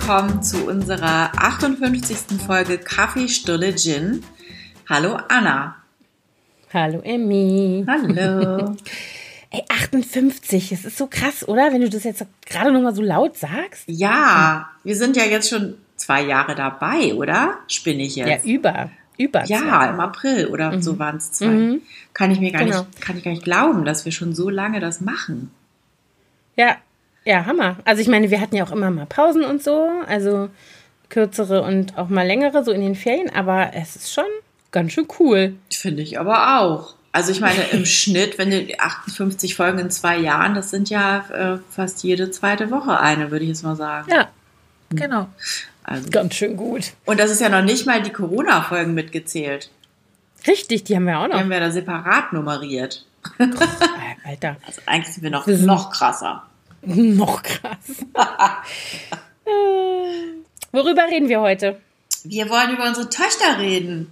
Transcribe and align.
Ja. 0.00 0.16
Willkommen 0.16 0.42
zu 0.42 0.66
unserer 0.66 1.30
58. 1.36 2.40
Folge 2.46 2.78
Kaffee, 2.78 3.28
Stulle, 3.28 3.74
Gin. 3.76 4.22
Hallo 4.88 5.18
Anna. 5.28 5.76
Hallo 6.72 7.00
Emmy. 7.02 7.84
Hallo. 7.86 8.76
Ey, 9.50 9.64
58, 9.68 10.70
das 10.70 10.84
ist 10.84 10.96
so 10.96 11.06
krass, 11.08 11.46
oder? 11.48 11.72
Wenn 11.72 11.80
du 11.80 11.88
das 11.90 12.04
jetzt 12.04 12.24
gerade 12.46 12.72
noch 12.72 12.80
mal 12.80 12.94
so 12.94 13.02
laut 13.02 13.36
sagst. 13.36 13.82
Ja, 13.86 14.70
wir 14.84 14.94
sind 14.96 15.16
ja 15.16 15.24
jetzt 15.24 15.48
schon 15.50 15.74
zwei 15.96 16.22
Jahre 16.22 16.54
dabei, 16.54 17.14
oder? 17.14 17.58
Spinne 17.68 18.02
ich 18.04 18.14
Ja, 18.16 18.26
jetzt? 18.28 18.46
über. 18.46 18.90
Über. 19.18 19.44
Ja, 19.44 19.58
zwei. 19.58 19.88
im 19.90 20.00
April 20.00 20.46
oder 20.46 20.80
so 20.80 20.98
waren 20.98 21.16
es 21.16 21.32
zwei. 21.32 21.46
Mhm. 21.48 21.82
Kann 22.14 22.30
ich 22.30 22.38
mir 22.40 22.52
gar 22.52 22.64
Genau. 22.64 22.80
nicht, 22.82 23.00
kann 23.00 23.16
ich 23.18 23.24
gar 23.24 23.32
nicht 23.32 23.44
glauben, 23.44 23.84
dass 23.84 24.04
wir 24.04 24.12
schon 24.12 24.34
so 24.34 24.48
lange 24.50 24.78
das 24.80 25.00
machen. 25.00 25.50
Ja, 26.56 26.76
ja, 27.30 27.46
Hammer. 27.46 27.76
Also 27.84 28.02
ich 28.02 28.08
meine, 28.08 28.30
wir 28.30 28.40
hatten 28.40 28.56
ja 28.56 28.64
auch 28.64 28.72
immer 28.72 28.90
mal 28.90 29.06
Pausen 29.06 29.44
und 29.44 29.62
so, 29.62 29.88
also 30.06 30.48
kürzere 31.08 31.62
und 31.62 31.96
auch 31.96 32.08
mal 32.08 32.26
längere, 32.26 32.64
so 32.64 32.72
in 32.72 32.80
den 32.80 32.94
Ferien, 32.94 33.30
aber 33.34 33.70
es 33.74 33.96
ist 33.96 34.12
schon 34.12 34.24
ganz 34.72 34.92
schön 34.92 35.06
cool. 35.18 35.54
Finde 35.72 36.02
ich 36.02 36.18
aber 36.20 36.60
auch. 36.60 36.94
Also 37.12 37.32
ich 37.32 37.40
meine, 37.40 37.60
im 37.72 37.84
Schnitt, 37.98 38.38
wenn 38.38 38.50
du 38.50 38.66
58 38.78 39.54
Folgen 39.54 39.78
in 39.78 39.90
zwei 39.90 40.18
Jahren, 40.18 40.54
das 40.54 40.70
sind 40.70 40.90
ja 40.90 41.24
äh, 41.30 41.58
fast 41.70 42.02
jede 42.04 42.30
zweite 42.30 42.70
Woche 42.70 42.98
eine, 43.00 43.30
würde 43.30 43.44
ich 43.44 43.48
jetzt 43.50 43.62
mal 43.64 43.76
sagen. 43.76 44.10
Ja, 44.10 44.28
genau. 44.90 45.28
Also, 45.82 46.08
Ganz 46.10 46.34
schön 46.34 46.56
gut. 46.56 46.92
und 47.06 47.18
das 47.18 47.30
ist 47.30 47.40
ja 47.40 47.48
noch 47.48 47.62
nicht 47.62 47.86
mal 47.86 48.02
die 48.02 48.10
Corona-Folgen 48.12 48.94
mitgezählt. 48.94 49.70
Richtig, 50.46 50.84
die 50.84 50.94
haben 50.94 51.04
wir 51.06 51.18
auch 51.18 51.24
Die 51.24 51.30
noch. 51.32 51.40
haben 51.40 51.50
wir 51.50 51.58
da 51.60 51.70
separat 51.70 52.32
nummeriert. 52.32 53.04
Alter, 54.24 54.56
Also 54.66 54.80
eigentlich 54.86 55.14
sind 55.14 55.22
wir 55.24 55.30
noch, 55.30 55.46
noch 55.46 55.90
krasser. 55.90 56.44
noch 56.86 57.42
krass. 57.42 58.04
Worüber 60.72 61.06
reden 61.10 61.28
wir 61.28 61.40
heute? 61.40 61.80
Wir 62.24 62.48
wollen 62.48 62.72
über 62.74 62.86
unsere 62.86 63.08
Töchter 63.08 63.58
reden. 63.58 64.10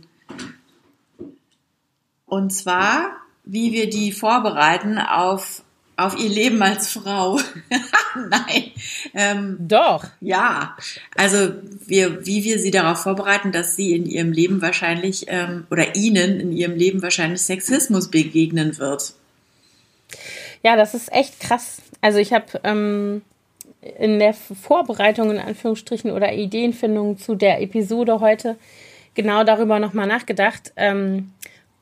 Und 2.26 2.50
zwar, 2.50 3.12
wie 3.44 3.72
wir 3.72 3.88
die 3.88 4.12
vorbereiten 4.12 4.98
auf, 4.98 5.62
auf 5.96 6.18
ihr 6.18 6.28
Leben 6.28 6.60
als 6.62 6.92
Frau. 6.92 7.40
Nein. 8.14 8.72
Ähm, 9.14 9.56
Doch. 9.60 10.04
ja, 10.20 10.76
also 11.16 11.52
wir, 11.86 12.26
wie 12.26 12.44
wir 12.44 12.58
sie 12.58 12.70
darauf 12.70 13.02
vorbereiten, 13.02 13.52
dass 13.52 13.76
sie 13.76 13.92
in 13.92 14.06
ihrem 14.06 14.32
Leben 14.32 14.60
wahrscheinlich 14.60 15.26
ähm, 15.28 15.66
oder 15.70 15.96
ihnen 15.96 16.40
in 16.40 16.52
ihrem 16.52 16.76
Leben 16.76 17.02
wahrscheinlich 17.02 17.42
Sexismus 17.42 18.10
begegnen 18.10 18.78
wird. 18.78 19.14
Ja, 20.62 20.76
das 20.76 20.94
ist 20.94 21.12
echt 21.12 21.40
krass. 21.40 21.80
Also 22.00 22.18
ich 22.18 22.32
habe 22.32 22.60
ähm, 22.64 23.22
in 23.80 24.18
der 24.18 24.34
Vorbereitung 24.34 25.30
in 25.30 25.38
Anführungsstrichen 25.38 26.10
oder 26.10 26.32
Ideenfindung 26.32 27.18
zu 27.18 27.34
der 27.34 27.60
Episode 27.60 28.20
heute 28.20 28.56
genau 29.14 29.44
darüber 29.44 29.78
nochmal 29.78 30.06
nachgedacht 30.06 30.72
ähm, 30.76 31.32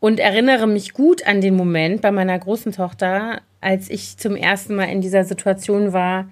und 0.00 0.20
erinnere 0.20 0.66
mich 0.66 0.92
gut 0.92 1.26
an 1.26 1.40
den 1.40 1.56
Moment 1.56 2.00
bei 2.02 2.10
meiner 2.10 2.38
großen 2.38 2.72
Tochter, 2.72 3.40
als 3.60 3.90
ich 3.90 4.16
zum 4.18 4.36
ersten 4.36 4.74
Mal 4.74 4.84
in 4.84 5.00
dieser 5.00 5.24
Situation 5.24 5.92
war, 5.92 6.30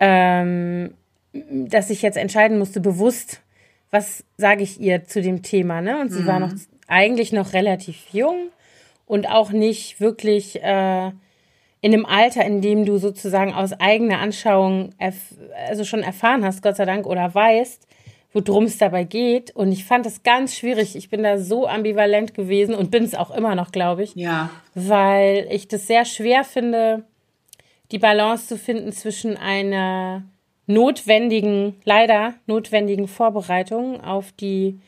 ähm, 0.00 0.94
dass 1.32 1.90
ich 1.90 2.02
jetzt 2.02 2.16
entscheiden 2.16 2.58
musste, 2.58 2.80
bewusst, 2.80 3.42
was 3.90 4.24
sage 4.36 4.62
ich 4.62 4.80
ihr 4.80 5.04
zu 5.04 5.22
dem 5.22 5.42
Thema. 5.42 5.80
Ne? 5.80 6.00
Und 6.00 6.10
sie 6.10 6.26
war 6.26 6.40
noch 6.40 6.52
eigentlich 6.88 7.32
noch 7.32 7.52
relativ 7.52 7.96
jung 8.12 8.48
und 9.06 9.28
auch 9.28 9.52
nicht 9.52 10.00
wirklich 10.00 10.62
äh, 10.62 11.12
in 11.80 11.92
einem 11.92 12.06
Alter, 12.06 12.44
in 12.44 12.60
dem 12.60 12.84
du 12.84 12.98
sozusagen 12.98 13.52
aus 13.52 13.72
eigener 13.74 14.18
Anschauung 14.18 14.90
also 15.68 15.84
schon 15.84 16.02
erfahren 16.02 16.44
hast, 16.44 16.62
Gott 16.62 16.76
sei 16.76 16.84
Dank, 16.84 17.06
oder 17.06 17.34
weißt, 17.34 17.86
worum 18.32 18.64
es 18.64 18.78
dabei 18.78 19.04
geht. 19.04 19.54
Und 19.54 19.72
ich 19.72 19.84
fand 19.84 20.06
es 20.06 20.22
ganz 20.22 20.56
schwierig. 20.56 20.96
Ich 20.96 21.10
bin 21.10 21.22
da 21.22 21.38
so 21.38 21.66
ambivalent 21.66 22.34
gewesen 22.34 22.74
und 22.74 22.90
bin 22.90 23.04
es 23.04 23.14
auch 23.14 23.30
immer 23.30 23.54
noch, 23.54 23.72
glaube 23.72 24.02
ich, 24.02 24.14
Ja, 24.14 24.50
weil 24.74 25.46
ich 25.50 25.68
das 25.68 25.86
sehr 25.86 26.04
schwer 26.04 26.44
finde, 26.44 27.04
die 27.92 27.98
Balance 27.98 28.48
zu 28.48 28.58
finden 28.58 28.92
zwischen 28.92 29.36
einer 29.36 30.24
notwendigen, 30.66 31.76
leider 31.84 32.34
notwendigen 32.46 33.06
Vorbereitung 33.06 34.02
auf 34.02 34.32
die 34.32 34.80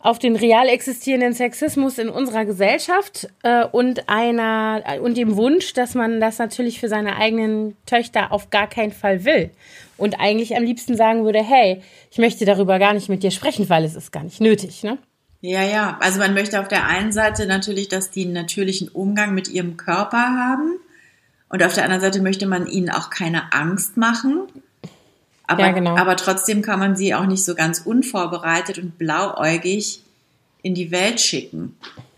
auf 0.00 0.18
den 0.18 0.36
real 0.36 0.68
existierenden 0.68 1.32
Sexismus 1.32 1.98
in 1.98 2.08
unserer 2.08 2.44
Gesellschaft 2.44 3.28
äh, 3.42 3.64
und 3.64 4.08
einer 4.08 4.82
und 5.02 5.16
dem 5.16 5.36
Wunsch, 5.36 5.72
dass 5.72 5.94
man 5.94 6.20
das 6.20 6.38
natürlich 6.38 6.78
für 6.78 6.88
seine 6.88 7.16
eigenen 7.16 7.76
Töchter 7.84 8.30
auf 8.30 8.50
gar 8.50 8.68
keinen 8.68 8.92
Fall 8.92 9.24
will 9.24 9.50
und 9.96 10.20
eigentlich 10.20 10.56
am 10.56 10.62
liebsten 10.62 10.96
sagen 10.96 11.24
würde, 11.24 11.42
hey, 11.42 11.82
ich 12.10 12.18
möchte 12.18 12.44
darüber 12.44 12.78
gar 12.78 12.94
nicht 12.94 13.08
mit 13.08 13.22
dir 13.22 13.32
sprechen, 13.32 13.68
weil 13.68 13.84
es 13.84 13.96
ist 13.96 14.12
gar 14.12 14.22
nicht 14.22 14.40
nötig, 14.40 14.84
ne? 14.84 14.98
ja, 15.40 15.62
ja. 15.62 15.98
Also 16.00 16.18
man 16.18 16.34
möchte 16.34 16.60
auf 16.60 16.68
der 16.68 16.86
einen 16.86 17.12
Seite 17.12 17.46
natürlich, 17.46 17.88
dass 17.88 18.10
die 18.10 18.24
einen 18.24 18.34
natürlichen 18.34 18.88
Umgang 18.88 19.34
mit 19.34 19.48
ihrem 19.48 19.76
Körper 19.76 20.18
haben. 20.18 20.78
Und 21.48 21.62
auf 21.62 21.74
der 21.74 21.84
anderen 21.84 22.02
Seite 22.02 22.20
möchte 22.22 22.46
man 22.46 22.66
ihnen 22.66 22.90
auch 22.90 23.10
keine 23.10 23.52
Angst 23.52 23.96
machen. 23.96 24.42
Aber, 25.48 25.62
Ja, 25.62 25.72
genau. 25.72 25.96
aber 25.96 26.16
trotzdem 26.16 26.62
kann 26.62 26.78
man 26.78 26.94
sie 26.94 27.14
auch 27.14 27.26
nicht 27.26 27.44
so 27.44 27.54
ganz 27.56 27.80
unvorbereitet 27.80 28.78
und 28.78 28.98
blauäugig 28.98 30.02
in 30.62 30.74
die 30.74 30.90
Welt 30.92 31.20
schicken. 31.20 31.76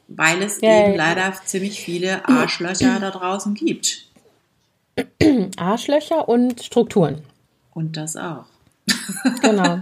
Weil 0.09 0.43
es 0.43 0.61
Ja, 0.61 0.81
eben 0.83 0.91
ja. 0.91 0.97
leider 0.97 1.33
ziemlich 1.47 1.81
viele 1.81 2.29
Arschlöcher 2.29 2.99
da 3.01 3.11
draußen 3.11 3.55
gibt. 3.55 4.07
Arschlöcher 5.57 6.29
und 6.29 6.63
Strukturen. 6.63 7.23
Und 7.73 7.97
das 7.97 8.17
auch. 8.17 8.45
Genau. 9.43 9.79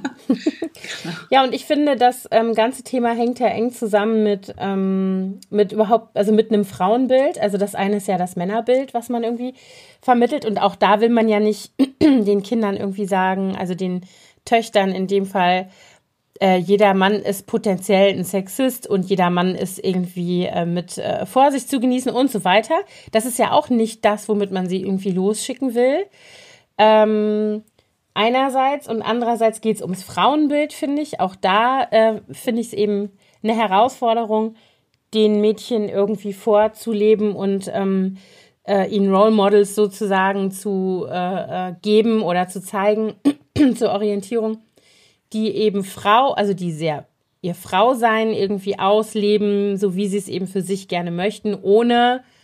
ja, 1.30 1.44
und 1.44 1.54
ich 1.54 1.64
finde, 1.64 1.96
das 1.96 2.28
ähm, 2.30 2.54
ganze 2.54 2.82
Thema 2.82 3.10
hängt 3.14 3.38
ja 3.38 3.48
eng 3.48 3.72
zusammen 3.72 4.22
mit, 4.22 4.54
ähm, 4.58 5.40
mit 5.50 5.72
überhaupt, 5.72 6.16
also 6.16 6.32
mit 6.32 6.52
einem 6.52 6.64
Frauenbild. 6.64 7.38
Also 7.38 7.58
das 7.58 7.74
eine 7.74 7.96
ist 7.96 8.08
ja 8.08 8.18
das 8.18 8.36
Männerbild, 8.36 8.94
was 8.94 9.08
man 9.08 9.24
irgendwie 9.24 9.54
vermittelt. 10.00 10.44
Und 10.44 10.60
auch 10.60 10.76
da 10.76 11.00
will 11.00 11.10
man 11.10 11.28
ja 11.28 11.40
nicht 11.40 11.72
den 12.02 12.42
Kindern 12.42 12.76
irgendwie 12.76 13.06
sagen, 13.06 13.56
also 13.56 13.74
den 13.74 14.02
Töchtern 14.44 14.90
in 14.90 15.06
dem 15.06 15.26
Fall, 15.26 15.68
äh, 16.40 16.56
jeder 16.56 16.94
Mann 16.94 17.14
ist 17.14 17.46
potenziell 17.46 18.16
ein 18.16 18.24
Sexist 18.24 18.86
und 18.86 19.04
jeder 19.06 19.30
Mann 19.30 19.54
ist 19.54 19.84
irgendwie 19.84 20.46
äh, 20.46 20.64
mit 20.64 20.98
äh, 20.98 21.26
Vorsicht 21.26 21.68
zu 21.68 21.80
genießen 21.80 22.12
und 22.12 22.30
so 22.30 22.44
weiter. 22.44 22.78
Das 23.12 23.24
ist 23.26 23.38
ja 23.38 23.52
auch 23.52 23.70
nicht 23.70 24.04
das, 24.04 24.28
womit 24.28 24.52
man 24.52 24.68
sie 24.68 24.82
irgendwie 24.82 25.10
losschicken 25.10 25.74
will. 25.74 26.06
Ähm, 26.78 27.64
einerseits 28.18 28.88
und 28.88 29.00
andererseits 29.00 29.60
geht 29.60 29.76
es 29.76 29.82
ums 29.82 30.02
Frauenbild, 30.02 30.72
finde 30.72 31.00
ich. 31.00 31.20
Auch 31.20 31.36
da 31.36 31.84
äh, 31.84 32.20
finde 32.32 32.60
ich 32.60 32.68
es 32.68 32.72
eben 32.72 33.12
eine 33.44 33.54
Herausforderung, 33.54 34.56
den 35.14 35.40
Mädchen 35.40 35.88
irgendwie 35.88 36.32
vorzuleben 36.32 37.36
und 37.36 37.70
ähm, 37.72 38.18
äh, 38.66 38.90
ihnen 38.90 39.14
Role 39.14 39.30
Models 39.30 39.76
sozusagen 39.76 40.50
zu 40.50 41.06
äh, 41.08 41.68
äh, 41.68 41.74
geben 41.80 42.22
oder 42.22 42.48
zu 42.48 42.60
zeigen 42.60 43.14
zur 43.76 43.92
Orientierung, 43.92 44.58
die 45.32 45.50
eben 45.52 45.84
Frau, 45.84 46.32
also 46.32 46.54
die 46.54 46.72
sehr 46.72 47.06
ihr 47.40 47.54
Frausein 47.54 48.32
irgendwie 48.32 48.80
ausleben, 48.80 49.76
so 49.76 49.94
wie 49.94 50.08
sie 50.08 50.18
es 50.18 50.26
eben 50.26 50.48
für 50.48 50.60
sich 50.60 50.88
gerne 50.88 51.12
möchten, 51.12 51.54
ohne 51.54 52.24
äh, 52.24 52.37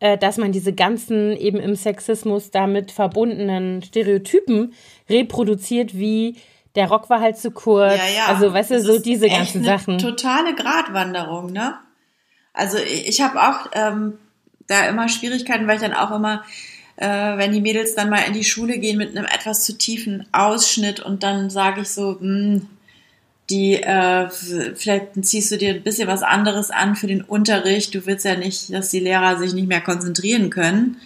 dass 0.00 0.38
man 0.38 0.50
diese 0.52 0.72
ganzen 0.72 1.36
eben 1.36 1.58
im 1.58 1.76
Sexismus 1.76 2.50
damit 2.50 2.90
verbundenen 2.90 3.82
Stereotypen 3.82 4.72
reproduziert, 5.08 5.98
wie 5.98 6.36
der 6.74 6.88
Rock 6.88 7.10
war 7.10 7.20
halt 7.20 7.36
zu 7.36 7.50
kurz. 7.50 7.96
Ja, 7.96 8.16
ja. 8.16 8.26
Also, 8.26 8.52
weißt 8.52 8.70
du, 8.70 8.80
so 8.80 8.98
diese 8.98 9.28
ganzen 9.28 9.58
eine 9.58 9.78
Sachen. 9.78 9.98
Totale 9.98 10.54
Gratwanderung, 10.54 11.52
ne? 11.52 11.74
Also 12.52 12.78
ich, 12.78 13.08
ich 13.08 13.20
habe 13.20 13.40
auch 13.40 13.70
ähm, 13.72 14.18
da 14.66 14.86
immer 14.88 15.08
Schwierigkeiten, 15.08 15.66
weil 15.66 15.76
ich 15.76 15.82
dann 15.82 15.94
auch 15.94 16.10
immer, 16.10 16.44
äh, 16.96 17.06
wenn 17.06 17.52
die 17.52 17.60
Mädels 17.60 17.94
dann 17.94 18.10
mal 18.10 18.22
in 18.26 18.32
die 18.32 18.44
Schule 18.44 18.78
gehen 18.78 18.98
mit 18.98 19.16
einem 19.16 19.26
etwas 19.26 19.64
zu 19.64 19.76
tiefen 19.76 20.26
Ausschnitt 20.32 21.00
und 21.00 21.22
dann 21.22 21.50
sage 21.50 21.82
ich 21.82 21.88
so, 21.88 22.16
mh, 22.20 22.62
die, 23.50 23.74
äh, 23.74 24.28
vielleicht 24.30 25.24
ziehst 25.24 25.50
du 25.50 25.58
dir 25.58 25.74
ein 25.74 25.82
bisschen 25.82 26.08
was 26.08 26.22
anderes 26.22 26.70
an 26.70 26.96
für 26.96 27.06
den 27.06 27.22
Unterricht. 27.22 27.94
Du 27.94 28.06
willst 28.06 28.24
ja 28.24 28.36
nicht, 28.36 28.72
dass 28.72 28.90
die 28.90 29.00
Lehrer 29.00 29.38
sich 29.38 29.52
nicht 29.52 29.68
mehr 29.68 29.80
konzentrieren 29.80 30.50
können. 30.50 30.96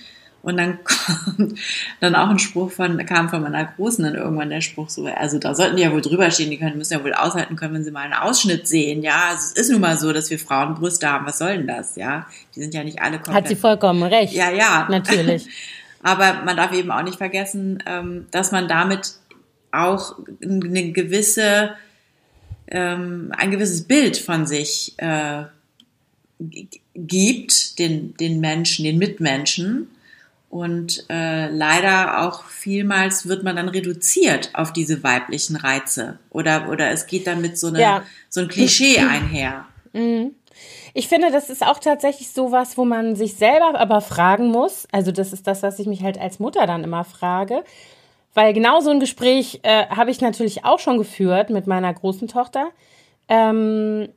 Und 0.43 0.59
dann 0.59 0.79
kommt 0.85 1.59
dann 2.01 2.15
auch 2.15 2.29
ein 2.29 2.39
Spruch 2.39 2.71
von, 2.71 3.05
kam 3.07 3.31
von 3.31 3.43
meiner 3.43 3.65
Großen 3.65 4.05
dann 4.05 4.15
irgendwann 4.15 4.51
der 4.51 4.61
Spruch 4.61 4.91
so, 4.91 5.07
also 5.07 5.39
da 5.39 5.55
sollten 5.55 5.77
die 5.77 5.83
ja 5.83 5.91
wohl 5.91 6.03
drüber 6.03 6.31
stehen, 6.31 6.51
die 6.51 6.59
können, 6.59 6.77
müssen 6.77 6.93
ja 6.93 7.03
wohl 7.03 7.15
aushalten 7.15 7.57
können, 7.57 7.75
wenn 7.75 7.85
sie 7.85 7.91
mal 7.91 8.03
einen 8.03 8.13
Ausschnitt 8.13 8.69
sehen, 8.69 9.03
ja. 9.03 9.31
Also 9.31 9.53
es 9.53 9.53
ist 9.53 9.71
nun 9.71 9.81
mal 9.81 9.97
so, 9.97 10.13
dass 10.13 10.29
wir 10.29 10.39
Frauen 10.39 10.75
Brüste 10.75 11.11
haben, 11.11 11.27
was 11.27 11.39
soll 11.39 11.57
denn 11.57 11.67
das, 11.67 11.97
ja? 11.97 12.27
Die 12.55 12.61
sind 12.61 12.75
ja 12.75 12.85
nicht 12.85 13.01
alle 13.01 13.17
komplett. 13.17 13.37
Hat 13.37 13.49
sie 13.49 13.57
vollkommen 13.57 14.03
recht. 14.03 14.35
Ja, 14.35 14.51
ja. 14.51 14.87
Natürlich. 14.91 15.47
Aber 16.03 16.43
man 16.45 16.59
darf 16.59 16.75
eben 16.75 16.91
auch 16.91 17.03
nicht 17.03 17.17
vergessen, 17.17 17.83
ähm, 17.87 18.27
dass 18.31 18.53
man 18.53 18.69
damit 18.69 19.15
auch 19.73 20.17
eine 20.43 20.93
gewisse, 20.93 21.71
ähm, 22.69 23.33
ein 23.37 23.51
gewisses 23.51 23.85
Bild 23.85 24.17
von 24.17 24.47
sich 24.47 24.95
äh, 24.99 25.45
gibt, 26.95 27.79
den, 27.79 28.17
den 28.17 28.41
Menschen, 28.41 28.85
den 28.85 28.99
Mitmenschen. 28.99 29.91
Und 30.51 31.05
äh, 31.11 31.49
leider 31.49 32.23
auch 32.23 32.45
vielmals 32.45 33.27
wird 33.29 33.43
man 33.43 33.57
dann 33.57 33.69
reduziert 33.69 34.51
auf 34.53 34.73
diese 34.73 35.03
weiblichen 35.03 35.57
Reize. 35.57 36.21
Oder, 36.31 36.69
oder 36.69 36.91
es 36.91 37.09
geht 37.09 37.27
dann 37.27 37.41
mit 37.41 37.59
so, 37.59 37.69
eine, 37.69 37.81
ja. 37.81 38.03
so 38.29 38.41
ein 38.41 38.49
Klischee 38.49 39.01
einher. 39.01 39.67
Mhm. 39.93 40.33
Ich 40.97 41.09
finde, 41.09 41.33
das 41.33 41.51
ist 41.51 41.67
auch 41.67 41.81
tatsächlich 41.81 42.31
so 42.31 42.53
was, 42.53 42.79
wo 42.79 42.85
man 42.85 43.17
sich 43.17 43.35
selber 43.35 43.79
aber 43.79 44.01
fragen 44.01 44.47
muss. 44.47 44.87
Also 44.93 45.11
das 45.11 45.33
ist 45.33 45.49
das, 45.49 45.65
was 45.65 45.81
ich 45.81 45.89
mich 45.89 46.05
halt 46.05 46.19
als 46.19 46.39
Mutter 46.39 46.69
dann 46.69 46.85
immer 46.85 47.03
frage. 47.03 47.65
Weil 48.35 48.53
genau 48.53 48.81
so 48.81 48.91
ein 48.91 49.01
Gespräch 49.01 49.61
äh, 49.63 49.87
habe 49.87 50.11
ich 50.11 50.21
natürlich 50.21 50.65
auch 50.65 50.79
schon 50.79 50.99
geführt 50.99 51.51
mit 51.51 51.67
meiner 51.67 51.95
großen 51.95 52.29
Tochter. 52.29 52.71
Ähm, 53.29 54.09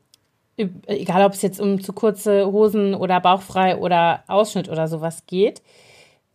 egal, 0.58 1.24
ob 1.26 1.34
es 1.34 1.44
jetzt 1.44 1.62
um 1.62 1.82
zu 1.82 1.94
kurze 1.94 2.52
Hosen 2.52 2.96
oder 2.96 3.22
bauchfrei 3.22 3.78
oder 3.78 4.24
Ausschnitt 4.28 4.70
oder 4.70 4.88
sowas 4.88 5.26
geht. 5.28 5.62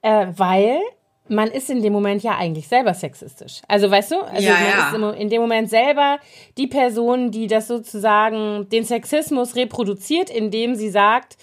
Äh, 0.01 0.29
weil 0.37 0.81
man 1.29 1.49
ist 1.49 1.71
in 1.71 1.83
dem 1.83 1.93
Moment 1.93 2.23
ja 2.23 2.37
eigentlich 2.37 2.69
selber 2.69 2.95
sexistisch. 2.95 3.63
Also 3.69 3.91
weißt 3.91 4.13
du, 4.13 4.21
also 4.21 4.43
ja, 4.43 4.55
man 4.55 5.03
ja. 5.03 5.13
ist 5.13 5.21
in 5.21 5.31
dem 5.31 5.41
Moment 5.41 5.71
selber 5.71 6.19
die 6.59 6.67
Person, 6.67 7.31
die 7.31 7.47
das 7.47 7.69
sozusagen 7.69 8.69
den 8.69 8.85
Sexismus 8.85 9.57
reproduziert, 9.57 10.31
indem 10.31 10.75
sie 10.75 10.91
sagt, 10.91 11.37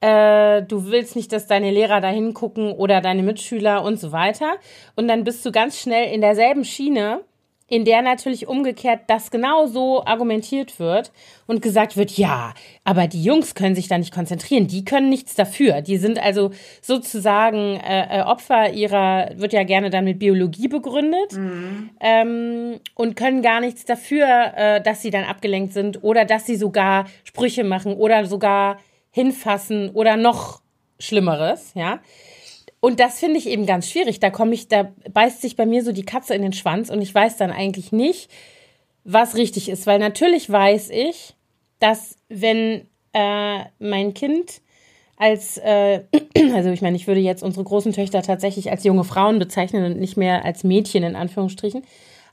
äh, 0.00 0.62
du 0.62 0.86
willst 0.86 1.16
nicht, 1.16 1.32
dass 1.32 1.46
deine 1.46 1.70
Lehrer 1.70 2.00
da 2.00 2.08
hingucken 2.08 2.72
oder 2.72 3.00
deine 3.00 3.22
Mitschüler 3.22 3.82
und 3.82 3.98
so 3.98 4.12
weiter. 4.12 4.54
Und 4.96 5.08
dann 5.08 5.24
bist 5.24 5.44
du 5.44 5.52
ganz 5.52 5.80
schnell 5.80 6.12
in 6.12 6.20
derselben 6.20 6.64
Schiene 6.64 7.20
in 7.68 7.84
der 7.84 8.00
natürlich 8.00 8.48
umgekehrt 8.48 9.02
das 9.08 9.30
genau 9.30 9.66
so 9.66 10.04
argumentiert 10.04 10.80
wird 10.80 11.12
und 11.46 11.60
gesagt 11.60 11.96
wird, 11.96 12.12
ja, 12.12 12.54
aber 12.82 13.06
die 13.06 13.22
Jungs 13.22 13.54
können 13.54 13.74
sich 13.74 13.88
da 13.88 13.98
nicht 13.98 14.12
konzentrieren, 14.12 14.66
die 14.66 14.84
können 14.86 15.10
nichts 15.10 15.34
dafür. 15.34 15.82
Die 15.82 15.98
sind 15.98 16.18
also 16.18 16.50
sozusagen 16.80 17.76
äh, 17.76 18.20
äh, 18.20 18.22
Opfer 18.22 18.72
ihrer, 18.72 19.32
wird 19.36 19.52
ja 19.52 19.64
gerne 19.64 19.90
dann 19.90 20.04
mit 20.04 20.18
Biologie 20.18 20.68
begründet 20.68 21.34
mhm. 21.34 21.90
ähm, 22.00 22.80
und 22.94 23.16
können 23.16 23.42
gar 23.42 23.60
nichts 23.60 23.84
dafür, 23.84 24.52
äh, 24.56 24.82
dass 24.82 25.02
sie 25.02 25.10
dann 25.10 25.24
abgelenkt 25.24 25.74
sind 25.74 26.02
oder 26.02 26.24
dass 26.24 26.46
sie 26.46 26.56
sogar 26.56 27.04
Sprüche 27.24 27.64
machen 27.64 27.94
oder 27.94 28.24
sogar 28.24 28.78
hinfassen 29.10 29.90
oder 29.90 30.16
noch 30.16 30.60
Schlimmeres, 30.98 31.72
ja. 31.74 32.00
Und 32.80 33.00
das 33.00 33.18
finde 33.18 33.38
ich 33.38 33.48
eben 33.48 33.66
ganz 33.66 33.90
schwierig. 33.90 34.20
Da 34.20 34.30
komme 34.30 34.54
ich, 34.54 34.68
da 34.68 34.92
beißt 35.12 35.42
sich 35.42 35.56
bei 35.56 35.66
mir 35.66 35.82
so 35.82 35.92
die 35.92 36.04
Katze 36.04 36.34
in 36.34 36.42
den 36.42 36.52
Schwanz 36.52 36.90
und 36.90 37.02
ich 37.02 37.12
weiß 37.12 37.36
dann 37.36 37.50
eigentlich 37.50 37.90
nicht, 37.90 38.30
was 39.04 39.34
richtig 39.34 39.68
ist. 39.68 39.86
Weil 39.86 39.98
natürlich 39.98 40.48
weiß 40.50 40.90
ich, 40.90 41.34
dass 41.80 42.16
wenn 42.28 42.86
äh, 43.12 43.64
mein 43.78 44.14
Kind 44.14 44.60
als, 45.16 45.58
äh, 45.58 46.04
also 46.54 46.70
ich 46.70 46.82
meine, 46.82 46.96
ich 46.96 47.06
würde 47.08 47.20
jetzt 47.20 47.42
unsere 47.42 47.64
großen 47.64 47.92
Töchter 47.92 48.22
tatsächlich 48.22 48.70
als 48.70 48.84
junge 48.84 49.04
Frauen 49.04 49.38
bezeichnen 49.40 49.84
und 49.84 49.98
nicht 49.98 50.16
mehr 50.16 50.44
als 50.44 50.62
Mädchen 50.62 51.02
in 51.02 51.16
Anführungsstrichen. 51.16 51.82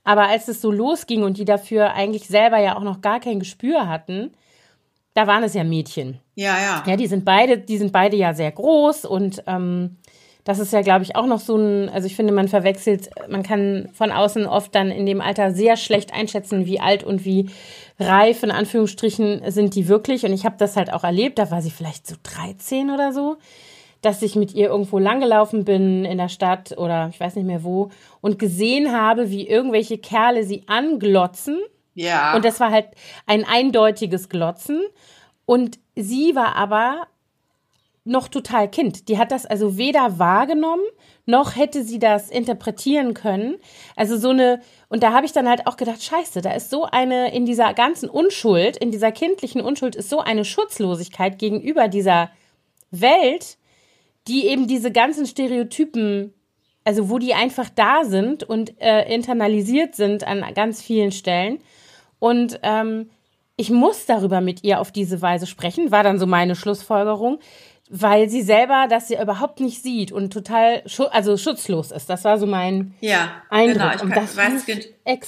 Aber 0.04 0.28
als 0.28 0.48
es 0.48 0.62
so 0.62 0.71
losging 0.71 1.24
und 1.24 1.38
die 1.38 1.45
dafür 1.45 1.94
eigentlich 1.94 2.28
selber 2.28 2.60
ja 2.60 2.78
auch 2.78 2.83
noch 2.83 3.01
gar 3.01 3.19
kein 3.19 3.39
Gespür 3.39 3.89
hatten, 3.89 4.31
da 5.16 5.26
waren 5.26 5.44
es 5.44 5.56
ja 5.56 5.64
Mädchen. 5.64 6.20
Ja, 6.36 6.58
ja. 6.60 6.84
Ja, 6.86 6.96
die 6.96 7.08
sind 7.08 7.26
beide, 7.26 7.58
die 7.58 7.78
sind 7.78 7.92
beide 7.92 8.16
ja 8.18 8.34
sehr 8.34 8.52
groß 8.52 9.06
und 9.06 9.42
ähm, 9.48 9.98
das 10.44 10.60
ist 10.60 10.72
ja, 10.74 10.82
glaube 10.82 11.04
ich, 11.04 11.16
auch 11.16 11.26
noch 11.26 11.40
so 11.40 11.58
ein, 11.58 11.90
also 11.90 12.06
ich 12.06 12.16
finde, 12.16 12.32
man 12.32 12.48
verwechselt, 12.48 13.10
man 13.30 13.42
kann 13.42 13.90
von 13.94 14.12
außen 14.12 14.46
oft 14.46 14.76
dann 14.76 14.92
in 14.92 15.08
dem 15.08 15.20
Alter 15.20 15.52
sehr 15.52 15.76
schlecht 15.76 16.14
einschätzen, 16.14 16.68
wie 16.68 16.80
alt 16.80 17.04
und 17.04 17.26
wie 17.26 17.50
reif 18.00 18.44
in 18.44 18.52
Anführungsstrichen 18.52 19.42
sind 19.52 19.74
die 19.74 19.88
wirklich. 19.88 20.24
Und 20.24 20.34
ich 20.34 20.46
habe 20.46 20.58
das 20.60 20.76
halt 20.76 20.94
auch 20.94 21.04
erlebt, 21.04 21.40
da 21.40 21.50
war 21.50 21.64
sie 21.64 21.72
vielleicht 21.72 22.06
so 22.06 22.16
13 22.22 22.92
oder 22.92 23.12
so, 23.12 23.38
dass 24.02 24.22
ich 24.22 24.36
mit 24.36 24.54
ihr 24.54 24.68
irgendwo 24.68 25.00
langgelaufen 25.00 25.66
bin 25.66 26.06
in 26.06 26.20
der 26.20 26.30
Stadt 26.30 26.78
oder 26.78 27.10
ich 27.10 27.20
weiß 27.20 27.36
nicht 27.36 27.48
mehr 27.48 27.64
wo 27.64 27.90
und 28.22 28.38
gesehen 28.38 28.92
habe, 28.92 29.32
wie 29.32 29.48
irgendwelche 29.48 29.98
Kerle 29.98 30.44
sie 30.44 30.64
anglotzen. 30.68 31.58
Ja. 31.95 32.36
Und 32.36 32.45
das 32.45 32.59
war 32.59 32.71
halt 32.71 32.89
ein 33.25 33.44
eindeutiges 33.45 34.30
Glotzen. 34.30 34.81
Und 35.45 35.80
sie 35.95 36.36
war 36.36 36.56
aber 36.56 37.07
noch 38.06 38.27
total 38.27 38.69
Kind. 38.69 39.09
Die 39.09 39.18
hat 39.18 39.31
das 39.31 39.47
also 39.47 39.77
weder 39.77 40.19
wahrgenommen, 40.19 40.83
noch 41.25 41.56
hätte 41.56 41.83
sie 41.83 41.97
das 41.97 42.30
interpretieren 42.30 43.15
können. 43.15 43.57
Also 43.95 44.15
so 44.15 44.30
eine, 44.30 44.62
und 44.89 45.01
da 45.01 45.12
habe 45.12 45.25
ich 45.25 45.31
dann 45.31 45.50
halt 45.50 45.65
auch 45.65 45.75
gedacht, 45.75 46.03
scheiße, 46.03 46.42
da 46.42 46.51
ist 46.51 46.69
so 46.69 46.86
eine, 46.86 47.33
in 47.33 47.45
dieser 47.45 47.74
ganzen 47.74 48.07
Unschuld, 48.07 48.77
in 48.77 48.92
dieser 48.92 49.12
kindlichen 49.12 49.59
Unschuld 49.59 49.95
ist 49.95 50.09
so 50.09 50.19
eine 50.19 50.45
Schutzlosigkeit 50.45 51.39
gegenüber 51.39 51.88
dieser 51.88 52.30
Welt, 52.92 53.57
die 54.27 54.45
eben 54.45 54.68
diese 54.68 54.92
ganzen 54.92 55.25
Stereotypen, 55.25 56.31
also 56.83 57.09
wo 57.09 57.18
die 57.18 57.33
einfach 57.33 57.69
da 57.69 58.03
sind 58.03 58.44
und 58.44 58.80
äh, 58.80 59.12
internalisiert 59.12 59.95
sind 59.95 60.25
an 60.27 60.45
ganz 60.53 60.80
vielen 60.81 61.12
Stellen. 61.12 61.59
Und 62.25 62.60
ähm, 62.63 63.10
ich 63.56 63.69
muss 63.69 64.06
darüber 64.06 64.42
mit 64.42 64.63
ihr 64.63 64.80
auf 64.80 64.92
diese 64.92 65.22
Weise 65.22 65.45
sprechen, 65.45 65.92
war 65.92 66.04
dann 66.04 66.18
so 66.18 66.25
meine 66.25 66.56
Schlussfolgerung 66.56 67.39
weil 67.89 68.30
sie 68.30 68.42
selber 68.42 68.88
das 68.89 69.10
ja 69.10 69.22
überhaupt 69.22 69.60
nicht 69.60 69.83
sieht 69.83 70.12
und 70.12 70.33
total 70.33 70.81
schu 70.88 71.04
also 71.04 71.38
schutzlos 71.38 71.92
ist. 71.92 72.10
Das 72.10 72.24
war 72.24 72.39
so 72.39 72.48
mein 72.48 72.95
ja, 73.00 73.44
Eindruck. 73.50 73.77
Genau. 73.77 73.95
Ich 73.95 74.01
und 74.01 74.16
das 74.16 74.36
weiß, 74.36 74.66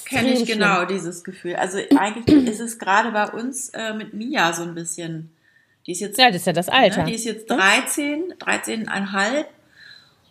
kenne 0.05 0.33
ich 0.33 0.45
genau 0.45 0.77
schlimm. 0.77 0.88
dieses 0.88 1.23
Gefühl. 1.23 1.55
Also 1.55 1.77
eigentlich 1.95 2.47
ist 2.47 2.59
es 2.59 2.79
gerade 2.79 3.11
bei 3.11 3.29
uns 3.29 3.69
äh, 3.69 3.93
mit 3.93 4.13
Mia 4.13 4.53
so 4.53 4.63
ein 4.63 4.73
bisschen. 4.73 5.31
Die 5.85 5.91
ist 5.91 6.01
jetzt, 6.01 6.17
ja, 6.17 6.27
das 6.27 6.38
ist 6.38 6.47
ja 6.47 6.53
das 6.53 6.67
Alter. 6.67 7.03
Ne, 7.03 7.09
die 7.09 7.15
ist 7.15 7.25
jetzt 7.25 7.50
13, 7.50 8.33
13,5 8.39 9.45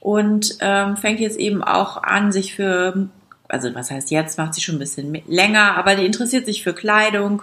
und 0.01 0.59
ähm, 0.61 0.97
fängt 0.97 1.21
jetzt 1.21 1.39
eben 1.39 1.63
auch 1.63 2.03
an, 2.03 2.33
sich 2.33 2.55
für, 2.55 3.09
also 3.49 3.75
was 3.75 3.91
heißt 3.91 4.11
jetzt, 4.11 4.39
macht 4.39 4.55
sie 4.55 4.61
schon 4.61 4.77
ein 4.77 4.81
bisschen 4.81 5.23
länger, 5.27 5.77
aber 5.77 5.95
die 5.95 6.07
interessiert 6.07 6.47
sich 6.47 6.63
für 6.63 6.75
Kleidung, 6.75 7.43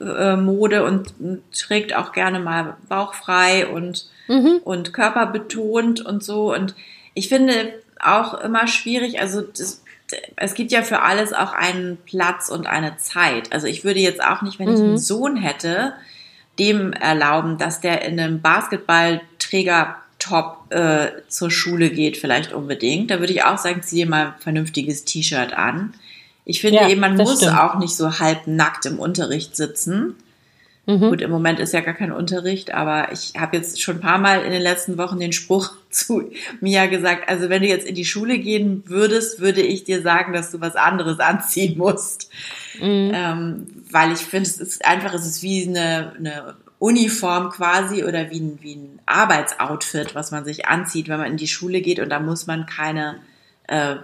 äh, 0.00 0.36
Mode 0.36 0.84
und, 0.84 1.14
trägt 1.56 1.94
auch 1.94 2.12
gerne 2.12 2.40
mal 2.40 2.76
bauchfrei 2.88 3.66
und 3.66 4.08
mhm. 4.28 4.60
und 4.64 4.92
körperbetont 4.92 6.04
und 6.04 6.22
so. 6.22 6.52
Und 6.54 6.74
ich 7.14 7.28
finde 7.28 7.74
auch 8.00 8.34
immer 8.34 8.66
schwierig, 8.66 9.20
also 9.20 9.42
das, 9.42 9.82
es 10.36 10.54
gibt 10.54 10.72
ja 10.72 10.82
für 10.82 11.02
alles 11.02 11.32
auch 11.32 11.52
einen 11.52 11.96
Platz 12.04 12.48
und 12.48 12.66
eine 12.66 12.96
Zeit. 12.96 13.52
Also 13.52 13.66
ich 13.66 13.84
würde 13.84 14.00
jetzt 14.00 14.22
auch 14.22 14.42
nicht, 14.42 14.58
wenn 14.58 14.68
ich 14.68 14.80
einen 14.80 14.92
mhm. 14.92 14.98
Sohn 14.98 15.36
hätte, 15.36 15.94
dem 16.58 16.92
erlauben, 16.92 17.58
dass 17.58 17.80
der 17.80 18.02
in 18.02 18.18
einem 18.20 18.40
Basketballträger-Top 20.24 20.72
äh, 20.72 21.22
zur 21.28 21.50
Schule 21.50 21.90
geht, 21.90 22.16
vielleicht 22.16 22.52
unbedingt. 22.52 23.10
Da 23.10 23.20
würde 23.20 23.32
ich 23.32 23.44
auch 23.44 23.58
sagen, 23.58 23.82
ziehe 23.82 24.06
mal 24.06 24.26
ein 24.26 24.34
vernünftiges 24.38 25.04
T-Shirt 25.04 25.52
an. 25.52 25.94
Ich 26.44 26.60
finde 26.60 26.80
ja, 26.80 26.88
eben, 26.88 27.00
man 27.00 27.16
muss 27.16 27.38
stimmt. 27.38 27.58
auch 27.58 27.78
nicht 27.78 27.96
so 27.96 28.18
halbnackt 28.18 28.86
im 28.86 28.98
Unterricht 28.98 29.56
sitzen. 29.56 30.14
Mhm. 30.86 31.00
Gut, 31.00 31.22
im 31.22 31.30
Moment 31.30 31.60
ist 31.60 31.72
ja 31.72 31.80
gar 31.80 31.94
kein 31.94 32.12
Unterricht, 32.12 32.74
aber 32.74 33.10
ich 33.10 33.32
habe 33.38 33.56
jetzt 33.56 33.80
schon 33.80 33.96
ein 33.96 34.00
paar 34.02 34.18
Mal 34.18 34.42
in 34.42 34.52
den 34.52 34.60
letzten 34.60 34.98
Wochen 34.98 35.18
den 35.18 35.32
Spruch 35.32 35.72
zu 35.90 36.30
Mia 36.60 36.86
gesagt, 36.86 37.28
also 37.28 37.48
wenn 37.48 37.62
du 37.62 37.68
jetzt 37.68 37.86
in 37.86 37.94
die 37.94 38.04
Schule 38.04 38.38
gehen 38.38 38.82
würdest, 38.86 39.40
würde 39.40 39.62
ich 39.62 39.84
dir 39.84 40.02
sagen, 40.02 40.34
dass 40.34 40.50
du 40.50 40.60
was 40.60 40.76
anderes 40.76 41.20
anziehen 41.20 41.78
musst. 41.78 42.28
Mhm. 42.78 43.12
Ähm, 43.14 43.66
weil 43.90 44.12
ich 44.12 44.18
finde, 44.18 44.50
es 44.50 44.58
ist 44.58 44.84
einfach, 44.84 45.14
es 45.14 45.24
ist 45.24 45.42
wie 45.42 45.66
eine, 45.66 46.12
eine 46.18 46.54
Uniform 46.84 47.48
quasi 47.48 48.04
oder 48.04 48.30
wie 48.30 48.40
ein, 48.40 48.58
wie 48.60 48.74
ein 48.74 48.98
Arbeitsoutfit, 49.06 50.14
was 50.14 50.32
man 50.32 50.44
sich 50.44 50.66
anzieht, 50.66 51.08
wenn 51.08 51.18
man 51.18 51.30
in 51.30 51.38
die 51.38 51.48
Schule 51.48 51.80
geht 51.80 51.98
und 51.98 52.10
da 52.10 52.20
muss 52.20 52.46
man 52.46 52.66
keine 52.66 53.20
äh, 53.68 53.96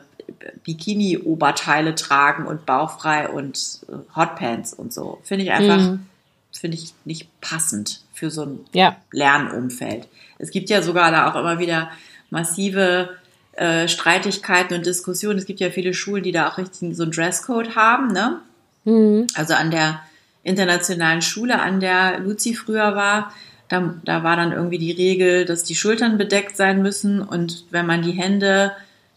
Bikini-Oberteile 0.65 1.95
tragen 1.95 2.47
und 2.47 2.65
bauchfrei 2.65 3.29
und 3.29 3.81
äh, 3.89 4.17
Hotpants 4.17 4.73
und 4.73 4.95
so. 4.95 5.21
Finde 5.25 5.45
ich 5.45 5.51
einfach, 5.51 5.77
mhm. 5.77 6.07
finde 6.53 6.79
ich 6.79 6.95
nicht 7.05 7.29
passend 7.43 8.01
für 8.15 8.31
so 8.31 8.47
ein 8.47 8.61
ja. 8.73 8.97
Lernumfeld. 9.13 10.09
Es 10.39 10.51
gibt 10.51 10.71
ja 10.71 10.81
sogar 10.81 11.11
da 11.11 11.31
auch 11.31 11.37
immer 11.37 11.59
wieder 11.59 11.91
massive 12.31 13.11
äh, 13.53 13.89
Streitigkeiten 13.89 14.75
und 14.75 14.87
Diskussionen. 14.87 15.39
Es 15.39 15.45
gibt 15.45 15.61
ja 15.61 15.69
viele 15.69 15.93
Schulen, 15.93 16.23
die 16.23 16.33
da 16.33 16.49
auch 16.49 16.57
richtig 16.57 16.97
so 16.97 17.03
ein 17.03 17.11
Dresscode 17.11 17.77
haben, 17.77 18.07
ne? 18.07 18.41
Mhm. 18.87 19.27
Also 19.35 19.53
an 19.53 19.71
der 19.71 20.01
internationalen 20.43 21.23
Schule, 21.23 21.61
an 21.61 21.81
der 21.81 22.21
Luzi 22.21 22.55
früher 22.55 22.95
war, 22.95 23.33
da, 23.69 23.95
da 24.05 24.25
war 24.25 24.37
dann 24.37 24.53
irgendwie 24.53 24.79
die 24.79 24.93
Regel, 24.93 25.45
dass 25.45 25.63
die 25.63 25.77
Schultern 25.77 26.19
bedeckt 26.19 26.57
sein 26.57 26.83
müssen 26.83 27.23
und 27.23 27.65
wenn 27.71 27.87
man 27.87 28.03
die 28.03 28.13
Hände 28.13 28.73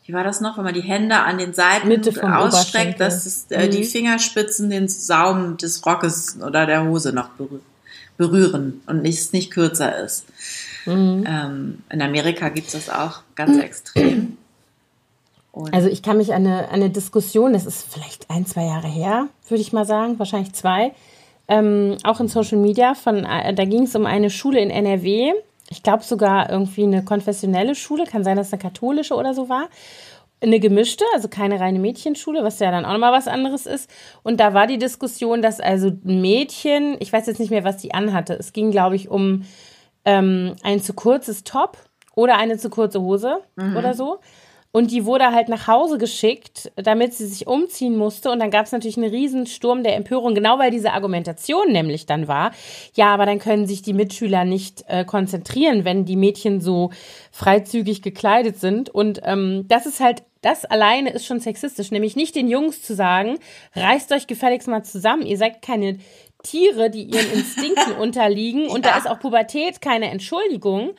wie 0.06 0.14
war 0.14 0.24
das 0.24 0.42
noch, 0.42 0.58
wenn 0.58 0.66
man 0.66 0.74
die 0.74 0.82
Hände 0.82 1.16
an 1.16 1.38
den 1.38 1.54
Seiten 1.54 1.90
ausstreckt, 2.22 3.00
dass 3.00 3.26
es, 3.26 3.46
äh, 3.50 3.68
mhm. 3.68 3.72
die 3.72 3.84
Fingerspitzen 3.86 4.70
den 4.70 4.90
Saum 4.90 5.58
des 5.58 5.86
Rockes 5.86 6.38
oder 6.42 6.66
der 6.66 6.84
Hose 6.86 7.14
noch 7.14 7.30
berühren 8.18 8.82
und 8.86 9.02
nicht, 9.02 9.32
nicht 9.32 9.52
kürzer 9.52 10.04
ist. 10.04 10.26
Mhm. 10.86 11.24
Ähm, 11.26 11.84
in 11.90 12.02
Amerika 12.02 12.50
gibt 12.50 12.68
es 12.68 12.74
das 12.74 12.90
auch 12.90 13.22
ganz 13.36 13.58
extrem. 13.62 14.38
Und 15.54 15.74
also 15.74 15.88
ich 15.88 16.02
kann 16.02 16.18
mich 16.18 16.34
an 16.34 16.46
eine, 16.46 16.68
an 16.68 16.76
eine 16.76 16.90
Diskussion, 16.90 17.54
das 17.54 17.66
ist 17.66 17.86
vielleicht 17.90 18.30
ein, 18.30 18.46
zwei 18.46 18.66
Jahre 18.66 18.88
her, 18.88 19.30
würde 19.48 19.62
ich 19.62 19.72
mal 19.72 19.86
sagen, 19.86 20.20
wahrscheinlich 20.20 20.52
zwei, 20.54 20.92
ähm, 21.54 21.98
auch 22.04 22.20
in 22.20 22.28
Social 22.28 22.58
Media, 22.58 22.96
von, 22.96 23.26
äh, 23.26 23.54
da 23.54 23.66
ging 23.66 23.84
es 23.84 23.96
um 23.96 24.06
eine 24.08 24.32
Schule 24.32 24.60
in 24.60 24.72
NRW, 24.72 25.34
ich 25.70 25.84
glaube 25.84 26.04
sogar 26.04 26.50
irgendwie 26.50 26.84
eine 26.84 27.04
konfessionelle 27.04 27.76
Schule, 27.76 28.06
kann 28.06 28.24
sein, 28.24 28.38
dass 28.38 28.48
es 28.48 28.54
eine 28.54 28.62
katholische 28.62 29.14
oder 29.16 29.34
so 29.34 29.50
war. 29.50 29.70
Eine 30.42 30.60
gemischte, 30.60 31.06
also 31.14 31.30
keine 31.30 31.60
reine 31.60 31.80
Mädchenschule, 31.80 32.44
was 32.44 32.60
ja 32.60 32.70
dann 32.70 32.86
auch 32.86 32.92
nochmal 32.92 33.14
was 33.14 33.28
anderes 33.28 33.66
ist. 33.66 33.90
Und 34.24 34.40
da 34.40 34.54
war 34.54 34.68
die 34.68 34.78
Diskussion, 34.78 35.42
dass 35.42 35.60
also 35.60 35.88
ein 35.88 36.22
Mädchen, 36.22 36.98
ich 37.00 37.14
weiß 37.14 37.28
jetzt 37.28 37.40
nicht 37.40 37.50
mehr, 37.50 37.64
was 37.64 37.78
die 37.78 37.94
anhatte. 37.94 38.34
Es 38.34 38.52
ging, 38.52 38.72
glaube 38.72 38.96
ich, 38.96 39.10
um 39.10 39.46
ähm, 40.06 40.56
ein 40.64 40.82
zu 40.82 40.94
kurzes 40.94 41.44
Top 41.44 41.78
oder 42.16 42.38
eine 42.38 42.58
zu 42.58 42.70
kurze 42.70 43.02
Hose 43.02 43.38
mhm. 43.56 43.78
oder 43.78 43.94
so. 43.94 44.20
Und 44.76 44.90
die 44.90 45.06
wurde 45.06 45.32
halt 45.32 45.50
nach 45.50 45.68
Hause 45.68 46.00
geschickt, 46.00 46.72
damit 46.76 47.14
sie 47.14 47.28
sich 47.28 47.46
umziehen 47.46 47.96
musste. 47.96 48.32
Und 48.32 48.40
dann 48.40 48.50
gab 48.50 48.66
es 48.66 48.72
natürlich 48.72 48.98
einen 48.98 49.12
riesen 49.12 49.46
Sturm 49.46 49.84
der 49.84 49.96
Empörung, 49.96 50.34
genau 50.34 50.58
weil 50.58 50.72
diese 50.72 50.94
Argumentation 50.94 51.72
nämlich 51.72 52.08
dann 52.08 52.28
war, 52.28 52.52
ja, 52.96 53.14
aber 53.14 53.28
dann 53.28 53.38
können 53.38 53.68
sich 53.68 53.84
die 53.84 53.94
Mitschüler 53.94 54.46
nicht 54.46 54.84
äh, 54.88 55.06
konzentrieren, 55.06 55.86
wenn 55.86 56.06
die 56.06 56.16
Mädchen 56.16 56.60
so 56.60 56.90
freizügig 57.32 58.02
gekleidet 58.02 58.60
sind. 58.60 58.90
Und 58.90 59.22
ähm, 59.24 59.66
das 59.68 59.86
ist 59.86 60.00
halt, 60.00 60.24
das 60.42 60.66
alleine 60.66 61.12
ist 61.12 61.28
schon 61.28 61.40
sexistisch, 61.40 61.92
nämlich 61.92 62.16
nicht 62.16 62.36
den 62.36 62.48
Jungs 62.48 62.82
zu 62.82 62.96
sagen, 62.96 63.38
reißt 63.76 64.12
euch 64.12 64.26
gefälligst 64.26 64.68
mal 64.68 64.84
zusammen, 64.84 65.28
ihr 65.28 65.38
seid 65.38 65.62
keine 65.62 66.00
Tiere, 66.42 66.90
die 66.90 67.04
ihren 67.04 67.32
Instinkten 67.32 67.94
unterliegen. 68.00 68.66
Und 68.66 68.84
ja. 68.86 68.94
da 68.94 68.98
ist 68.98 69.08
auch 69.08 69.20
Pubertät 69.20 69.82
keine 69.82 70.10
Entschuldigung 70.10 70.96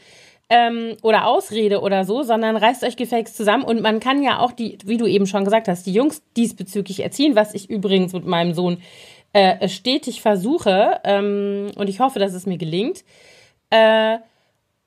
ähm, 0.49 0.97
oder 1.03 1.27
Ausrede 1.27 1.81
oder 1.81 2.05
so, 2.05 2.23
sondern 2.23 2.57
reißt 2.57 2.85
euch 2.85 2.97
gefälligst 2.97 3.37
zusammen 3.37 3.65
und 3.65 3.81
man 3.81 4.01
kann 4.01 4.23
ja 4.23 4.39
auch 4.41 4.53
die, 4.53 4.79
wie 4.85 4.99
du 4.99 5.07
eben 5.07 5.27
schon 5.27 5.45
gesagt 5.45 5.69
hast, 5.69 5.87
die 5.87 5.93
Jungs 5.93 6.23
diesbezüglich 6.37 7.01
erziehen, 7.01 7.35
was 7.35 7.55
ich 7.55 7.71
übrigens 7.71 8.13
mit 8.13 8.27
meinem 8.27 8.55
Sohn 8.55 8.79
äh, 9.33 9.69
stetig 9.69 10.21
versuche 10.21 11.01
ähm, 11.05 11.71
und 11.77 11.89
ich 11.89 12.01
hoffe, 12.01 12.19
dass 12.19 12.35
es 12.35 12.47
mir 12.47 12.59
gelingt. 12.59 13.05
Äh, 13.71 14.19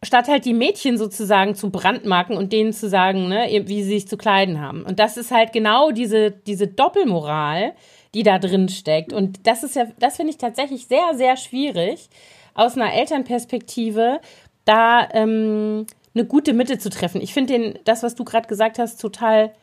statt 0.04 0.28
halt 0.28 0.46
die 0.46 0.54
Mädchen 0.54 0.98
sozusagen 0.98 1.56
zu 1.56 1.72
brandmarken 1.72 2.38
und 2.38 2.54
denen 2.54 2.72
zu 2.72 2.88
sagen, 2.88 3.28
ne, 3.28 3.48
wie 3.66 3.84
sie 3.84 3.90
sich 3.90 4.08
zu 4.08 4.16
kleiden 4.16 4.62
haben. 4.62 4.84
Und 4.84 5.00
das 5.00 5.18
ist 5.18 5.32
halt 5.32 5.54
genau 5.54 5.92
diese, 5.92 6.32
diese 6.32 6.68
Doppelmoral, 6.68 7.74
die 8.14 8.24
da 8.24 8.40
drin 8.40 8.70
steckt. 8.70 9.12
Und 9.12 9.48
das 9.48 9.64
ist 9.64 9.76
ja, 9.76 9.88
das 10.00 10.18
finde 10.18 10.32
ich 10.32 10.38
tatsächlich 10.38 10.88
sehr, 10.88 11.16
sehr 11.16 11.36
schwierig 11.36 12.10
aus 12.54 12.76
einer 12.76 12.94
Elternperspektive, 12.94 14.20
da 14.68 15.08
ähm, 15.14 15.86
eine 16.14 16.26
gute 16.26 16.54
Mitte 16.54 16.78
zu 16.78 16.90
treffen. 16.90 17.22
Ich 17.22 17.34
finde 17.34 17.80
das, 17.86 18.04
was 18.04 18.16
du 18.16 18.24
gerade 18.24 18.48
gesagt 18.48 18.80
hast, 18.80 19.00
total 19.00 19.54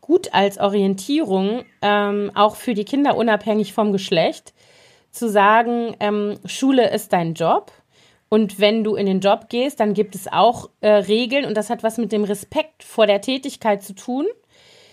gut 0.00 0.34
als 0.34 0.58
Orientierung, 0.58 1.64
ähm, 1.80 2.30
auch 2.34 2.56
für 2.56 2.74
die 2.74 2.84
Kinder 2.84 3.16
unabhängig 3.16 3.72
vom 3.72 3.92
Geschlecht, 3.92 4.52
zu 5.10 5.28
sagen, 5.28 5.94
ähm, 6.00 6.38
Schule 6.44 6.90
ist 6.90 7.12
dein 7.12 7.34
Job. 7.34 7.72
Und 8.28 8.58
wenn 8.58 8.82
du 8.82 8.94
in 8.94 9.06
den 9.06 9.20
Job 9.20 9.48
gehst, 9.50 9.78
dann 9.78 9.92
gibt 9.92 10.14
es 10.14 10.26
auch 10.26 10.70
äh, 10.80 10.88
Regeln 10.88 11.44
und 11.44 11.54
das 11.54 11.68
hat 11.68 11.82
was 11.82 11.98
mit 11.98 12.12
dem 12.12 12.24
Respekt 12.24 12.82
vor 12.82 13.06
der 13.06 13.20
Tätigkeit 13.20 13.82
zu 13.82 13.94
tun. 13.94 14.26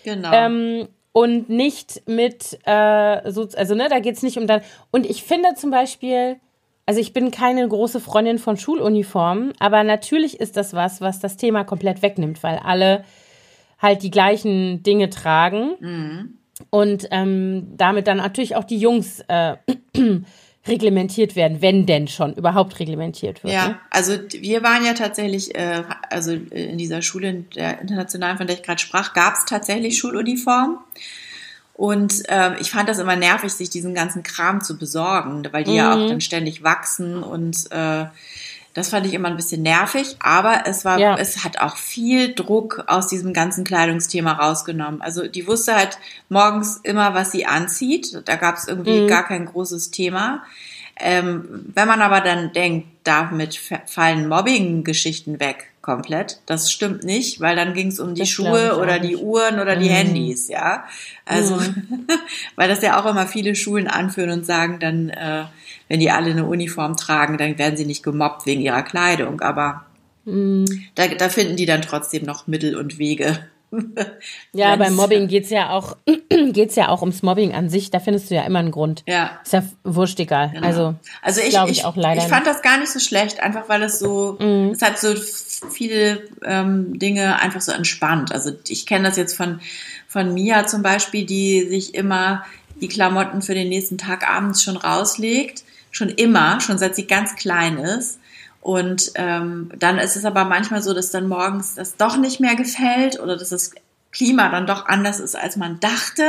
Genau. 0.04 0.30
Ähm, 0.32 0.88
und 1.12 1.48
nicht 1.48 2.06
mit, 2.06 2.58
äh, 2.66 3.30
so, 3.30 3.48
also 3.56 3.74
ne, 3.74 3.88
da 3.88 3.98
geht 3.98 4.16
es 4.16 4.22
nicht 4.22 4.36
um 4.36 4.46
dann. 4.46 4.60
Und 4.90 5.06
ich 5.06 5.22
finde 5.22 5.54
zum 5.54 5.70
Beispiel, 5.70 6.38
also 6.90 7.00
ich 7.00 7.12
bin 7.12 7.30
keine 7.30 7.68
große 7.68 8.00
Freundin 8.00 8.40
von 8.40 8.56
Schuluniformen, 8.56 9.52
aber 9.60 9.84
natürlich 9.84 10.40
ist 10.40 10.56
das 10.56 10.74
was, 10.74 11.00
was 11.00 11.20
das 11.20 11.36
Thema 11.36 11.62
komplett 11.62 12.02
wegnimmt, 12.02 12.42
weil 12.42 12.58
alle 12.58 13.04
halt 13.78 14.02
die 14.02 14.10
gleichen 14.10 14.82
Dinge 14.82 15.08
tragen 15.08 15.76
mhm. 15.78 16.38
und 16.70 17.06
ähm, 17.12 17.68
damit 17.76 18.08
dann 18.08 18.16
natürlich 18.16 18.56
auch 18.56 18.64
die 18.64 18.78
Jungs 18.78 19.20
äh, 19.28 19.54
reglementiert 20.66 21.36
werden, 21.36 21.62
wenn 21.62 21.86
denn 21.86 22.08
schon 22.08 22.34
überhaupt 22.34 22.80
reglementiert 22.80 23.44
wird. 23.44 23.54
Ja, 23.54 23.68
ne? 23.68 23.78
also 23.90 24.14
wir 24.40 24.64
waren 24.64 24.84
ja 24.84 24.94
tatsächlich, 24.94 25.54
äh, 25.54 25.84
also 26.10 26.32
in 26.32 26.76
dieser 26.76 27.02
Schule, 27.02 27.28
in 27.28 27.50
der 27.50 27.80
internationalen, 27.82 28.36
von 28.36 28.48
der 28.48 28.56
ich 28.56 28.64
gerade 28.64 28.80
sprach, 28.80 29.14
gab 29.14 29.34
es 29.34 29.44
tatsächlich 29.44 29.96
Schuluniformen. 29.96 30.78
Und 31.80 32.28
äh, 32.28 32.58
ich 32.60 32.72
fand 32.72 32.90
das 32.90 32.98
immer 32.98 33.16
nervig, 33.16 33.54
sich 33.54 33.70
diesen 33.70 33.94
ganzen 33.94 34.22
Kram 34.22 34.60
zu 34.60 34.76
besorgen, 34.76 35.48
weil 35.50 35.64
die 35.64 35.70
mhm. 35.70 35.76
ja 35.78 35.92
auch 35.94 35.96
mhm. 35.96 36.08
dann 36.08 36.20
ständig 36.20 36.62
wachsen 36.62 37.22
und 37.22 37.72
äh, 37.72 38.04
das 38.74 38.90
fand 38.90 39.06
ich 39.06 39.14
immer 39.14 39.28
ein 39.28 39.36
bisschen 39.36 39.62
nervig, 39.62 40.16
aber 40.18 40.64
es 40.66 40.84
war, 40.84 40.98
ja. 40.98 41.16
es 41.16 41.42
hat 41.42 41.58
auch 41.58 41.76
viel 41.76 42.34
Druck 42.34 42.84
aus 42.86 43.08
diesem 43.08 43.32
ganzen 43.32 43.64
Kleidungsthema 43.64 44.32
rausgenommen. 44.32 45.00
Also 45.00 45.26
die 45.26 45.46
wusste 45.46 45.74
halt 45.74 45.98
morgens 46.28 46.76
immer, 46.82 47.14
was 47.14 47.32
sie 47.32 47.46
anzieht. 47.46 48.20
Da 48.26 48.36
gab 48.36 48.56
es 48.56 48.68
irgendwie 48.68 49.00
mhm. 49.00 49.08
gar 49.08 49.26
kein 49.26 49.46
großes 49.46 49.90
Thema. 49.90 50.42
Ähm, 50.96 51.64
wenn 51.72 51.88
man 51.88 52.02
aber 52.02 52.20
dann 52.20 52.52
denkt, 52.52 52.88
damit 53.04 53.58
fallen 53.86 54.28
Mobbing-Geschichten 54.28 55.40
weg, 55.40 55.72
komplett. 55.82 56.40
Das 56.46 56.70
stimmt 56.70 57.04
nicht, 57.04 57.40
weil 57.40 57.56
dann 57.56 57.74
ging 57.74 57.88
es 57.88 58.00
um 58.00 58.14
die 58.14 58.20
das 58.20 58.28
Schuhe 58.28 58.78
oder 58.78 58.98
die 58.98 59.16
Uhren 59.16 59.60
oder 59.60 59.76
mhm. 59.76 59.80
die 59.80 59.88
Handys, 59.88 60.48
ja. 60.48 60.84
Also, 61.24 61.56
mhm. 61.56 62.06
weil 62.56 62.68
das 62.68 62.82
ja 62.82 63.00
auch 63.00 63.06
immer 63.06 63.26
viele 63.26 63.54
Schulen 63.54 63.88
anführen 63.88 64.30
und 64.30 64.46
sagen 64.46 64.78
dann, 64.80 65.08
äh, 65.08 65.44
wenn 65.88 66.00
die 66.00 66.10
alle 66.10 66.30
eine 66.30 66.44
Uniform 66.44 66.96
tragen, 66.96 67.38
dann 67.38 67.58
werden 67.58 67.76
sie 67.76 67.86
nicht 67.86 68.02
gemobbt 68.02 68.46
wegen 68.46 68.60
ihrer 68.60 68.82
Kleidung. 68.82 69.40
Aber 69.40 69.86
mhm. 70.24 70.66
da, 70.94 71.08
da 71.08 71.28
finden 71.28 71.56
die 71.56 71.66
dann 71.66 71.82
trotzdem 71.82 72.24
noch 72.24 72.46
Mittel 72.46 72.76
und 72.76 72.98
Wege, 72.98 73.38
ja, 74.52 74.74
beim 74.76 74.94
Mobbing 74.94 75.28
geht 75.28 75.44
es 75.44 75.50
ja 75.50 75.70
auch 75.70 75.96
geht's 76.52 76.76
ja 76.76 76.88
auch 76.88 77.02
ums 77.02 77.22
Mobbing 77.22 77.52
an 77.54 77.68
sich. 77.68 77.90
Da 77.90 78.00
findest 78.00 78.30
du 78.30 78.34
ja 78.34 78.42
immer 78.42 78.58
einen 78.58 78.70
Grund. 78.70 79.02
Ja. 79.06 79.40
Ist 79.42 79.52
ja 79.52 79.62
wurscht 79.84 80.18
egal. 80.20 80.50
Genau. 80.50 80.66
Also, 80.66 80.94
also 81.22 81.40
ich, 81.40 81.54
ich, 81.54 81.70
ich, 81.70 81.84
auch 81.84 81.96
leider 81.96 82.22
ich 82.22 82.28
fand 82.28 82.46
nicht. 82.46 82.56
das 82.56 82.62
gar 82.62 82.78
nicht 82.78 82.90
so 82.90 82.98
schlecht, 82.98 83.40
einfach 83.40 83.68
weil 83.68 83.82
es 83.82 83.98
so, 83.98 84.36
mhm. 84.40 84.70
es 84.70 84.82
hat 84.82 84.98
so 84.98 85.14
viele 85.70 86.22
ähm, 86.44 86.98
Dinge 86.98 87.40
einfach 87.40 87.60
so 87.60 87.72
entspannt. 87.72 88.32
Also 88.32 88.50
ich 88.68 88.86
kenne 88.86 89.08
das 89.08 89.16
jetzt 89.16 89.36
von, 89.36 89.60
von 90.08 90.34
Mia 90.34 90.66
zum 90.66 90.82
Beispiel, 90.82 91.26
die 91.26 91.68
sich 91.68 91.94
immer 91.94 92.44
die 92.80 92.88
Klamotten 92.88 93.42
für 93.42 93.54
den 93.54 93.68
nächsten 93.68 93.98
Tag 93.98 94.28
abends 94.28 94.62
schon 94.62 94.76
rauslegt. 94.76 95.64
Schon 95.92 96.08
immer, 96.08 96.60
schon 96.60 96.78
seit 96.78 96.94
sie 96.94 97.06
ganz 97.06 97.34
klein 97.34 97.76
ist. 97.78 98.19
Und 98.60 99.12
ähm, 99.14 99.70
dann 99.78 99.98
ist 99.98 100.16
es 100.16 100.24
aber 100.24 100.44
manchmal 100.44 100.82
so, 100.82 100.92
dass 100.92 101.10
dann 101.10 101.28
morgens 101.28 101.74
das 101.76 101.96
doch 101.96 102.16
nicht 102.16 102.40
mehr 102.40 102.56
gefällt 102.56 103.18
oder 103.18 103.36
dass 103.36 103.48
das 103.50 103.72
Klima 104.12 104.50
dann 104.50 104.66
doch 104.66 104.86
anders 104.86 105.20
ist, 105.20 105.34
als 105.34 105.56
man 105.56 105.80
dachte. 105.80 106.24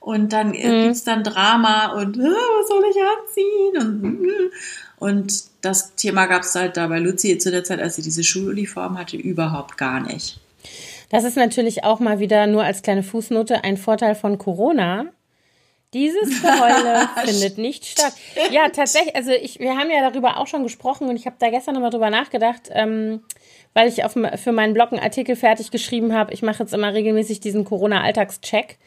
Und 0.00 0.32
dann 0.32 0.48
mhm. 0.48 0.52
gibt's 0.52 1.04
dann 1.04 1.24
Drama 1.24 1.92
und 1.92 2.16
äh, 2.16 2.20
was 2.20 2.68
soll 2.68 2.84
ich 2.90 2.96
anziehen? 3.02 4.04
Und, 4.04 4.24
äh, 4.24 4.50
und 4.98 5.44
das 5.62 5.94
Thema 5.96 6.26
gab's 6.26 6.54
halt 6.54 6.76
da 6.76 6.86
bei 6.86 6.98
Luzi 6.98 7.38
zu 7.38 7.50
der 7.50 7.64
Zeit, 7.64 7.80
als 7.80 7.96
sie 7.96 8.02
diese 8.02 8.22
Schuluniform 8.22 8.98
hatte, 8.98 9.16
überhaupt 9.16 9.78
gar 9.78 10.00
nicht. 10.00 10.38
Das 11.10 11.24
ist 11.24 11.36
natürlich 11.36 11.84
auch 11.84 12.00
mal 12.00 12.18
wieder 12.20 12.46
nur 12.46 12.64
als 12.64 12.82
kleine 12.82 13.02
Fußnote 13.02 13.64
ein 13.64 13.76
Vorteil 13.76 14.14
von 14.14 14.38
Corona, 14.38 15.06
dieses 15.96 16.42
Geheule 16.42 17.08
findet 17.24 17.58
nicht 17.58 17.86
statt. 17.86 18.12
Ja, 18.50 18.68
tatsächlich, 18.68 19.16
also 19.16 19.30
ich, 19.32 19.58
wir 19.60 19.76
haben 19.76 19.90
ja 19.90 20.08
darüber 20.08 20.38
auch 20.38 20.46
schon 20.46 20.62
gesprochen 20.62 21.08
und 21.08 21.16
ich 21.16 21.26
habe 21.26 21.36
da 21.38 21.48
gestern 21.48 21.74
nochmal 21.74 21.90
drüber 21.90 22.10
nachgedacht, 22.10 22.68
ähm, 22.70 23.22
weil 23.72 23.88
ich 23.88 24.04
auf, 24.04 24.12
für 24.12 24.52
meinen 24.52 24.74
Blog 24.74 24.92
einen 24.92 25.02
Artikel 25.02 25.36
fertig 25.36 25.70
geschrieben 25.70 26.14
habe. 26.14 26.34
Ich 26.34 26.42
mache 26.42 26.62
jetzt 26.62 26.74
immer 26.74 26.92
regelmäßig 26.92 27.40
diesen 27.40 27.64
Corona-Alltagscheck 27.64 28.78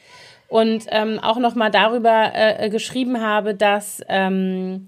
und 0.49 0.85
ähm, 0.89 1.19
auch 1.19 1.37
nochmal 1.37 1.71
darüber 1.71 2.31
äh, 2.33 2.69
geschrieben 2.69 3.21
habe, 3.21 3.55
dass, 3.55 4.01
ähm, 4.07 4.85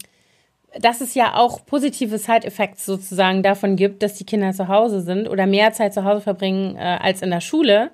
dass 0.79 1.01
es 1.01 1.15
ja 1.15 1.35
auch 1.35 1.65
positive 1.65 2.17
Side-Effects 2.17 2.85
sozusagen 2.85 3.41
davon 3.41 3.75
gibt, 3.75 4.03
dass 4.03 4.13
die 4.13 4.25
Kinder 4.25 4.51
zu 4.53 4.67
Hause 4.67 5.01
sind 5.01 5.27
oder 5.27 5.47
mehr 5.47 5.73
Zeit 5.73 5.93
zu 5.93 6.03
Hause 6.03 6.21
verbringen 6.21 6.75
äh, 6.75 6.99
als 7.01 7.21
in 7.21 7.31
der 7.31 7.41
Schule. 7.41 7.91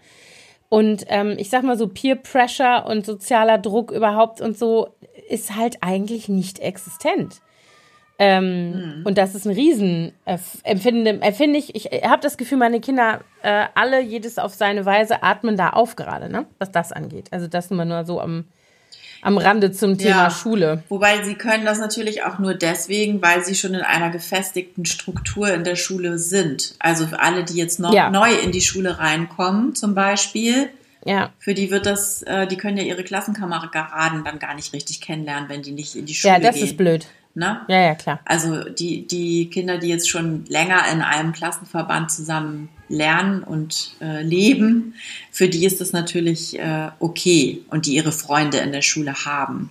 Und 0.70 1.06
ähm, 1.08 1.36
ich 1.38 1.50
sag 1.50 1.64
mal 1.64 1.78
so, 1.78 1.88
Peer 1.88 2.16
Pressure 2.16 2.86
und 2.88 3.06
sozialer 3.06 3.58
Druck 3.58 3.92
überhaupt 3.92 4.42
und 4.42 4.58
so 4.58 4.90
ist 5.30 5.56
halt 5.56 5.78
eigentlich 5.82 6.28
nicht 6.28 6.60
existent. 6.60 7.42
Ähm, 8.20 8.72
mhm. 8.72 9.06
Und 9.06 9.18
das 9.18 9.36
ist 9.36 9.46
ein 9.46 9.54
Riesen 9.54 10.12
äh, 10.26 10.38
empfinde, 10.64 11.22
empfinde 11.22 11.60
ich. 11.60 11.76
Ich 11.76 12.04
habe 12.04 12.22
das 12.22 12.38
Gefühl, 12.38 12.58
meine 12.58 12.82
Kinder 12.82 13.22
äh, 13.44 13.66
alle 13.76 14.02
jedes 14.02 14.40
auf 14.40 14.54
seine 14.56 14.86
Weise 14.86 15.22
atmen 15.22 15.56
da 15.56 15.70
auf 15.70 15.96
gerade, 15.96 16.30
ne? 16.30 16.48
Was 16.58 16.72
das 16.72 16.92
angeht. 16.92 17.28
Also 17.32 17.48
das 17.48 17.70
nur 17.70 18.06
so 18.06 18.20
am 18.20 18.46
am 19.22 19.38
Rande 19.38 19.72
zum 19.72 19.98
Thema 19.98 20.24
ja, 20.24 20.32
Schule. 20.32 20.84
Wobei 20.90 21.24
sie 21.24 21.36
können 21.36 21.66
das 21.66 21.80
natürlich 21.80 22.24
auch 22.24 22.40
nur 22.40 22.54
deswegen, 22.54 23.22
weil 23.22 23.44
sie 23.44 23.56
schon 23.56 23.74
in 23.74 23.82
einer 23.82 24.10
gefestigten 24.10 24.86
Struktur 24.86 25.54
in 25.54 25.64
der 25.64 25.76
Schule 25.76 26.18
sind. 26.18 26.76
Also 26.80 27.08
für 27.08 27.20
alle, 27.20 27.44
die 27.44 27.56
jetzt 27.56 27.80
noch 27.80 27.94
ja. 27.94 28.10
neu 28.10 28.34
in 28.34 28.52
die 28.52 28.62
Schule 28.62 29.00
reinkommen, 29.00 29.76
zum 29.76 29.96
Beispiel, 29.96 30.70
ja. 31.06 31.32
Für 31.40 31.54
die 31.54 31.72
wird 31.72 31.86
das, 31.86 32.22
äh, 32.24 32.48
die 32.48 32.58
können 32.58 32.76
ja 32.76 32.84
ihre 32.84 33.04
Klassenkameraden 33.04 34.26
dann 34.26 34.40
gar 34.40 34.56
nicht 34.56 34.74
richtig 34.74 35.00
kennenlernen, 35.00 35.48
wenn 35.48 35.62
die 35.62 35.72
nicht 35.72 35.96
in 35.96 36.06
die 36.06 36.14
Schule 36.14 36.34
gehen. 36.34 36.44
Ja, 36.44 36.48
das 36.50 36.58
gehen. 36.58 36.66
ist 36.66 36.76
blöd. 36.76 37.08
Ne? 37.38 37.62
Ja, 37.67 37.82
ja, 37.82 37.94
klar. 37.94 38.20
Also 38.25 38.63
die, 38.63 39.06
die 39.06 39.51
Kinder, 39.51 39.77
die 39.77 39.89
jetzt 39.89 40.10
schon 40.10 40.44
länger 40.48 40.82
in 40.91 41.03
einem 41.03 41.34
Klassenverband 41.34 42.10
zusammen 42.10 42.70
lernen 42.89 43.44
und 43.44 43.96
äh, 44.01 44.24
leben, 44.24 44.96
für 45.29 45.48
die 45.48 45.63
ist 45.63 45.79
das 45.79 45.94
natürlich 45.94 46.58
äh, 46.58 46.89
okay 47.00 47.62
und 47.70 47.86
die 47.86 47.94
ihre 47.94 48.12
Freunde 48.12 48.58
in 48.58 48.72
der 48.72 48.82
Schule 48.82 49.13
haben. 49.25 49.70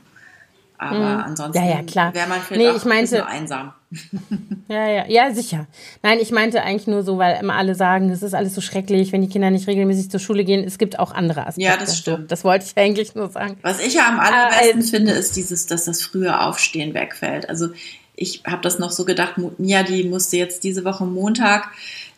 Aber 0.78 0.98
mhm. 0.98 1.24
ansonsten 1.24 1.64
ja, 1.64 1.80
ja, 1.80 2.14
wäre 2.14 2.28
man 2.28 2.40
vielleicht 2.40 2.70
nee, 2.70 2.76
ich 2.76 2.84
meinte, 2.84 3.26
einsam. 3.26 3.72
Ja, 4.68 4.88
ja, 4.88 5.04
ja, 5.06 5.32
sicher. 5.32 5.68
Nein, 6.02 6.18
ich 6.20 6.32
meinte 6.32 6.60
eigentlich 6.62 6.88
nur 6.88 7.04
so, 7.04 7.18
weil 7.18 7.38
immer 7.40 7.54
alle 7.54 7.76
sagen, 7.76 8.10
das 8.10 8.24
ist 8.24 8.34
alles 8.34 8.52
so 8.52 8.60
schrecklich, 8.60 9.12
wenn 9.12 9.22
die 9.22 9.28
Kinder 9.28 9.50
nicht 9.50 9.68
regelmäßig 9.68 10.10
zur 10.10 10.18
Schule 10.18 10.44
gehen. 10.44 10.64
Es 10.64 10.76
gibt 10.76 10.98
auch 10.98 11.12
andere 11.12 11.46
Aspekte. 11.46 11.70
Ja, 11.70 11.76
das 11.76 11.96
stimmt. 11.96 12.32
Das 12.32 12.42
wollte 12.42 12.64
ich 12.66 12.76
eigentlich 12.76 13.14
nur 13.14 13.30
sagen. 13.30 13.58
Was 13.62 13.78
ich 13.78 13.94
ja 13.94 14.08
am 14.08 14.18
allerbesten 14.18 14.80
äh, 14.80 14.84
finde, 14.84 15.12
ist 15.12 15.36
dieses, 15.36 15.66
dass 15.66 15.84
das 15.84 16.02
frühe 16.02 16.40
Aufstehen 16.40 16.94
wegfällt. 16.94 17.48
Also 17.48 17.68
ich 18.16 18.42
habe 18.44 18.62
das 18.62 18.80
noch 18.80 18.90
so 18.90 19.04
gedacht, 19.04 19.34
Mia, 19.58 19.84
die 19.84 20.04
musste 20.04 20.36
jetzt 20.36 20.64
diese 20.64 20.84
Woche 20.84 21.04
Montag, 21.04 21.70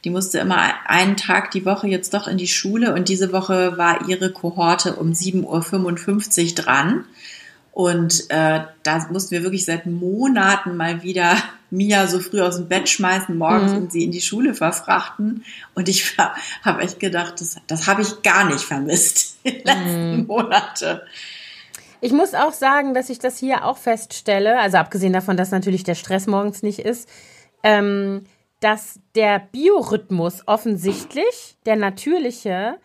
die 0.05 0.11
musste 0.11 0.39
immer 0.39 0.73
einen 0.87 1.17
Tag 1.17 1.51
die 1.51 1.67
Woche 1.67 1.89
jetzt 1.89 2.15
doch 2.15 2.29
in 2.29 2.39
die 2.39 2.49
Schule 2.49 2.95
und 2.95 3.09
diese 3.09 3.33
Woche 3.33 3.77
war 3.77 4.09
ihre 4.09 4.33
Kohorte 4.33 4.95
um 4.97 5.13
7.55 5.13 5.45
Uhr 6.49 6.55
dran. 6.55 7.05
Und 7.73 8.25
äh, 8.31 8.61
da 8.83 9.09
mussten 9.11 9.33
wir 9.33 9.43
wirklich 9.43 9.65
seit 9.65 9.87
Monaten 9.87 10.77
mal 10.77 11.03
wieder 11.03 11.37
Mia 11.71 12.07
so 12.07 12.21
früh 12.21 12.41
aus 12.41 12.57
dem 12.57 12.69
Bett 12.69 12.89
schmeißen 12.89 13.37
morgens 13.37 13.73
mhm. 13.73 13.79
und 13.79 13.93
sie 13.93 14.05
in 14.05 14.13
die 14.13 14.21
Schule 14.21 14.55
verfrachten. 14.55 15.45
Und 15.75 15.89
ich 15.89 16.17
habe 16.63 16.83
echt 16.83 17.01
gedacht, 17.01 17.41
das, 17.41 17.57
das 17.67 17.87
habe 17.87 18.03
ich 18.03 18.23
gar 18.23 18.45
nicht 18.45 18.65
vermisst 18.65 19.39
in 19.43 19.55
den 19.55 19.65
letzten 19.65 20.17
mhm. 20.17 20.27
Monate. 20.27 21.03
Ich 22.01 22.13
muss 22.13 22.35
auch 22.35 22.53
sagen, 22.53 22.95
dass 22.95 23.11
ich 23.11 23.19
das 23.19 23.39
hier 23.39 23.65
auch 23.65 23.77
feststelle, 23.77 24.59
also 24.59 24.77
abgesehen 24.77 25.13
davon, 25.13 25.37
dass 25.37 25.51
natürlich 25.51 25.83
der 25.83 25.97
Stress 25.97 26.27
morgens 26.27 26.63
nicht 26.63 26.79
ist, 26.79 27.09
ähm, 27.65 28.25
dass 28.61 29.01
der 29.15 29.41
Biorhythmus 29.41 30.43
offensichtlich, 30.47 31.57
der 31.67 31.77
natürliche, 31.77 32.79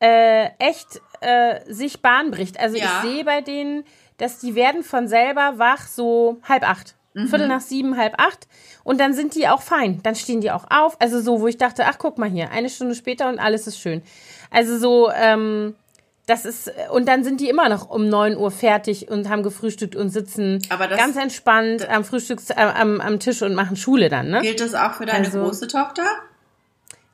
äh, 0.00 0.48
echt 0.58 1.00
äh, 1.20 1.60
sich 1.72 2.02
Bahn 2.02 2.30
bricht. 2.30 2.58
Also 2.58 2.76
ja. 2.76 2.84
ich 2.84 3.10
sehe 3.10 3.24
bei 3.24 3.40
denen, 3.40 3.84
dass 4.18 4.38
die 4.38 4.54
werden 4.54 4.82
von 4.82 5.08
selber 5.08 5.54
wach 5.58 5.86
so 5.86 6.40
halb 6.42 6.68
acht. 6.68 6.96
Mhm. 7.16 7.28
Viertel 7.28 7.48
nach 7.48 7.62
sieben, 7.62 7.96
halb 7.96 8.14
acht. 8.18 8.46
Und 8.84 9.00
dann 9.00 9.14
sind 9.14 9.34
die 9.34 9.48
auch 9.48 9.62
fein. 9.62 10.00
Dann 10.02 10.14
stehen 10.14 10.42
die 10.42 10.50
auch 10.50 10.66
auf. 10.68 11.00
Also 11.00 11.20
so, 11.20 11.40
wo 11.40 11.46
ich 11.46 11.56
dachte, 11.56 11.86
ach, 11.86 11.96
guck 11.98 12.18
mal 12.18 12.28
hier, 12.28 12.50
eine 12.50 12.68
Stunde 12.68 12.94
später 12.94 13.28
und 13.28 13.38
alles 13.38 13.66
ist 13.66 13.80
schön. 13.80 14.02
Also 14.50 14.76
so, 14.78 15.10
ähm, 15.10 15.74
das 16.26 16.44
ist, 16.44 16.70
und 16.90 17.08
dann 17.08 17.24
sind 17.24 17.40
die 17.40 17.48
immer 17.48 17.70
noch 17.70 17.88
um 17.88 18.08
neun 18.08 18.36
Uhr 18.36 18.50
fertig 18.50 19.08
und 19.10 19.30
haben 19.30 19.42
gefrühstückt 19.42 19.96
und 19.96 20.10
sitzen 20.10 20.60
ganz 20.68 21.16
entspannt 21.16 21.88
am 21.88 22.04
Frühstücks, 22.04 22.50
äh, 22.50 22.54
am, 22.54 23.00
am 23.00 23.18
Tisch 23.18 23.40
und 23.42 23.54
machen 23.54 23.76
Schule 23.76 24.10
dann, 24.10 24.28
ne? 24.28 24.42
Gilt 24.42 24.60
das 24.60 24.74
auch 24.74 24.94
für 24.94 25.06
deine 25.06 25.24
also, 25.24 25.42
große 25.42 25.68
Tochter? 25.68 26.02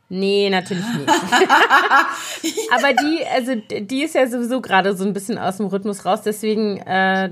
Nee, 0.09 0.51
natürlich 0.51 0.85
nicht. 0.85 1.09
Aber 2.75 2.93
die, 2.93 3.25
also 3.33 3.55
die 3.55 4.03
ist 4.03 4.15
ja 4.15 4.27
sowieso 4.27 4.61
gerade 4.61 4.97
so 4.97 5.05
ein 5.05 5.13
bisschen 5.13 5.39
aus 5.39 5.59
dem 5.59 5.67
Rhythmus 5.67 6.05
raus, 6.05 6.23
deswegen, 6.23 6.79
äh, 6.79 7.31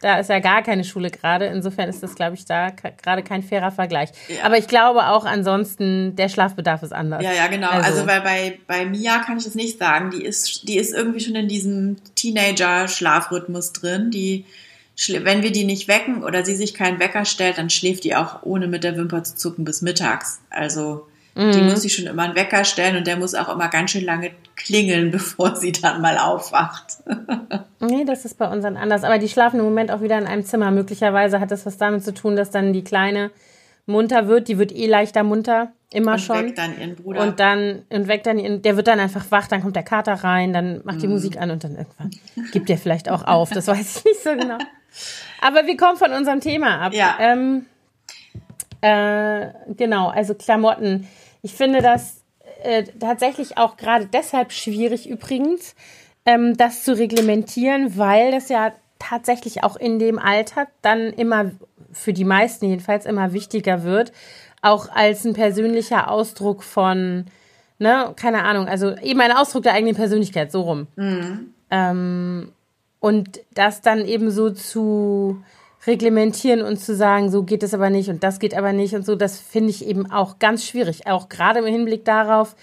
da 0.00 0.18
ist 0.18 0.28
ja 0.28 0.38
gar 0.40 0.62
keine 0.62 0.84
Schule 0.84 1.10
gerade. 1.10 1.46
Insofern 1.46 1.88
ist 1.88 2.02
das, 2.02 2.14
glaube 2.14 2.34
ich, 2.34 2.44
da 2.44 2.70
gerade 2.70 3.22
kein 3.22 3.42
fairer 3.42 3.70
Vergleich. 3.70 4.10
Ja. 4.28 4.44
Aber 4.44 4.58
ich 4.58 4.68
glaube 4.68 5.06
auch 5.08 5.24
ansonsten, 5.24 6.16
der 6.16 6.28
Schlafbedarf 6.28 6.82
ist 6.82 6.92
anders. 6.92 7.22
Ja, 7.22 7.32
ja, 7.32 7.46
genau. 7.46 7.70
Also, 7.70 7.90
also 7.90 8.06
weil 8.06 8.20
bei, 8.20 8.58
bei 8.66 8.84
Mia 8.86 9.18
kann 9.20 9.38
ich 9.38 9.44
das 9.44 9.54
nicht 9.54 9.78
sagen. 9.78 10.10
Die 10.10 10.22
ist, 10.22 10.68
die 10.68 10.76
ist 10.76 10.92
irgendwie 10.92 11.20
schon 11.20 11.34
in 11.36 11.48
diesem 11.48 11.96
Teenager-Schlafrhythmus 12.16 13.72
drin. 13.72 14.10
Die, 14.10 14.44
wenn 15.08 15.42
wir 15.42 15.52
die 15.52 15.64
nicht 15.64 15.88
wecken 15.88 16.22
oder 16.22 16.44
sie 16.44 16.56
sich 16.56 16.74
keinen 16.74 16.98
Wecker 16.98 17.24
stellt, 17.24 17.58
dann 17.58 17.70
schläft 17.70 18.04
die 18.04 18.14
auch 18.14 18.42
ohne 18.42 18.66
mit 18.66 18.84
der 18.84 18.96
Wimper 18.96 19.24
zu 19.24 19.36
zucken 19.36 19.64
bis 19.64 19.80
mittags. 19.80 20.40
Also 20.50 21.06
Mhm. 21.34 21.52
Die 21.52 21.62
muss 21.62 21.82
sich 21.82 21.94
schon 21.94 22.06
immer 22.06 22.22
einen 22.22 22.36
Wecker 22.36 22.64
stellen 22.64 22.96
und 22.96 23.06
der 23.06 23.16
muss 23.16 23.34
auch 23.34 23.48
immer 23.48 23.68
ganz 23.68 23.90
schön 23.90 24.04
lange 24.04 24.30
klingeln, 24.56 25.10
bevor 25.12 25.56
sie 25.56 25.72
dann 25.72 26.00
mal 26.00 26.18
aufwacht. 26.18 26.98
nee, 27.80 28.04
das 28.04 28.24
ist 28.24 28.38
bei 28.38 28.48
uns 28.48 28.62
dann 28.62 28.76
anders. 28.76 29.04
Aber 29.04 29.18
die 29.18 29.28
schlafen 29.28 29.58
im 29.58 29.64
Moment 29.64 29.90
auch 29.90 30.00
wieder 30.00 30.18
in 30.18 30.26
einem 30.26 30.44
Zimmer. 30.44 30.70
Möglicherweise 30.70 31.40
hat 31.40 31.50
das 31.50 31.66
was 31.66 31.76
damit 31.76 32.04
zu 32.04 32.14
tun, 32.14 32.36
dass 32.36 32.50
dann 32.50 32.72
die 32.72 32.84
Kleine 32.84 33.30
munter 33.86 34.28
wird. 34.28 34.48
Die 34.48 34.58
wird 34.58 34.72
eh 34.72 34.86
leichter 34.86 35.24
munter, 35.24 35.72
immer 35.92 36.12
und 36.12 36.20
schon. 36.20 36.46
Weckt 36.46 36.58
dann 36.58 36.78
ihren 36.78 36.94
Bruder. 36.94 37.22
Und 37.22 37.40
dann, 37.40 37.82
und 37.90 38.06
weckt 38.06 38.26
dann 38.26 38.38
ihren, 38.38 38.62
der 38.62 38.76
wird 38.76 38.86
dann 38.86 39.00
einfach 39.00 39.30
wach, 39.30 39.48
dann 39.48 39.60
kommt 39.60 39.76
der 39.76 39.82
Kater 39.82 40.14
rein, 40.14 40.52
dann 40.52 40.82
macht 40.84 41.02
die 41.02 41.06
mhm. 41.06 41.14
Musik 41.14 41.40
an 41.40 41.50
und 41.50 41.64
dann 41.64 41.76
irgendwann 41.76 42.10
gibt 42.52 42.68
der 42.68 42.78
vielleicht 42.78 43.10
auch 43.10 43.26
auf. 43.26 43.50
Das 43.50 43.66
weiß 43.66 43.98
ich 43.98 44.04
nicht 44.04 44.22
so 44.22 44.30
genau. 44.36 44.58
Aber 45.40 45.66
wir 45.66 45.76
kommen 45.76 45.96
von 45.96 46.12
unserem 46.12 46.40
Thema 46.40 46.80
ab. 46.80 46.94
Ja. 46.94 47.16
Ähm, 47.18 47.66
äh, 48.80 49.48
genau, 49.76 50.08
also 50.08 50.34
Klamotten. 50.34 51.08
Ich 51.44 51.52
finde 51.52 51.82
das 51.82 52.22
äh, 52.62 52.84
tatsächlich 52.98 53.58
auch 53.58 53.76
gerade 53.76 54.06
deshalb 54.06 54.50
schwierig 54.50 55.06
übrigens, 55.06 55.74
ähm, 56.24 56.56
das 56.56 56.84
zu 56.84 56.96
reglementieren, 56.96 57.98
weil 57.98 58.32
das 58.32 58.48
ja 58.48 58.72
tatsächlich 58.98 59.62
auch 59.62 59.76
in 59.76 59.98
dem 59.98 60.18
Alter 60.18 60.68
dann 60.80 61.12
immer, 61.12 61.50
für 61.92 62.14
die 62.14 62.24
meisten 62.24 62.64
jedenfalls, 62.64 63.04
immer 63.04 63.34
wichtiger 63.34 63.84
wird, 63.84 64.10
auch 64.62 64.88
als 64.88 65.26
ein 65.26 65.34
persönlicher 65.34 66.10
Ausdruck 66.10 66.62
von, 66.62 67.26
ne, 67.78 68.14
keine 68.16 68.44
Ahnung, 68.44 68.66
also 68.66 68.96
eben 68.96 69.20
ein 69.20 69.32
Ausdruck 69.32 69.64
der 69.64 69.74
eigenen 69.74 69.94
Persönlichkeit, 69.94 70.50
so 70.50 70.62
rum. 70.62 70.86
Mhm. 70.96 71.52
Ähm, 71.70 72.52
und 73.00 73.40
das 73.52 73.82
dann 73.82 74.06
eben 74.06 74.30
so 74.30 74.48
zu 74.48 75.42
reglementieren 75.86 76.62
und 76.62 76.78
zu 76.78 76.94
sagen, 76.94 77.30
so 77.30 77.42
geht 77.42 77.62
es 77.62 77.74
aber 77.74 77.90
nicht 77.90 78.08
und 78.08 78.22
das 78.22 78.38
geht 78.38 78.56
aber 78.56 78.72
nicht 78.72 78.94
und 78.94 79.04
so, 79.04 79.16
das 79.16 79.38
finde 79.38 79.70
ich 79.70 79.86
eben 79.86 80.10
auch 80.10 80.38
ganz 80.38 80.64
schwierig. 80.64 81.06
Auch 81.06 81.28
gerade 81.28 81.60
im 81.60 81.66
Hinblick 81.66 82.04
darauf, 82.04 82.56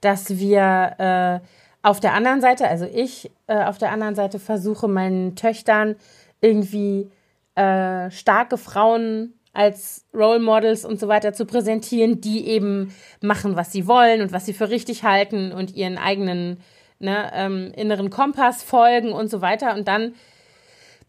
dass 0.00 0.38
wir 0.38 0.94
äh, 0.98 1.86
auf 1.86 2.00
der 2.00 2.14
anderen 2.14 2.40
Seite, 2.40 2.68
also 2.68 2.86
ich 2.86 3.30
äh, 3.46 3.64
auf 3.64 3.78
der 3.78 3.92
anderen 3.92 4.14
Seite 4.14 4.38
versuche, 4.38 4.88
meinen 4.88 5.34
Töchtern 5.34 5.96
irgendwie 6.40 7.10
äh, 7.54 8.10
starke 8.10 8.58
Frauen 8.58 9.34
als 9.52 10.04
Role 10.14 10.38
Models 10.38 10.84
und 10.84 11.00
so 11.00 11.08
weiter 11.08 11.32
zu 11.32 11.46
präsentieren, 11.46 12.20
die 12.20 12.46
eben 12.46 12.94
machen, 13.20 13.56
was 13.56 13.72
sie 13.72 13.88
wollen 13.88 14.20
und 14.20 14.32
was 14.32 14.46
sie 14.46 14.52
für 14.52 14.70
richtig 14.70 15.02
halten 15.02 15.50
und 15.50 15.74
ihren 15.74 15.98
eigenen 15.98 16.60
ne, 17.00 17.30
ähm, 17.34 17.72
inneren 17.74 18.10
Kompass 18.10 18.62
folgen 18.62 19.12
und 19.12 19.30
so 19.30 19.40
weiter. 19.40 19.74
Und 19.74 19.88
dann 19.88 20.14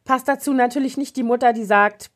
passt 0.10 0.28
dazu 0.28 0.54
natürlich 0.54 0.98
nicht 0.98 1.16
die 1.18 1.24
Mutter, 1.24 1.54
die 1.54 1.66
sagt, 1.66 2.10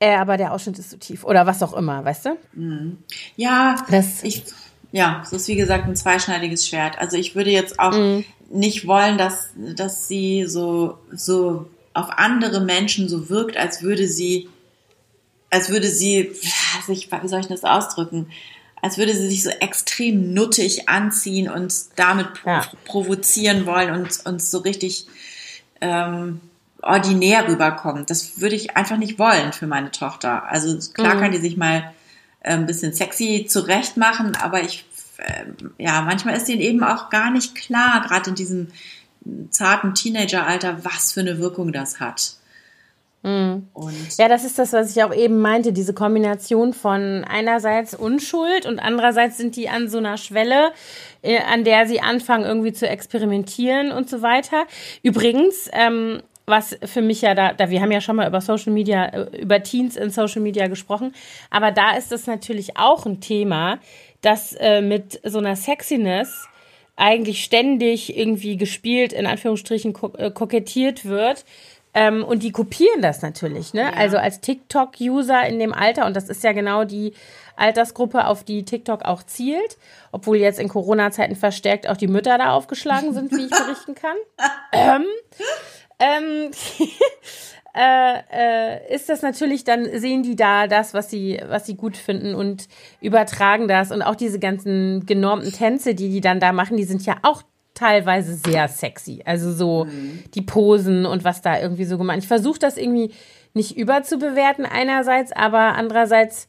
äh, 0.00 0.16
aber 0.16 0.36
der 0.36 0.52
Ausschnitt 0.52 0.78
ist 0.78 0.90
zu 0.90 0.98
tief 0.98 1.24
oder 1.24 1.46
was 1.46 1.62
auch 1.62 1.72
immer, 1.72 2.04
weißt 2.04 2.26
du? 2.26 2.36
Mhm. 2.52 2.98
Ja, 3.36 3.82
das 3.90 4.22
ich, 4.22 4.44
ja, 4.90 5.22
es 5.24 5.32
ist 5.32 5.48
wie 5.48 5.56
gesagt 5.56 5.88
ein 5.88 5.96
zweischneidiges 5.96 6.68
Schwert. 6.68 6.98
Also 6.98 7.16
ich 7.16 7.34
würde 7.34 7.48
jetzt 7.48 7.80
auch 7.80 7.96
mhm. 7.96 8.26
nicht 8.50 8.86
wollen, 8.86 9.16
dass, 9.16 9.48
dass 9.56 10.08
sie 10.08 10.44
so, 10.46 10.98
so 11.10 11.70
auf 11.94 12.10
andere 12.18 12.60
Menschen 12.60 13.08
so 13.08 13.30
wirkt, 13.30 13.56
als 13.56 13.80
würde 13.80 14.06
sie, 14.08 14.50
als 15.48 15.70
würde 15.70 15.88
sie, 15.88 16.32
sich, 16.86 17.10
wie 17.10 17.28
soll 17.28 17.40
ich 17.40 17.46
das 17.46 17.64
ausdrücken? 17.64 18.30
Als 18.82 18.98
würde 18.98 19.14
sie 19.14 19.30
sich 19.30 19.42
so 19.42 19.48
extrem 19.48 20.34
nuttig 20.34 20.90
anziehen 20.90 21.48
und 21.48 21.72
damit 21.96 22.28
ja. 22.44 22.66
provozieren 22.84 23.64
wollen 23.64 23.90
und 23.90 24.26
uns 24.26 24.50
so 24.50 24.58
richtig 24.58 25.06
ähm, 25.80 26.42
ordinär 26.82 27.48
rüberkommt. 27.48 28.10
Das 28.10 28.40
würde 28.40 28.56
ich 28.56 28.76
einfach 28.76 28.96
nicht 28.96 29.18
wollen 29.18 29.52
für 29.52 29.66
meine 29.66 29.90
Tochter. 29.90 30.44
Also 30.48 30.78
klar 30.92 31.14
mhm. 31.14 31.20
kann 31.20 31.32
die 31.32 31.38
sich 31.38 31.56
mal 31.56 31.92
äh, 32.40 32.54
ein 32.54 32.66
bisschen 32.66 32.92
sexy 32.92 33.46
zurecht 33.48 33.96
machen, 33.96 34.36
aber 34.36 34.62
ich, 34.62 34.84
äh, 35.18 35.44
ja, 35.78 36.02
manchmal 36.02 36.36
ist 36.36 36.48
ihnen 36.48 36.60
eben 36.60 36.82
auch 36.82 37.08
gar 37.10 37.30
nicht 37.30 37.54
klar, 37.54 38.02
gerade 38.06 38.30
in 38.30 38.36
diesem 38.36 38.68
zarten 39.50 39.94
Teenageralter, 39.94 40.84
was 40.84 41.12
für 41.12 41.20
eine 41.20 41.38
Wirkung 41.38 41.72
das 41.72 42.00
hat. 42.00 42.34
Mhm. 43.24 43.68
ja, 44.18 44.26
das 44.26 44.44
ist 44.44 44.58
das, 44.58 44.72
was 44.72 44.96
ich 44.96 45.04
auch 45.04 45.14
eben 45.14 45.38
meinte, 45.38 45.72
diese 45.72 45.94
Kombination 45.94 46.74
von 46.74 47.24
einerseits 47.24 47.94
Unschuld 47.94 48.66
und 48.66 48.80
andererseits 48.80 49.36
sind 49.36 49.54
die 49.54 49.68
an 49.68 49.88
so 49.88 49.98
einer 49.98 50.16
Schwelle, 50.16 50.72
äh, 51.22 51.38
an 51.40 51.62
der 51.62 51.86
sie 51.86 52.00
anfangen 52.00 52.44
irgendwie 52.44 52.72
zu 52.72 52.88
experimentieren 52.88 53.92
und 53.92 54.10
so 54.10 54.22
weiter. 54.22 54.64
Übrigens, 55.04 55.68
ähm, 55.72 56.20
was 56.46 56.76
für 56.84 57.02
mich 57.02 57.22
ja 57.22 57.34
da, 57.34 57.52
da, 57.52 57.70
wir 57.70 57.80
haben 57.80 57.92
ja 57.92 58.00
schon 58.00 58.16
mal 58.16 58.26
über 58.26 58.40
Social 58.40 58.72
Media, 58.72 59.06
äh, 59.06 59.40
über 59.40 59.62
Teens 59.62 59.96
in 59.96 60.10
Social 60.10 60.42
Media 60.42 60.66
gesprochen, 60.66 61.12
aber 61.50 61.70
da 61.70 61.96
ist 61.96 62.12
es 62.12 62.26
natürlich 62.26 62.76
auch 62.76 63.06
ein 63.06 63.20
Thema, 63.20 63.78
das 64.20 64.52
äh, 64.54 64.80
mit 64.80 65.20
so 65.24 65.38
einer 65.38 65.56
Sexiness 65.56 66.48
eigentlich 66.96 67.42
ständig 67.42 68.16
irgendwie 68.16 68.56
gespielt, 68.56 69.12
in 69.12 69.26
Anführungsstrichen 69.26 69.92
ko 69.92 70.12
äh, 70.16 70.30
kokettiert 70.30 71.04
wird. 71.04 71.44
Ähm, 71.94 72.24
und 72.24 72.42
die 72.42 72.52
kopieren 72.52 73.02
das 73.02 73.20
natürlich, 73.20 73.74
ne? 73.74 73.82
Ja. 73.82 73.92
Also 73.92 74.16
als 74.16 74.40
TikTok-User 74.40 75.46
in 75.46 75.58
dem 75.58 75.74
Alter, 75.74 76.06
und 76.06 76.16
das 76.16 76.30
ist 76.30 76.42
ja 76.42 76.52
genau 76.52 76.84
die 76.84 77.12
Altersgruppe, 77.54 78.26
auf 78.26 78.44
die 78.44 78.64
TikTok 78.64 79.04
auch 79.04 79.22
zielt, 79.22 79.76
obwohl 80.10 80.38
jetzt 80.38 80.58
in 80.58 80.68
Corona-Zeiten 80.68 81.36
verstärkt 81.36 81.86
auch 81.86 81.98
die 81.98 82.06
Mütter 82.06 82.38
da 82.38 82.52
aufgeschlagen 82.52 83.12
sind, 83.12 83.30
wie 83.32 83.44
ich 83.44 83.50
berichten 83.50 83.94
kann. 83.94 84.16
ähm, 84.72 85.04
ähm, 86.02 86.50
äh, 87.74 88.18
äh, 88.32 88.94
ist 88.94 89.08
das 89.08 89.22
natürlich, 89.22 89.64
dann 89.64 89.86
sehen 89.98 90.22
die 90.22 90.36
da 90.36 90.66
das, 90.66 90.94
was 90.94 91.10
sie, 91.10 91.40
was 91.46 91.66
sie 91.66 91.76
gut 91.76 91.96
finden 91.96 92.34
und 92.34 92.68
übertragen 93.00 93.68
das. 93.68 93.90
Und 93.92 94.02
auch 94.02 94.16
diese 94.16 94.38
ganzen 94.38 95.06
genormten 95.06 95.52
Tänze, 95.52 95.94
die 95.94 96.10
die 96.10 96.20
dann 96.20 96.40
da 96.40 96.52
machen, 96.52 96.76
die 96.76 96.84
sind 96.84 97.04
ja 97.06 97.16
auch 97.22 97.42
teilweise 97.74 98.34
sehr 98.34 98.68
sexy. 98.68 99.22
Also 99.24 99.52
so 99.52 99.84
mhm. 99.84 100.24
die 100.34 100.42
Posen 100.42 101.06
und 101.06 101.24
was 101.24 101.40
da 101.40 101.58
irgendwie 101.58 101.84
so 101.84 101.98
gemacht. 101.98 102.18
Ich 102.18 102.28
versuche 102.28 102.58
das 102.58 102.76
irgendwie 102.76 103.12
nicht 103.54 103.76
überzubewerten 103.76 104.66
einerseits, 104.66 105.32
aber 105.32 105.74
andererseits 105.74 106.48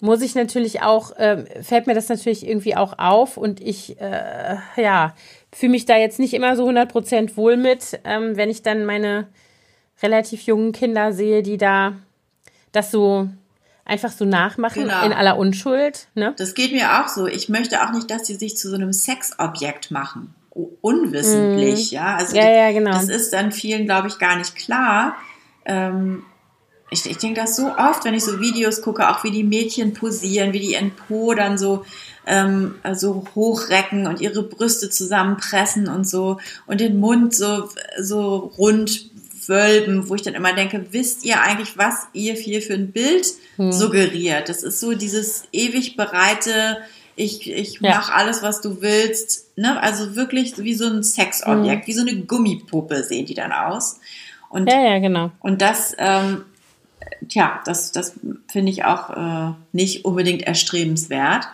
muss 0.00 0.20
ich 0.20 0.34
natürlich 0.34 0.82
auch, 0.82 1.16
äh, 1.16 1.62
fällt 1.62 1.86
mir 1.86 1.94
das 1.94 2.08
natürlich 2.08 2.46
irgendwie 2.46 2.76
auch 2.76 2.98
auf 2.98 3.36
und 3.36 3.60
ich, 3.60 3.98
äh, 4.00 4.56
ja, 4.76 5.14
fühle 5.52 5.72
mich 5.72 5.86
da 5.86 5.96
jetzt 5.96 6.18
nicht 6.18 6.34
immer 6.34 6.56
so 6.56 6.68
100% 6.68 7.36
wohl 7.36 7.56
mit, 7.56 8.00
ähm, 8.04 8.36
wenn 8.36 8.50
ich 8.50 8.62
dann 8.62 8.84
meine 8.84 9.28
relativ 10.02 10.42
jungen 10.42 10.72
Kinder 10.72 11.12
sehe, 11.12 11.42
die 11.42 11.56
da 11.56 11.94
das 12.72 12.90
so 12.90 13.28
einfach 13.84 14.10
so 14.10 14.24
nachmachen 14.24 14.82
genau. 14.82 15.04
in 15.04 15.12
aller 15.12 15.38
Unschuld. 15.38 16.08
Ne? 16.14 16.34
Das 16.36 16.54
geht 16.54 16.72
mir 16.72 17.00
auch 17.00 17.08
so. 17.08 17.26
Ich 17.26 17.48
möchte 17.48 17.82
auch 17.82 17.92
nicht, 17.92 18.10
dass 18.10 18.26
sie 18.26 18.34
sich 18.34 18.56
zu 18.56 18.68
so 18.68 18.74
einem 18.74 18.92
Sexobjekt 18.92 19.90
machen. 19.90 20.34
Unwissentlich, 20.80 21.92
mm. 21.92 21.94
ja. 21.94 22.16
Also 22.16 22.36
ja, 22.36 22.50
ja, 22.50 22.72
genau. 22.72 22.90
das 22.90 23.08
ist 23.08 23.32
dann 23.32 23.52
vielen, 23.52 23.84
glaube 23.84 24.08
ich, 24.08 24.18
gar 24.18 24.36
nicht 24.36 24.56
klar. 24.56 25.16
Ähm, 25.64 26.24
ich, 26.90 27.04
ich 27.06 27.18
denke 27.18 27.40
das 27.40 27.56
so 27.56 27.66
oft, 27.76 28.04
wenn 28.04 28.14
ich 28.14 28.24
so 28.24 28.40
Videos 28.40 28.80
gucke, 28.80 29.10
auch 29.10 29.24
wie 29.24 29.30
die 29.30 29.44
Mädchen 29.44 29.92
posieren, 29.92 30.52
wie 30.52 30.60
die 30.60 30.72
ihren 30.72 30.92
Po 30.92 31.34
dann 31.34 31.58
so, 31.58 31.84
ähm, 32.26 32.76
so 32.94 33.24
hochrecken 33.34 34.06
und 34.06 34.20
ihre 34.20 34.42
Brüste 34.42 34.88
zusammenpressen 34.88 35.88
und 35.88 36.08
so 36.08 36.38
und 36.66 36.80
den 36.80 37.00
Mund 37.00 37.34
so, 37.34 37.68
so 38.00 38.52
rund 38.56 39.10
wölben, 39.48 40.08
wo 40.08 40.14
ich 40.14 40.22
dann 40.22 40.34
immer 40.34 40.52
denke, 40.52 40.86
wisst 40.90 41.24
ihr 41.24 41.40
eigentlich, 41.40 41.76
was 41.76 42.06
ihr 42.12 42.34
hier 42.34 42.62
für 42.62 42.74
ein 42.74 42.92
Bild 42.92 43.26
hm. 43.56 43.72
suggeriert? 43.72 44.48
Das 44.48 44.62
ist 44.62 44.80
so 44.80 44.94
dieses 44.94 45.44
ewig 45.52 45.96
bereite, 45.96 46.78
ich, 47.16 47.50
ich 47.50 47.80
ja. 47.80 47.96
mache 47.96 48.14
alles, 48.14 48.42
was 48.42 48.60
du 48.60 48.82
willst. 48.82 49.56
Ne? 49.56 49.80
Also 49.80 50.16
wirklich 50.16 50.58
wie 50.58 50.74
so 50.74 50.86
ein 50.86 51.02
Sexobjekt, 51.02 51.82
hm. 51.82 51.86
wie 51.86 51.92
so 51.92 52.02
eine 52.02 52.16
Gummipuppe 52.22 53.02
sehen 53.02 53.26
die 53.26 53.34
dann 53.34 53.52
aus. 53.52 53.98
Und, 54.48 54.70
ja, 54.70 54.80
ja, 54.80 54.98
genau. 54.98 55.30
Und 55.40 55.62
das, 55.62 55.94
ähm, 55.98 56.44
tja, 57.28 57.60
das, 57.64 57.92
das 57.92 58.14
finde 58.50 58.72
ich 58.72 58.84
auch 58.84 59.10
äh, 59.10 59.54
nicht 59.72 60.04
unbedingt 60.04 60.42
erstrebenswert. 60.42 61.48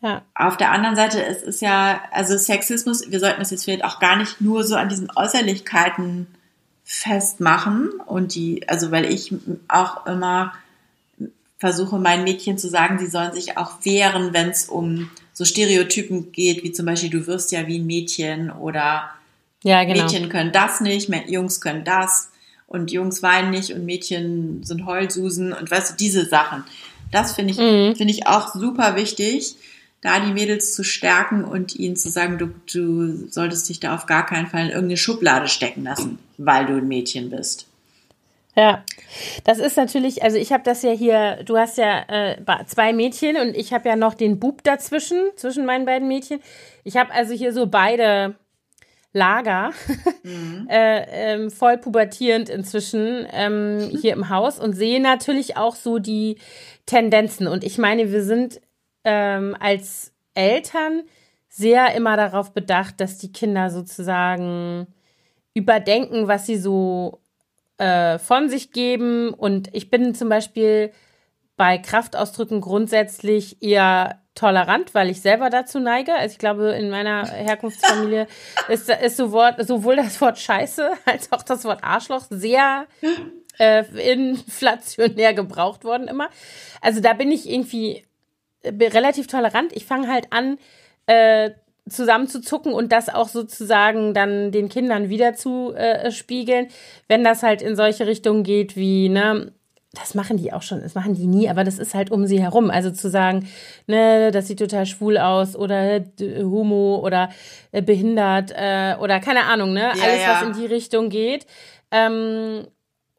Ja. 0.00 0.22
Auf 0.34 0.56
der 0.56 0.70
anderen 0.70 0.94
Seite 0.94 1.20
ist 1.20 1.42
es 1.42 1.60
ja, 1.60 2.00
also 2.12 2.36
Sexismus, 2.36 3.10
wir 3.10 3.18
sollten 3.18 3.42
es 3.42 3.50
jetzt 3.50 3.64
vielleicht 3.64 3.84
auch 3.84 3.98
gar 3.98 4.16
nicht 4.16 4.40
nur 4.40 4.64
so 4.64 4.76
an 4.76 4.88
diesen 4.88 5.10
Äußerlichkeiten 5.14 6.28
festmachen 6.84 7.90
und 8.06 8.34
die, 8.34 8.68
also 8.68 8.90
weil 8.90 9.04
ich 9.06 9.34
auch 9.66 10.06
immer 10.06 10.54
versuche 11.58 11.98
meinen 11.98 12.24
Mädchen 12.24 12.56
zu 12.56 12.68
sagen, 12.68 12.98
sie 12.98 13.08
sollen 13.08 13.32
sich 13.32 13.58
auch 13.58 13.84
wehren, 13.84 14.32
wenn 14.32 14.50
es 14.50 14.68
um 14.68 15.10
so 15.32 15.44
Stereotypen 15.44 16.32
geht, 16.32 16.62
wie 16.62 16.72
zum 16.72 16.86
Beispiel 16.86 17.10
du 17.10 17.26
wirst 17.26 17.50
ja 17.52 17.66
wie 17.66 17.80
ein 17.80 17.86
Mädchen 17.86 18.50
oder 18.50 19.10
ja, 19.64 19.82
genau. 19.82 20.04
Mädchen 20.04 20.28
können 20.28 20.52
das 20.52 20.80
nicht, 20.80 21.08
Jungs 21.28 21.60
können 21.60 21.84
das 21.84 22.30
und 22.68 22.92
Jungs 22.92 23.22
weinen 23.22 23.50
nicht 23.50 23.72
und 23.72 23.84
Mädchen 23.84 24.62
sind 24.62 24.86
Heulsusen 24.86 25.52
und 25.52 25.68
weißt 25.70 25.92
du, 25.92 25.96
diese 25.96 26.24
Sachen. 26.26 26.64
Das 27.10 27.32
finde 27.32 27.52
ich, 27.52 27.58
mhm. 27.58 27.96
finde 27.96 28.12
ich 28.12 28.26
auch 28.26 28.54
super 28.54 28.94
wichtig 28.94 29.56
da 30.00 30.20
die 30.20 30.32
Mädels 30.32 30.74
zu 30.74 30.84
stärken 30.84 31.44
und 31.44 31.74
ihnen 31.74 31.96
zu 31.96 32.08
sagen, 32.08 32.38
du, 32.38 32.50
du 32.72 33.28
solltest 33.28 33.68
dich 33.68 33.80
da 33.80 33.94
auf 33.94 34.06
gar 34.06 34.24
keinen 34.26 34.46
Fall 34.46 34.62
in 34.62 34.68
irgendeine 34.68 34.96
Schublade 34.96 35.48
stecken 35.48 35.84
lassen, 35.84 36.18
weil 36.36 36.66
du 36.66 36.74
ein 36.74 36.86
Mädchen 36.86 37.30
bist. 37.30 37.66
Ja, 38.54 38.84
das 39.44 39.58
ist 39.58 39.76
natürlich, 39.76 40.22
also 40.22 40.36
ich 40.36 40.52
habe 40.52 40.64
das 40.64 40.82
ja 40.82 40.90
hier, 40.90 41.42
du 41.44 41.56
hast 41.56 41.78
ja 41.78 42.00
äh, 42.08 42.36
zwei 42.66 42.92
Mädchen 42.92 43.36
und 43.36 43.56
ich 43.56 43.72
habe 43.72 43.88
ja 43.88 43.96
noch 43.96 44.14
den 44.14 44.40
Bub 44.40 44.64
dazwischen, 44.64 45.30
zwischen 45.36 45.64
meinen 45.64 45.84
beiden 45.84 46.08
Mädchen. 46.08 46.40
Ich 46.82 46.96
habe 46.96 47.12
also 47.12 47.34
hier 47.34 47.52
so 47.52 47.66
beide 47.66 48.34
Lager, 49.12 49.72
mhm. 50.22 50.66
äh, 50.70 51.34
ähm, 51.34 51.50
voll 51.50 51.78
pubertierend 51.78 52.48
inzwischen 52.48 53.26
ähm, 53.32 53.90
hier 54.00 54.12
im 54.12 54.28
Haus 54.28 54.58
und 54.58 54.74
sehe 54.74 55.00
natürlich 55.00 55.56
auch 55.56 55.76
so 55.76 55.98
die 55.98 56.38
Tendenzen. 56.86 57.46
Und 57.48 57.64
ich 57.64 57.78
meine, 57.78 58.12
wir 58.12 58.22
sind 58.22 58.60
ähm, 59.04 59.56
als 59.58 60.12
Eltern 60.34 61.02
sehr 61.48 61.94
immer 61.94 62.16
darauf 62.16 62.52
bedacht, 62.52 63.00
dass 63.00 63.18
die 63.18 63.32
Kinder 63.32 63.70
sozusagen 63.70 64.86
überdenken, 65.54 66.28
was 66.28 66.46
sie 66.46 66.56
so 66.56 67.20
äh, 67.78 68.18
von 68.18 68.48
sich 68.48 68.72
geben. 68.72 69.32
Und 69.32 69.74
ich 69.74 69.90
bin 69.90 70.14
zum 70.14 70.28
Beispiel 70.28 70.92
bei 71.56 71.78
Kraftausdrücken 71.78 72.60
grundsätzlich 72.60 73.62
eher 73.62 74.22
tolerant, 74.38 74.94
weil 74.94 75.10
ich 75.10 75.20
selber 75.20 75.50
dazu 75.50 75.80
neige. 75.80 76.14
Also 76.14 76.32
ich 76.32 76.38
glaube, 76.38 76.70
in 76.70 76.90
meiner 76.90 77.26
Herkunftsfamilie 77.26 78.26
ist, 78.68 78.88
ist 78.88 79.16
sowohl 79.16 79.96
das 79.96 80.20
Wort 80.20 80.38
Scheiße 80.38 80.90
als 81.04 81.32
auch 81.32 81.42
das 81.42 81.64
Wort 81.64 81.82
Arschloch 81.82 82.24
sehr 82.30 82.86
äh, 83.58 83.84
inflationär 84.12 85.34
gebraucht 85.34 85.84
worden 85.84 86.08
immer. 86.08 86.28
Also 86.80 87.00
da 87.00 87.12
bin 87.12 87.32
ich 87.32 87.48
irgendwie 87.50 88.04
relativ 88.64 89.26
tolerant. 89.26 89.72
Ich 89.74 89.86
fange 89.86 90.08
halt 90.08 90.32
an, 90.32 90.58
äh, 91.06 91.50
zusammen 91.88 92.28
zu 92.28 92.40
zucken 92.40 92.72
und 92.72 92.92
das 92.92 93.08
auch 93.08 93.28
sozusagen 93.28 94.14
dann 94.14 94.52
den 94.52 94.68
Kindern 94.68 95.08
wieder 95.08 95.34
zu 95.34 95.72
äh, 95.74 96.10
spiegeln, 96.10 96.68
wenn 97.08 97.24
das 97.24 97.42
halt 97.42 97.62
in 97.62 97.76
solche 97.76 98.06
Richtungen 98.06 98.42
geht 98.42 98.76
wie, 98.76 99.08
ne, 99.08 99.52
das 99.92 100.14
machen 100.14 100.36
die 100.36 100.52
auch 100.52 100.62
schon, 100.62 100.82
das 100.82 100.94
machen 100.94 101.14
die 101.14 101.26
nie, 101.26 101.48
aber 101.48 101.64
das 101.64 101.78
ist 101.78 101.94
halt 101.94 102.10
um 102.10 102.26
sie 102.26 102.40
herum. 102.40 102.70
Also 102.70 102.90
zu 102.90 103.08
sagen, 103.08 103.48
ne, 103.86 104.30
das 104.30 104.46
sieht 104.46 104.58
total 104.58 104.84
schwul 104.84 105.16
aus 105.16 105.56
oder 105.56 106.04
homo 106.20 107.00
oder 107.02 107.30
äh, 107.72 107.80
behindert 107.80 108.52
äh, 108.54 108.96
oder 109.00 109.18
keine 109.20 109.44
Ahnung, 109.44 109.72
ne, 109.72 109.80
ja, 109.80 110.02
alles, 110.02 110.22
ja. 110.22 110.32
was 110.34 110.42
in 110.42 110.52
die 110.60 110.66
Richtung 110.66 111.08
geht. 111.08 111.46
Ähm, 111.90 112.66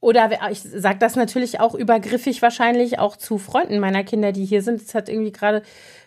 oder 0.02 0.30
ich 0.50 0.62
sage 0.62 1.00
das 1.00 1.16
natürlich 1.16 1.60
auch 1.60 1.76
übergriffig 1.76 2.42
wahrscheinlich 2.42 3.00
auch 3.00 3.18
zu 3.18 3.38
Freunden 3.38 3.80
meiner 3.80 4.04
Kinder, 4.04 4.32
die 4.32 4.46
hier 4.46 4.62
sind. 4.62 4.82
Es 4.82 4.96
hat 4.96 5.10
irgendwie 5.10 5.34
gerade 5.34 5.62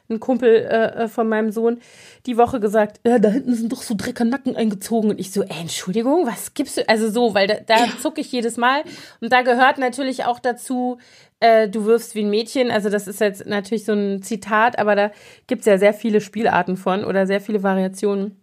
ein 0.09 0.21
Kumpel 0.21 0.49
äh, 0.49 1.05
äh 1.05 1.09
von 1.09 1.29
meinem 1.29 1.51
Sohn 1.51 1.81
die 2.27 2.37
Woche 2.37 2.61
gesagt, 2.61 3.01
ja, 3.07 3.19
da 3.19 3.31
hinten 3.31 3.55
sind 3.55 3.73
doch 3.73 3.83
so 3.83 3.95
Dreckernacken 3.97 4.57
eingezogen. 4.57 5.11
Und 5.11 5.21
ich 5.21 5.33
so, 5.33 5.43
ey, 5.43 5.61
Entschuldigung, 5.61 6.27
was 6.27 6.55
gibst 6.55 6.77
du? 6.77 6.89
Also 6.89 7.11
so, 7.11 7.35
weil 7.35 7.47
da, 7.47 7.55
da 7.67 7.77
ja. 7.77 7.93
zucke 8.01 8.21
ich 8.21 8.31
jedes 8.31 8.57
Mal. 8.57 8.83
Und 9.21 9.33
da 9.33 9.43
gehört 9.43 9.79
natürlich 9.79 10.25
auch 10.25 10.39
dazu, 10.39 10.99
äh, 11.41 11.69
du 11.69 11.85
wirfst 11.85 12.15
wie 12.15 12.23
ein 12.23 12.31
Mädchen. 12.31 12.71
Also 12.71 12.89
das 12.89 13.09
ist 13.09 13.21
jetzt 13.21 13.47
natürlich 13.47 13.85
so 13.85 13.93
ein 13.93 14.23
Zitat, 14.23 14.79
aber 14.79 14.95
da 14.95 15.11
gibt's 15.47 15.67
ja 15.67 15.79
sehr 15.79 15.95
viele 15.95 16.21
Spielarten 16.21 16.77
von 16.77 17.05
oder 17.05 17.27
sehr 17.27 17.41
viele 17.41 17.63
Variationen. 17.63 18.41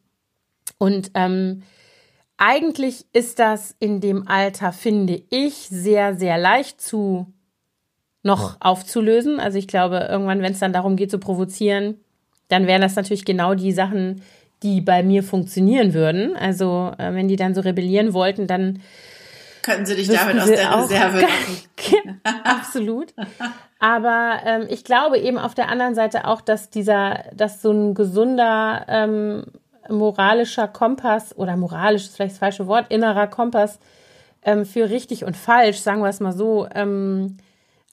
Und 0.77 1.11
ähm, 1.13 1.63
eigentlich 2.37 3.05
ist 3.11 3.39
das 3.39 3.75
in 3.79 3.99
dem 3.99 4.27
Alter, 4.27 4.71
finde 4.71 5.21
ich, 5.29 5.67
sehr, 5.69 6.15
sehr 6.15 6.37
leicht 6.37 6.81
zu 6.81 7.27
noch 8.23 8.57
aufzulösen. 8.59 9.39
Also 9.39 9.57
ich 9.57 9.67
glaube, 9.67 10.07
irgendwann, 10.09 10.41
wenn 10.41 10.51
es 10.51 10.59
dann 10.59 10.73
darum 10.73 10.95
geht 10.95 11.11
zu 11.11 11.19
provozieren, 11.19 11.95
dann 12.47 12.67
wären 12.67 12.81
das 12.81 12.95
natürlich 12.95 13.25
genau 13.25 13.55
die 13.55 13.71
Sachen, 13.71 14.21
die 14.63 14.81
bei 14.81 15.03
mir 15.03 15.23
funktionieren 15.23 15.93
würden. 15.93 16.35
Also 16.35 16.91
äh, 16.97 17.13
wenn 17.13 17.27
die 17.27 17.37
dann 17.37 17.55
so 17.55 17.61
rebellieren 17.61 18.13
wollten, 18.13 18.47
dann 18.47 18.81
könnten 19.61 19.85
sie 19.85 19.95
dich 19.95 20.07
damit 20.07 20.41
aus 20.41 20.47
der 20.47 20.77
Reserve 20.77 21.21
machen. 21.21 22.19
Absolut. 22.43 23.13
Aber 23.79 24.39
ähm, 24.45 24.67
ich 24.69 24.83
glaube 24.83 25.17
eben 25.17 25.37
auf 25.37 25.53
der 25.53 25.69
anderen 25.69 25.95
Seite 25.95 26.25
auch, 26.25 26.41
dass 26.41 26.69
dieser, 26.69 27.23
dass 27.33 27.61
so 27.61 27.71
ein 27.71 27.93
gesunder 27.93 28.85
ähm, 28.87 29.45
moralischer 29.89 30.67
Kompass 30.67 31.37
oder 31.37 31.55
moralisch 31.55 32.03
ist 32.03 32.15
vielleicht 32.15 32.33
das 32.33 32.39
falsche 32.39 32.67
Wort, 32.67 32.91
innerer 32.91 33.27
Kompass 33.27 33.79
ähm, 34.43 34.65
für 34.65 34.89
richtig 34.89 35.23
und 35.23 35.37
falsch, 35.37 35.79
sagen 35.79 36.01
wir 36.01 36.09
es 36.09 36.19
mal 36.19 36.33
so, 36.33 36.67
ähm, 36.73 37.37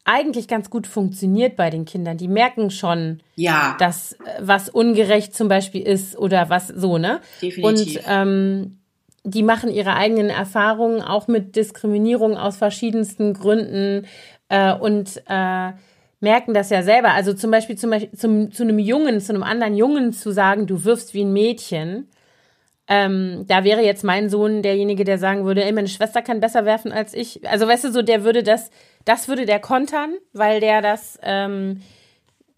eigentlich 0.07 0.49
ganz 0.49 0.71
gut 0.71 0.87
funktioniert 0.87 1.57
bei 1.57 1.69
den 1.69 1.85
Kindern. 1.85 2.16
Die 2.16 2.29
merken 2.29 2.71
schon, 2.71 3.21
ja. 3.35 3.77
dass 3.79 4.12
äh, 4.12 4.16
was 4.40 4.69
ungerecht 4.71 5.35
zum 5.35 5.49
Beispiel 5.49 5.83
ist 5.83 6.16
oder 6.16 6.49
was 6.49 6.69
so, 6.69 6.97
ne? 6.97 7.21
Definitiv. 7.42 7.97
Und 7.99 8.05
ähm, 8.09 8.79
die 9.25 9.42
machen 9.42 9.71
ihre 9.71 9.95
eigenen 9.95 10.31
Erfahrungen 10.31 11.03
auch 11.03 11.27
mit 11.27 11.57
Diskriminierung 11.57 12.37
aus 12.37 12.57
verschiedensten 12.57 13.35
Gründen 13.35 14.07
äh, 14.49 14.73
und 14.73 15.21
äh, 15.27 15.73
merken 16.21 16.55
das 16.55 16.71
ja 16.71 16.83
selber. 16.83 17.11
Also 17.11 17.35
zum 17.35 17.51
Beispiel, 17.51 17.77
zum 17.77 17.90
Beispiel 17.90 18.16
zum, 18.16 18.53
zu 18.53 18.62
einem 18.62 18.79
Jungen, 18.79 19.21
zu 19.21 19.33
einem 19.33 19.42
anderen 19.42 19.77
Jungen 19.77 20.12
zu 20.12 20.31
sagen, 20.31 20.69
du 20.69 20.85
wirfst 20.85 21.12
wie 21.14 21.25
ein 21.25 21.33
Mädchen. 21.33 22.09
Ähm, 22.88 23.44
da 23.49 23.64
wäre 23.64 23.83
jetzt 23.83 24.05
mein 24.05 24.29
Sohn 24.29 24.62
derjenige, 24.62 25.05
der 25.05 25.18
sagen 25.18 25.44
würde, 25.44 25.64
ey, 25.64 25.72
meine 25.72 25.88
Schwester 25.88 26.22
kann 26.22 26.40
besser 26.40 26.64
werfen 26.64 26.92
als 26.92 27.14
ich. 27.14 27.46
Also 27.49 27.66
weißt 27.66 27.85
du, 27.85 27.92
so 27.92 28.03
der 28.03 28.22
würde 28.22 28.42
das, 28.42 28.70
das 29.05 29.29
würde 29.29 29.44
der 29.44 29.59
kontern, 29.59 30.14
weil 30.33 30.61
der 30.61 30.83
das 30.83 31.18
ähm, 31.22 31.83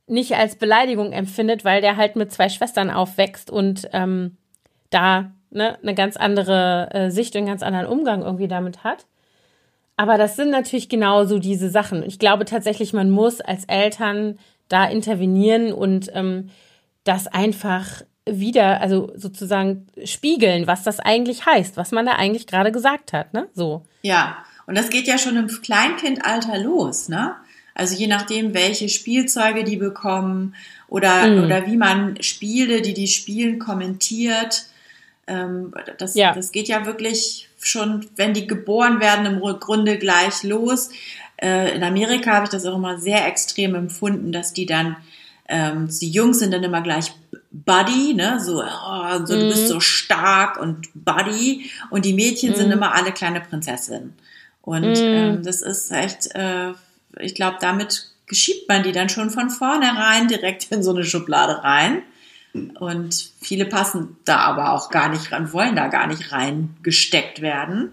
nicht 0.07 0.35
als 0.37 0.57
Beleidigung 0.57 1.13
empfindet, 1.13 1.65
weil 1.65 1.81
der 1.81 1.97
halt 1.97 2.17
mit 2.17 2.31
zwei 2.33 2.49
Schwestern 2.49 2.91
aufwächst 2.91 3.51
und 3.51 3.89
ähm, 3.93 4.37
da 4.91 5.33
ne, 5.51 5.79
eine 5.83 5.95
ganz 5.95 6.17
andere 6.17 6.89
äh, 6.93 7.11
Sicht 7.11 7.35
und 7.35 7.41
einen 7.41 7.49
ganz 7.49 7.63
anderen 7.63 7.87
Umgang 7.87 8.23
irgendwie 8.23 8.49
damit 8.49 8.85
hat. 8.85 9.07
Aber 9.97 10.17
das 10.17 10.37
sind 10.37 10.51
natürlich 10.51 10.89
genauso 10.89 11.39
diese 11.39 11.71
Sachen. 11.71 12.03
Ich 12.03 12.19
glaube 12.19 12.45
tatsächlich, 12.45 12.93
man 12.93 13.11
muss 13.11 13.41
als 13.41 13.65
Eltern 13.65 14.39
da 14.69 14.85
intervenieren 14.85 15.73
und 15.73 16.11
ähm, 16.15 16.51
das 17.05 17.27
einfach 17.27 18.03
wieder, 18.31 18.81
also 18.81 19.13
sozusagen 19.17 19.87
spiegeln, 20.05 20.67
was 20.67 20.83
das 20.83 21.01
eigentlich 21.01 21.47
heißt, 21.47 21.77
was 21.77 21.93
man 21.93 22.07
da 22.07 22.13
eigentlich 22.13 22.47
gerade 22.47 22.73
gesagt 22.73 23.13
hat, 23.13 23.35
ne? 23.35 23.49
So. 23.55 23.85
Ja, 24.03 24.39
und 24.67 24.77
das 24.77 24.91
geht 24.91 25.07
ja 25.07 25.19
schon 25.19 25.37
im 25.37 25.49
Kleinkindalter 25.49 26.59
los, 26.59 27.09
ne? 27.09 27.35
Also 27.75 27.95
je 27.97 28.09
nachdem, 28.09 28.55
welche 28.55 28.89
Spielzeuge 28.89 29.63
die 29.63 29.77
bekommen 29.77 30.57
oder, 30.89 31.29
mhm. 31.29 31.45
oder 31.45 31.67
wie 31.67 31.77
man 31.77 32.21
Spiele, 32.23 32.83
die 32.83 32.93
die 32.93 33.07
spielen, 33.07 33.61
kommentiert. 33.61 34.67
Ähm, 35.29 35.73
das, 35.99 36.15
ja. 36.17 36.35
das 36.35 36.51
geht 36.51 36.67
ja 36.67 36.87
wirklich 36.87 37.49
schon, 37.61 38.07
wenn 38.17 38.35
die 38.35 38.49
geboren 38.49 39.01
werden, 39.01 39.27
im 39.27 39.41
Grunde 39.61 39.97
gleich 39.97 40.43
los. 40.43 40.91
Äh, 41.41 41.77
in 41.77 41.85
Amerika 41.85 42.33
habe 42.33 42.45
ich 42.45 42.51
das 42.51 42.67
auch 42.67 42.75
immer 42.75 42.99
sehr 42.99 43.27
extrem 43.27 43.77
empfunden, 43.77 44.33
dass 44.33 44.53
die 44.53 44.67
dann, 44.67 44.97
ähm, 45.49 45.89
die 46.01 46.11
Jungs 46.11 46.39
sind 46.39 46.53
dann 46.53 46.63
immer 46.63 46.83
gleich 46.83 47.13
Buddy, 47.51 48.15
ne, 48.15 48.39
so, 48.41 48.63
oh, 48.63 49.25
so 49.25 49.35
mhm. 49.35 49.41
du 49.41 49.49
bist 49.49 49.65
mhm. 49.65 49.69
so 49.69 49.81
stark 49.81 50.61
und 50.61 50.89
Buddy 50.95 51.71
und 51.91 52.05
die 52.05 52.13
Mädchen 52.13 52.51
mhm. 52.51 52.57
sind 52.57 52.71
immer 52.71 52.95
alle 52.95 53.13
kleine 53.13 53.41
Prinzessinnen. 53.41 54.15
Und 54.63 54.83
mhm. 54.83 54.97
ähm, 54.97 55.43
das 55.43 55.63
ist 55.63 55.91
echt, 55.91 56.35
äh, 56.35 56.73
ich 57.19 57.35
glaube, 57.35 57.57
damit 57.61 58.09
geschiebt 58.27 58.69
man 58.69 58.83
die 58.83 58.93
dann 58.93 59.09
schon 59.09 59.31
von 59.31 59.49
vornherein 59.49 60.29
direkt 60.29 60.71
in 60.71 60.83
so 60.83 60.91
eine 60.91 61.05
Schublade 61.05 61.65
rein. 61.65 62.03
Und 62.79 63.31
viele 63.41 63.65
passen 63.65 64.17
da 64.25 64.39
aber 64.39 64.73
auch 64.73 64.91
gar 64.91 65.09
nicht 65.09 65.33
ran, 65.33 65.53
wollen 65.53 65.77
da 65.77 65.89
gar 65.89 66.07
nicht 66.07 66.33
reingesteckt 66.33 67.41
werden. 67.41 67.93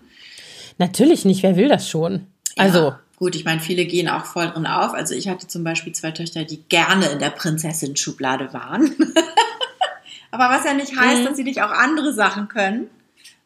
Natürlich 0.78 1.24
nicht, 1.24 1.44
wer 1.44 1.56
will 1.56 1.70
das 1.70 1.90
schon? 1.90 2.28
Also. 2.58 2.80
Ja, 2.80 3.00
gut, 3.18 3.36
ich 3.36 3.46
meine, 3.46 3.62
viele 3.62 3.86
gehen 3.86 4.10
auch 4.10 4.26
voll 4.26 4.48
drin 4.48 4.68
auf. 4.68 4.94
Also 4.94 5.14
ich 5.16 5.28
hatte 5.28 5.48
zum 5.48 5.64
Beispiel 5.64 5.94
zwei 5.94 6.12
Töchter, 6.12 6.44
die 6.44 6.64
gerne 6.64 7.08
in 7.08 7.20
der 7.20 7.30
Prinzessin-Schublade 7.30 8.54
waren. 8.54 8.96
aber 10.32 10.50
was 10.50 10.66
ja 10.66 10.74
nicht 10.74 10.98
heißt, 10.98 11.22
mhm. 11.22 11.26
dass 11.26 11.38
sie 11.38 11.44
nicht 11.44 11.62
auch 11.62 11.72
andere 11.72 12.14
Sachen 12.14 12.48
können. 12.48 12.90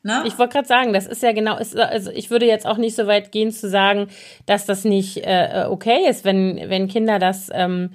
Ne? 0.02 0.24
Ich 0.26 0.38
wollte 0.40 0.54
gerade 0.54 0.68
sagen, 0.68 0.94
das 0.94 1.08
ist 1.08 1.22
ja 1.22 1.34
genau, 1.34 1.58
ist, 1.58 1.78
also 1.78 2.10
ich 2.12 2.30
würde 2.30 2.46
jetzt 2.46 2.66
auch 2.66 2.78
nicht 2.78 2.96
so 2.96 3.06
weit 3.06 3.34
gehen 3.34 3.52
zu 3.52 3.70
sagen, 3.70 4.08
dass 4.46 4.66
das 4.66 4.86
nicht 4.86 5.18
äh, 5.26 5.66
okay 5.68 6.10
ist, 6.10 6.24
wenn, 6.24 6.70
wenn 6.70 6.88
Kinder 6.88 7.20
das, 7.20 7.50
ähm, 7.54 7.92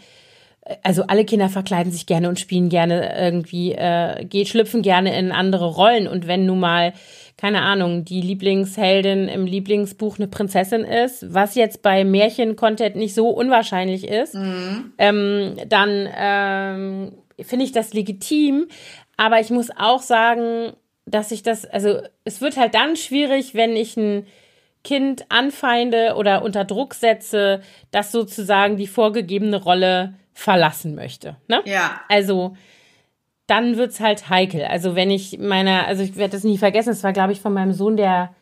also 0.83 1.05
alle 1.05 1.25
Kinder 1.25 1.49
verkleiden 1.49 1.93
sich 1.93 2.05
gerne 2.05 2.29
und 2.29 2.39
spielen 2.39 2.69
gerne 2.69 3.19
irgendwie, 3.19 3.73
äh, 3.73 4.25
geht, 4.27 4.49
schlüpfen 4.49 4.83
gerne 4.83 5.19
in 5.19 5.33
andere 5.33 5.67
Rollen 5.67 6.07
und 6.07 6.27
wenn 6.27 6.45
nun 6.45 6.61
mal, 6.61 6.93
keine 7.37 7.63
Ahnung, 7.63 8.05
die 8.05 8.21
Lieblingsheldin 8.21 9.29
im 9.29 9.47
Lieblingsbuch 9.47 10.19
eine 10.19 10.29
Prinzessin 10.29 10.85
ist, 10.85 11.35
was 11.35 11.57
jetzt 11.57 11.83
bei 11.83 12.05
Märchen-Content 12.05 12.97
nicht 12.97 13.15
so 13.15 13.29
unwahrscheinlich 13.29 14.09
ist, 14.09 14.35
mhm. 14.35 14.93
ähm, 14.99 15.57
dann 15.69 16.09
ähm, 16.17 17.13
finde 17.41 17.65
ich 17.65 17.73
das 17.73 17.93
legitim. 17.93 18.69
Aber 19.17 19.41
ich 19.41 19.51
muss 19.51 19.71
auch 19.77 20.03
sagen, 20.03 20.73
dass 21.07 21.33
ich 21.33 21.43
das, 21.43 21.65
also 21.67 22.01
es 22.25 22.41
wird 22.41 22.57
halt 22.57 22.75
dann 22.75 22.97
schwierig, 22.97 23.55
wenn 23.55 23.77
ich 23.77 23.97
ein 23.97 24.27
Kind 24.85 25.25
anfeinde 25.31 26.15
oder 26.17 26.43
unter 26.43 26.65
Druck 26.65 26.95
setze, 26.95 27.63
das 27.91 28.13
sozusagen 28.13 28.77
die 28.77 28.87
vorgegebene 28.87 29.57
Rolle 29.57 30.15
verlassen 30.35 30.95
möchte. 30.95 31.37
Ne? 31.49 31.63
Ja. 31.65 32.01
Also 32.09 32.57
dann 33.47 33.77
wird's 33.77 34.01
halt 34.01 34.29
heikel. 34.29 34.65
Also 34.65 34.95
wenn 34.95 35.11
ich 35.11 35.39
meiner, 35.39 35.87
also 35.87 36.03
ich 36.03 36.17
werde 36.17 36.33
das 36.33 36.45
nie 36.45 36.59
vergessen, 36.59 36.91
es 36.91 37.05
war, 37.05 37.13
glaube 37.13 37.33
ich, 37.33 37.41
von 37.41 37.53
meinem 37.53 37.73
Sohn 37.73 37.97
der 37.97 38.35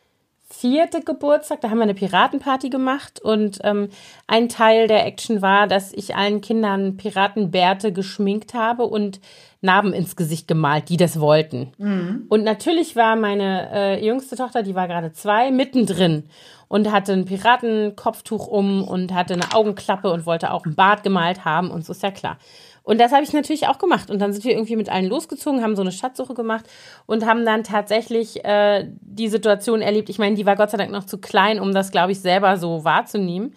vierte 0.49 1.01
Geburtstag, 1.01 1.61
da 1.61 1.69
haben 1.69 1.79
wir 1.79 1.83
eine 1.83 1.95
Piratenparty 1.95 2.69
gemacht 2.69 3.19
und 3.19 3.59
ähm, 3.63 3.89
ein 4.27 4.49
Teil 4.49 4.87
der 4.87 5.05
Action 5.05 5.41
war, 5.41 5.67
dass 5.67 5.91
ich 5.93 6.15
allen 6.15 6.41
Kindern 6.41 6.95
Piratenbärte 6.95 7.91
geschminkt 7.91 8.53
habe 8.53 8.83
und 8.83 9.19
Narben 9.61 9.93
ins 9.93 10.15
Gesicht 10.15 10.47
gemalt, 10.47 10.89
die 10.89 10.97
das 10.97 11.19
wollten. 11.19 11.71
Mhm. 11.77 12.25
Und 12.29 12.43
natürlich 12.43 12.95
war 12.95 13.15
meine 13.15 13.69
äh, 13.73 14.05
jüngste 14.05 14.35
Tochter, 14.35 14.61
die 14.61 14.75
war 14.75 14.87
gerade 14.87 15.13
zwei, 15.13 15.51
mittendrin 15.51 16.25
und 16.67 16.91
hatte 16.91 17.13
ein 17.13 17.25
Piratenkopftuch 17.25 18.47
um 18.47 18.83
und 18.83 19.13
hatte 19.13 19.33
eine 19.33 19.53
Augenklappe 19.53 20.11
und 20.11 20.25
wollte 20.25 20.51
auch 20.51 20.65
ein 20.65 20.75
Bart 20.75 21.03
gemalt 21.03 21.45
haben 21.45 21.71
und 21.71 21.85
so 21.85 21.93
ist 21.93 22.03
ja 22.03 22.11
klar. 22.11 22.37
Und 22.83 22.99
das 22.99 23.11
habe 23.11 23.23
ich 23.23 23.33
natürlich 23.33 23.67
auch 23.67 23.77
gemacht. 23.77 24.11
Und 24.11 24.19
dann 24.19 24.33
sind 24.33 24.43
wir 24.43 24.51
irgendwie 24.51 24.75
mit 24.75 24.89
allen 24.89 25.07
losgezogen, 25.07 25.63
haben 25.63 25.75
so 25.75 25.81
eine 25.81 25.91
Schatzsuche 25.91 26.33
gemacht 26.33 26.65
und 27.05 27.25
haben 27.25 27.45
dann 27.45 27.63
tatsächlich 27.63 28.43
äh, 28.43 28.87
die 29.01 29.29
Situation 29.29 29.81
erlebt. 29.81 30.09
Ich 30.09 30.19
meine, 30.19 30.35
die 30.35 30.45
war 30.45 30.55
Gott 30.55 30.71
sei 30.71 30.77
Dank 30.77 30.91
noch 30.91 31.05
zu 31.05 31.17
klein, 31.17 31.59
um 31.59 31.73
das, 31.73 31.91
glaube 31.91 32.11
ich, 32.11 32.19
selber 32.19 32.57
so 32.57 32.83
wahrzunehmen 32.83 33.53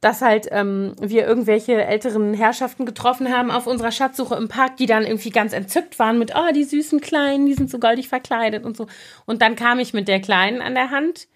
dass 0.00 0.22
halt 0.22 0.46
ähm, 0.50 0.94
wir 1.00 1.26
irgendwelche 1.26 1.84
älteren 1.84 2.34
Herrschaften 2.34 2.86
getroffen 2.86 3.34
haben 3.34 3.50
auf 3.50 3.66
unserer 3.66 3.90
Schatzsuche 3.90 4.36
im 4.36 4.48
Park, 4.48 4.76
die 4.76 4.86
dann 4.86 5.04
irgendwie 5.04 5.30
ganz 5.30 5.52
entzückt 5.52 5.98
waren 5.98 6.18
mit, 6.18 6.32
oh, 6.36 6.52
die 6.54 6.64
süßen 6.64 7.00
Kleinen, 7.00 7.46
die 7.46 7.54
sind 7.54 7.70
so 7.70 7.78
goldig 7.78 8.08
verkleidet 8.08 8.64
und 8.64 8.76
so. 8.76 8.86
Und 9.24 9.42
dann 9.42 9.56
kam 9.56 9.78
ich 9.78 9.94
mit 9.94 10.06
der 10.06 10.20
Kleinen 10.20 10.60
an 10.60 10.74
der 10.74 10.90
Hand 10.90 11.28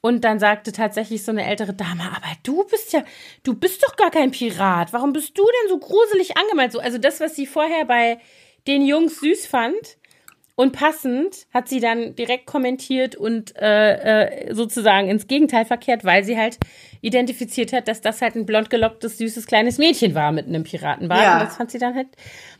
und 0.00 0.24
dann 0.24 0.38
sagte 0.38 0.72
tatsächlich 0.72 1.24
so 1.24 1.32
eine 1.32 1.44
ältere 1.44 1.74
Dame, 1.74 2.04
aber 2.04 2.32
du 2.42 2.64
bist 2.64 2.92
ja, 2.92 3.04
du 3.42 3.54
bist 3.54 3.82
doch 3.82 3.96
gar 3.96 4.10
kein 4.10 4.30
Pirat. 4.30 4.92
Warum 4.92 5.12
bist 5.12 5.36
du 5.36 5.44
denn 5.44 5.68
so 5.68 5.78
gruselig 5.78 6.36
angemalt? 6.36 6.72
So, 6.72 6.80
also 6.80 6.98
das, 6.98 7.20
was 7.20 7.34
sie 7.34 7.46
vorher 7.46 7.84
bei 7.84 8.18
den 8.66 8.84
Jungs 8.86 9.20
süß 9.20 9.46
fand, 9.46 9.98
und 10.58 10.72
passend 10.72 11.46
hat 11.54 11.68
sie 11.68 11.78
dann 11.78 12.16
direkt 12.16 12.46
kommentiert 12.46 13.14
und 13.14 13.54
äh, 13.56 14.48
äh, 14.48 14.54
sozusagen 14.54 15.08
ins 15.08 15.28
Gegenteil 15.28 15.64
verkehrt, 15.64 16.04
weil 16.04 16.24
sie 16.24 16.36
halt 16.36 16.58
identifiziert 17.00 17.72
hat, 17.72 17.86
dass 17.86 18.00
das 18.00 18.20
halt 18.20 18.34
ein 18.34 18.44
blond 18.44 18.68
gelocktes, 18.68 19.18
süßes 19.18 19.46
kleines 19.46 19.78
Mädchen 19.78 20.16
war 20.16 20.32
mit 20.32 20.48
einem 20.48 20.64
Piratenbart. 20.64 21.22
Ja. 21.22 21.34
Und 21.34 21.46
das 21.46 21.56
fand 21.58 21.70
sie 21.70 21.78
dann 21.78 21.94
halt 21.94 22.08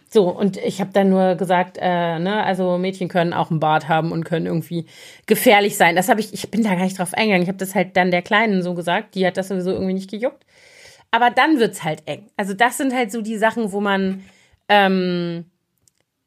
so. 0.09 0.29
Und 0.29 0.57
ich 0.57 0.81
habe 0.81 0.91
dann 0.93 1.11
nur 1.11 1.35
gesagt, 1.35 1.79
äh, 1.81 2.19
ne, 2.19 2.43
also 2.45 2.79
Mädchen 2.79 3.09
können 3.09 3.33
auch 3.33 3.51
einen 3.51 3.61
Bart 3.61 3.89
haben 3.89 4.13
und 4.13 4.25
können 4.25 4.47
irgendwie 4.47 4.87
gefährlich 5.27 5.77
sein. 5.77 5.97
Das 5.97 6.09
habe 6.09 6.21
ich, 6.21 6.33
ich 6.33 6.51
bin 6.51 6.63
da 6.63 6.75
gar 6.75 6.85
nicht 6.85 6.99
drauf 6.99 7.15
eingegangen. 7.15 7.43
Ich 7.43 7.49
habe 7.49 7.59
das 7.59 7.75
halt 7.75 7.97
dann 7.97 8.11
der 8.11 8.23
Kleinen 8.23 8.63
so 8.63 8.75
gesagt. 8.75 9.15
Die 9.15 9.27
hat 9.27 9.37
das 9.37 9.49
sowieso 9.49 9.71
irgendwie 9.71 9.95
nicht 9.95 10.11
gejuckt. 10.11 10.45
Aber 11.11 11.31
dann 11.31 11.59
wird's 11.59 11.85
halt 11.85 12.03
eng. 12.07 12.27
Also 12.37 12.55
das 12.55 12.77
sind 12.77 12.95
halt 12.95 13.13
so 13.13 13.23
die 13.23 13.39
Sachen, 13.39 13.73
wo 13.73 13.81
man 13.81 14.25
ähm, 14.69 15.47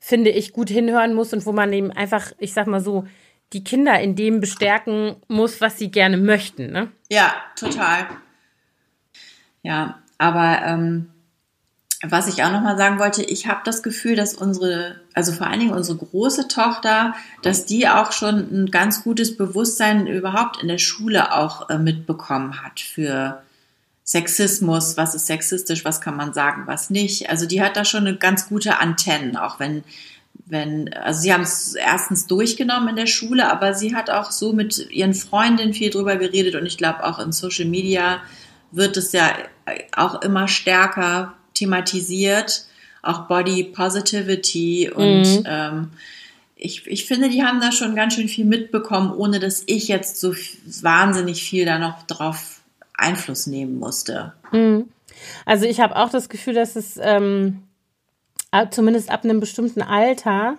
finde 0.02 0.32
ich, 0.32 0.52
gut 0.52 0.70
hinhören 0.70 1.14
muss 1.14 1.32
und 1.32 1.46
wo 1.46 1.52
man 1.54 1.72
eben 1.72 1.92
einfach, 1.92 2.32
ich 2.40 2.54
sag 2.54 2.68
mal 2.68 2.82
so, 2.82 3.06
die 3.54 3.64
Kinder 3.64 4.00
in 4.00 4.16
dem 4.16 4.40
bestärken 4.40 5.16
muss, 5.28 5.62
was 5.62 5.78
sie 5.78 5.92
gerne 5.92 6.18
möchten. 6.18 6.72
Ne? 6.72 6.92
Ja, 7.10 7.36
total. 7.56 8.08
Ja, 9.62 10.02
aber 10.18 10.62
ähm, 10.66 11.11
was 12.08 12.28
ich 12.28 12.44
auch 12.44 12.52
nochmal 12.52 12.78
sagen 12.78 13.00
wollte, 13.00 13.24
ich 13.24 13.48
habe 13.48 13.62
das 13.64 13.84
Gefühl, 13.84 14.16
dass 14.16 14.34
unsere, 14.34 15.00
also 15.14 15.32
vor 15.32 15.48
allen 15.48 15.60
Dingen 15.60 15.74
unsere 15.74 15.98
große 15.98 16.48
Tochter, 16.48 17.14
dass 17.44 17.66
die 17.66 17.88
auch 17.88 18.12
schon 18.12 18.38
ein 18.52 18.72
ganz 18.72 19.04
gutes 19.04 19.38
Bewusstsein 19.38 20.08
überhaupt 20.08 20.62
in 20.62 20.68
der 20.68 20.80
Schule 20.80 21.34
auch 21.36 21.70
äh, 21.70 21.78
mitbekommen 21.78 22.64
hat 22.64 22.80
für 22.80 23.42
Sexismus, 24.04 24.98
was 24.98 25.14
ist 25.14 25.28
sexistisch, 25.28 25.86
was 25.86 26.02
kann 26.02 26.18
man 26.18 26.34
sagen, 26.34 26.64
was 26.66 26.90
nicht. 26.90 27.30
Also 27.30 27.46
die 27.46 27.62
hat 27.62 27.78
da 27.78 27.86
schon 27.86 28.08
eine 28.08 28.18
ganz 28.18 28.50
gute 28.50 28.80
Antennen, 28.80 29.38
auch 29.38 29.60
wenn, 29.60 29.84
wenn, 30.48 30.92
also 30.94 31.22
sie 31.22 31.32
haben 31.32 31.44
es 31.44 31.76
erstens 31.76 32.26
durchgenommen 32.26 32.90
in 32.90 32.96
der 32.96 33.06
Schule, 33.06 33.52
aber 33.52 33.76
sie 33.76 33.96
hat 33.96 34.10
auch 34.10 34.32
so 34.32 34.54
mit 34.54 34.90
ihren 34.90 35.14
Freundinnen 35.14 35.74
viel 35.74 35.92
drüber 35.92 36.16
geredet 36.16 36.56
und 36.56 36.66
ich 36.66 36.78
glaube 36.78 37.04
auch 37.06 37.20
in 37.20 37.32
Social 37.32 37.66
Media 37.66 38.22
wird 38.72 38.98
es 38.98 39.12
ja 39.12 39.34
auch 39.96 40.22
immer 40.24 40.48
stärker 40.48 41.36
thematisiert, 41.54 42.66
auch 43.02 43.28
Body 43.28 43.64
Positivity 43.64 44.90
und 44.90 45.22
mhm. 45.22 45.44
ähm, 45.46 45.92
ich, 46.56 46.86
ich 46.86 47.06
finde, 47.06 47.30
die 47.30 47.44
haben 47.44 47.60
da 47.60 47.72
schon 47.72 47.96
ganz 47.96 48.14
schön 48.14 48.28
viel 48.28 48.46
mitbekommen, 48.46 49.12
ohne 49.12 49.40
dass 49.40 49.64
ich 49.66 49.88
jetzt 49.88 50.20
so 50.20 50.36
wahnsinnig 50.82 51.44
viel 51.44 51.66
da 51.66 51.80
noch 51.80 52.04
drauf 52.04 52.62
Einfluss 52.94 53.48
nehmen 53.48 53.80
musste. 53.80 54.34
Mhm. 54.52 54.90
Also 55.46 55.66
ich 55.66 55.80
habe 55.80 55.96
auch 55.96 56.10
das 56.10 56.30
Gefühl, 56.30 56.54
dass 56.54 56.76
es 56.76 57.00
ähm, 57.02 57.64
zumindest 58.70 59.10
ab 59.10 59.24
einem 59.24 59.40
bestimmten 59.40 59.82
Alter, 59.82 60.58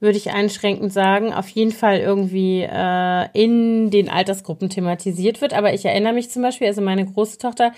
würde 0.00 0.18
ich 0.18 0.32
einschränkend 0.32 0.92
sagen, 0.92 1.32
auf 1.32 1.48
jeden 1.48 1.72
Fall 1.72 2.00
irgendwie 2.00 2.62
äh, 2.62 3.28
in 3.32 3.90
den 3.90 4.10
Altersgruppen 4.10 4.68
thematisiert 4.68 5.40
wird. 5.40 5.54
Aber 5.54 5.72
ich 5.72 5.84
erinnere 5.84 6.12
mich 6.12 6.30
zum 6.30 6.42
Beispiel, 6.42 6.66
also 6.66 6.82
meine 6.82 7.06
große 7.06 7.38
Tochter 7.38 7.72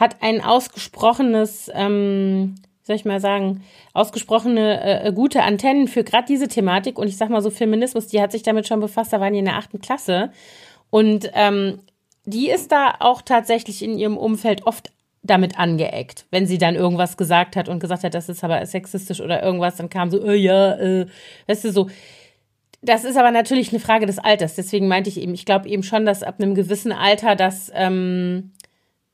hat 0.00 0.16
ein 0.22 0.42
ausgesprochenes, 0.42 1.70
ähm, 1.74 2.54
wie 2.80 2.86
soll 2.86 2.96
ich 2.96 3.04
mal 3.04 3.20
sagen, 3.20 3.62
ausgesprochene 3.92 5.04
äh, 5.04 5.12
gute 5.12 5.42
Antennen 5.42 5.86
für 5.88 6.02
gerade 6.02 6.26
diese 6.26 6.48
Thematik. 6.48 6.98
Und 6.98 7.06
ich 7.06 7.18
sag 7.18 7.28
mal 7.28 7.42
so 7.42 7.50
Feminismus, 7.50 8.06
die 8.06 8.20
hat 8.20 8.32
sich 8.32 8.42
damit 8.42 8.66
schon 8.66 8.80
befasst, 8.80 9.12
da 9.12 9.20
waren 9.20 9.34
die 9.34 9.40
in 9.40 9.44
der 9.44 9.58
achten 9.58 9.80
Klasse. 9.80 10.32
Und 10.88 11.30
ähm, 11.34 11.80
die 12.24 12.50
ist 12.50 12.72
da 12.72 12.94
auch 13.00 13.20
tatsächlich 13.20 13.82
in 13.82 13.98
ihrem 13.98 14.16
Umfeld 14.16 14.66
oft 14.66 14.90
damit 15.22 15.58
angeeckt. 15.58 16.24
Wenn 16.30 16.46
sie 16.46 16.56
dann 16.56 16.76
irgendwas 16.76 17.18
gesagt 17.18 17.54
hat 17.54 17.68
und 17.68 17.80
gesagt 17.80 18.02
hat, 18.02 18.14
das 18.14 18.30
ist 18.30 18.42
aber 18.42 18.64
sexistisch 18.64 19.20
oder 19.20 19.42
irgendwas, 19.42 19.76
dann 19.76 19.90
kam 19.90 20.10
so, 20.10 20.24
äh, 20.24 20.34
ja, 20.34 20.76
äh, 20.76 21.06
weißt 21.46 21.64
du, 21.64 21.72
so. 21.72 21.90
Das 22.80 23.04
ist 23.04 23.18
aber 23.18 23.30
natürlich 23.30 23.70
eine 23.70 23.80
Frage 23.80 24.06
des 24.06 24.18
Alters. 24.18 24.54
Deswegen 24.54 24.88
meinte 24.88 25.10
ich 25.10 25.20
eben, 25.20 25.34
ich 25.34 25.44
glaube 25.44 25.68
eben 25.68 25.82
schon, 25.82 26.06
dass 26.06 26.22
ab 26.22 26.36
einem 26.38 26.54
gewissen 26.54 26.92
Alter 26.92 27.36
das 27.36 27.70
ähm, 27.74 28.52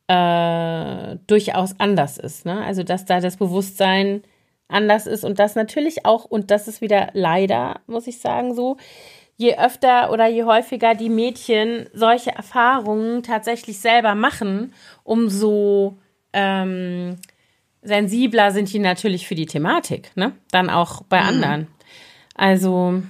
äh, 0.09 1.17
durchaus 1.27 1.79
anders 1.79 2.19
ist. 2.19 2.47
Ne? 2.47 2.63
Also, 2.63 2.83
dass 2.83 3.05
da 3.05 3.21
das 3.21 3.37
Bewusstsein 3.37 4.23
anders 4.69 5.07
ist 5.07 5.25
und 5.25 5.39
das 5.39 5.55
natürlich 5.55 6.05
auch, 6.05 6.25
und 6.25 6.51
das 6.51 6.69
ist 6.69 6.81
wieder 6.81 7.09
leider, 7.13 7.81
muss 7.87 8.07
ich 8.07 8.21
sagen, 8.21 8.55
so, 8.55 8.77
je 9.37 9.57
öfter 9.57 10.11
oder 10.11 10.27
je 10.27 10.45
häufiger 10.45 10.95
die 10.95 11.09
Mädchen 11.09 11.89
solche 11.93 12.31
Erfahrungen 12.31 13.23
tatsächlich 13.23 13.79
selber 13.79 14.15
machen, 14.15 14.73
umso 15.05 15.99
ähm, 16.33 17.17
sensibler 17.83 18.51
sind 18.51 18.73
die 18.73 18.79
natürlich 18.79 19.27
für 19.27 19.35
die 19.35 19.47
Thematik, 19.47 20.11
ne? 20.17 20.33
Dann 20.51 20.71
auch 20.71 21.03
bei 21.03 21.21
mhm. 21.21 21.29
anderen. 21.29 21.67
Also, 22.35 23.03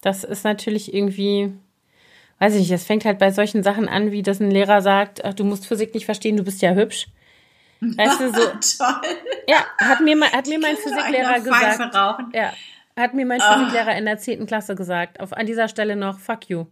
das 0.00 0.24
ist 0.24 0.44
natürlich 0.44 0.94
irgendwie, 0.94 1.52
weiß 2.40 2.54
ich 2.54 2.60
nicht, 2.60 2.72
es 2.72 2.84
fängt 2.84 3.04
halt 3.04 3.18
bei 3.18 3.30
solchen 3.30 3.62
Sachen 3.62 3.88
an, 3.88 4.10
wie 4.10 4.22
dass 4.22 4.40
ein 4.40 4.50
Lehrer 4.50 4.82
sagt, 4.82 5.24
ach, 5.24 5.34
du 5.34 5.44
musst 5.44 5.66
Physik 5.66 5.94
nicht 5.94 6.06
verstehen, 6.06 6.36
du 6.36 6.42
bist 6.42 6.60
ja 6.62 6.72
hübsch. 6.72 7.06
Weißt 7.80 8.20
du, 8.20 8.32
so. 8.32 8.40
Toll. 8.78 9.16
Ja, 9.46 9.64
hat 9.78 10.00
mir, 10.00 10.20
hat 10.20 10.46
mir 10.48 10.58
mein 10.58 10.76
Physiklehrer 10.76 11.40
gesagt. 11.40 11.94
Ja, 12.34 12.52
hat 12.96 13.14
mir 13.14 13.24
mein 13.24 13.40
Physiklehrer 13.40 13.96
in 13.96 14.04
der 14.04 14.18
10. 14.18 14.46
Klasse 14.46 14.74
gesagt. 14.74 15.20
Auf, 15.20 15.32
an 15.32 15.46
dieser 15.46 15.68
Stelle 15.68 15.96
noch, 15.96 16.18
fuck 16.18 16.48
you. 16.48 16.66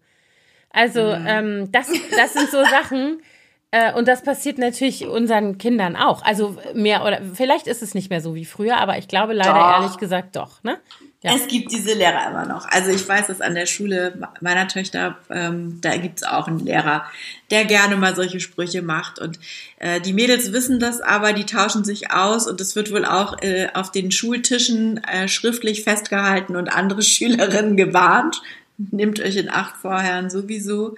Also, 0.70 1.16
mhm. 1.16 1.26
ähm, 1.26 1.72
das, 1.72 1.90
das 2.16 2.34
sind 2.34 2.50
so 2.50 2.62
Sachen, 2.64 3.22
äh, 3.70 3.92
und 3.92 4.08
das 4.08 4.22
passiert 4.22 4.58
natürlich 4.58 5.06
unseren 5.06 5.58
Kindern 5.58 5.96
auch. 5.96 6.22
Also 6.22 6.56
mehr 6.74 7.04
oder 7.04 7.20
vielleicht 7.34 7.66
ist 7.66 7.82
es 7.82 7.94
nicht 7.94 8.08
mehr 8.08 8.20
so 8.20 8.34
wie 8.34 8.46
früher, 8.46 8.78
aber 8.78 8.96
ich 8.96 9.08
glaube 9.08 9.34
leider 9.34 9.52
doch. 9.52 9.80
ehrlich 9.80 9.98
gesagt 9.98 10.36
doch, 10.36 10.62
ne? 10.62 10.78
Ja. 11.22 11.34
Es 11.34 11.48
gibt 11.48 11.72
diese 11.72 11.94
Lehrer 11.94 12.30
immer 12.30 12.46
noch. 12.46 12.66
Also 12.68 12.90
ich 12.90 13.06
weiß, 13.06 13.26
dass 13.26 13.40
an 13.40 13.56
der 13.56 13.66
Schule 13.66 14.16
meiner 14.40 14.68
Töchter, 14.68 15.18
ähm, 15.30 15.80
da 15.80 15.96
gibt's 15.96 16.22
auch 16.22 16.46
einen 16.46 16.60
Lehrer, 16.60 17.04
der 17.50 17.64
gerne 17.64 17.96
mal 17.96 18.14
solche 18.14 18.38
Sprüche 18.38 18.82
macht. 18.82 19.18
Und 19.18 19.40
äh, 19.80 20.00
die 20.00 20.12
Mädels 20.12 20.52
wissen 20.52 20.78
das, 20.78 21.00
aber 21.00 21.32
die 21.32 21.44
tauschen 21.44 21.84
sich 21.84 22.12
aus 22.12 22.46
und 22.46 22.60
es 22.60 22.76
wird 22.76 22.92
wohl 22.92 23.04
auch 23.04 23.42
äh, 23.42 23.66
auf 23.74 23.90
den 23.90 24.12
Schultischen 24.12 25.02
äh, 25.02 25.26
schriftlich 25.26 25.82
festgehalten 25.82 26.54
und 26.54 26.68
andere 26.68 27.02
Schülerinnen 27.02 27.76
gewarnt. 27.76 28.40
Nehmt 28.76 29.18
euch 29.18 29.34
in 29.34 29.50
Acht 29.50 29.76
vorher 29.76 30.30
sowieso. 30.30 30.94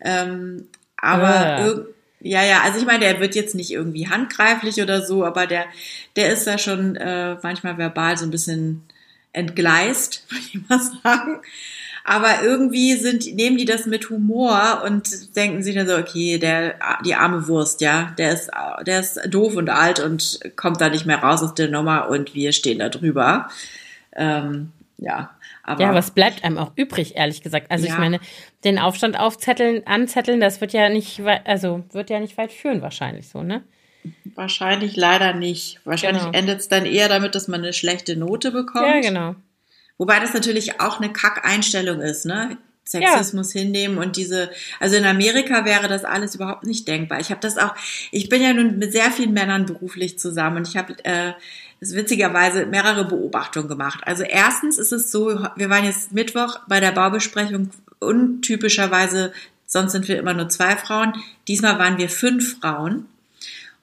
Ähm, 0.00 0.66
aber 0.96 1.28
ah. 1.28 1.84
Ja, 2.24 2.44
ja, 2.44 2.60
also 2.62 2.78
ich 2.78 2.86
meine, 2.86 3.00
der 3.00 3.18
wird 3.18 3.34
jetzt 3.34 3.56
nicht 3.56 3.72
irgendwie 3.72 4.08
handgreiflich 4.08 4.80
oder 4.80 5.04
so, 5.04 5.24
aber 5.24 5.48
der, 5.48 5.64
der 6.14 6.32
ist 6.32 6.46
da 6.46 6.56
schon 6.56 6.94
äh, 6.94 7.36
manchmal 7.42 7.78
verbal 7.78 8.16
so 8.16 8.24
ein 8.24 8.30
bisschen 8.30 8.82
entgleist, 9.32 10.26
würde 10.30 10.44
ich 10.52 10.68
mal 10.68 10.80
sagen. 11.02 11.40
Aber 12.04 12.42
irgendwie 12.42 12.94
sind, 12.96 13.34
nehmen 13.36 13.56
die 13.56 13.64
das 13.64 13.86
mit 13.86 14.10
Humor 14.10 14.82
und 14.84 15.36
denken 15.36 15.62
sich 15.62 15.76
dann 15.76 15.86
so, 15.86 15.96
okay, 15.96 16.38
der, 16.38 16.74
die 17.04 17.14
arme 17.14 17.46
Wurst, 17.46 17.80
ja, 17.80 18.12
der 18.18 18.32
ist, 18.32 18.50
der 18.86 19.00
ist 19.00 19.20
doof 19.28 19.54
und 19.54 19.70
alt 19.70 20.00
und 20.00 20.40
kommt 20.56 20.80
da 20.80 20.88
nicht 20.88 21.06
mehr 21.06 21.18
raus 21.18 21.42
aus 21.42 21.54
der 21.54 21.68
Nummer 21.68 22.08
und 22.08 22.34
wir 22.34 22.52
stehen 22.52 22.80
da 22.80 22.88
drüber. 22.88 23.48
Ähm, 24.16 24.72
ja. 24.98 25.30
Aber, 25.62 25.80
ja, 25.80 25.94
was 25.94 26.10
bleibt 26.10 26.42
einem 26.42 26.58
auch 26.58 26.72
übrig, 26.74 27.14
ehrlich 27.16 27.40
gesagt? 27.40 27.70
Also 27.70 27.86
ja. 27.86 27.92
ich 27.92 27.98
meine, 27.98 28.18
den 28.64 28.80
Aufstand 28.80 29.18
aufzetteln, 29.18 29.86
anzetteln, 29.86 30.40
das 30.40 30.60
wird 30.60 30.72
ja 30.72 30.88
nicht, 30.88 31.20
also 31.44 31.84
wird 31.92 32.10
ja 32.10 32.18
nicht 32.18 32.36
weit 32.36 32.50
führen 32.50 32.82
wahrscheinlich 32.82 33.28
so, 33.28 33.44
ne? 33.44 33.62
Wahrscheinlich 34.34 34.96
leider 34.96 35.34
nicht. 35.34 35.80
Wahrscheinlich 35.84 36.24
genau. 36.24 36.36
endet 36.36 36.60
es 36.60 36.68
dann 36.68 36.86
eher 36.86 37.08
damit, 37.08 37.34
dass 37.34 37.48
man 37.48 37.60
eine 37.60 37.72
schlechte 37.72 38.16
Note 38.16 38.50
bekommt. 38.50 38.86
Ja, 38.86 39.00
genau. 39.00 39.34
Wobei 39.98 40.18
das 40.20 40.34
natürlich 40.34 40.80
auch 40.80 41.00
eine 41.00 41.12
Kack-Einstellung 41.12 42.00
ist, 42.00 42.26
ne? 42.26 42.56
Sexismus 42.84 43.54
ja. 43.54 43.60
hinnehmen 43.60 43.98
und 43.98 44.16
diese, 44.16 44.50
also 44.80 44.96
in 44.96 45.04
Amerika 45.04 45.64
wäre 45.64 45.88
das 45.88 46.04
alles 46.04 46.34
überhaupt 46.34 46.64
nicht 46.64 46.88
denkbar. 46.88 47.20
Ich 47.20 47.30
habe 47.30 47.40
das 47.40 47.56
auch, 47.56 47.74
ich 48.10 48.28
bin 48.28 48.42
ja 48.42 48.52
nun 48.52 48.78
mit 48.78 48.92
sehr 48.92 49.10
vielen 49.12 49.32
Männern 49.32 49.66
beruflich 49.66 50.18
zusammen 50.18 50.58
und 50.58 50.68
ich 50.68 50.76
habe 50.76 50.96
äh, 51.04 51.32
witzigerweise 51.80 52.66
mehrere 52.66 53.04
Beobachtungen 53.04 53.68
gemacht. 53.68 54.00
Also 54.04 54.24
erstens 54.24 54.78
ist 54.78 54.92
es 54.92 55.12
so, 55.12 55.46
wir 55.56 55.70
waren 55.70 55.84
jetzt 55.84 56.12
Mittwoch 56.12 56.58
bei 56.68 56.80
der 56.80 56.92
Baubesprechung 56.92 57.70
untypischerweise, 58.00 59.32
sonst 59.66 59.92
sind 59.92 60.08
wir 60.08 60.18
immer 60.18 60.34
nur 60.34 60.48
zwei 60.48 60.76
Frauen. 60.76 61.14
Diesmal 61.46 61.78
waren 61.78 61.98
wir 61.98 62.08
fünf 62.08 62.58
Frauen 62.60 63.06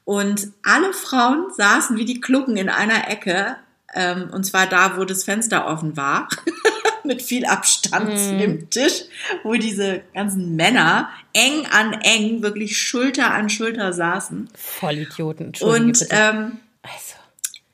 und 0.09 0.47
alle 0.63 0.91
Frauen 0.91 1.53
saßen 1.55 1.95
wie 1.95 2.03
die 2.03 2.19
Klucken 2.19 2.57
in 2.57 2.67
einer 2.67 3.11
Ecke, 3.11 3.57
ähm, 3.93 4.31
und 4.31 4.43
zwar 4.43 4.65
da, 4.65 4.97
wo 4.97 5.05
das 5.05 5.23
Fenster 5.23 5.67
offen 5.67 5.97
war, 5.97 6.27
mit 7.03 7.21
viel 7.21 7.45
Abstand 7.45 8.15
mm. 8.15 8.17
zu 8.17 8.37
dem 8.39 8.69
Tisch, 8.71 9.03
wo 9.43 9.53
diese 9.53 10.01
ganzen 10.15 10.55
Männer 10.55 11.11
eng 11.33 11.67
an 11.71 11.93
eng, 12.01 12.41
wirklich 12.41 12.75
Schulter 12.75 13.31
an 13.35 13.51
Schulter 13.51 13.93
saßen. 13.93 14.49
Vollidioten. 14.55 15.53
Und 15.61 16.03
ähm, 16.09 16.57
also. 16.81 17.13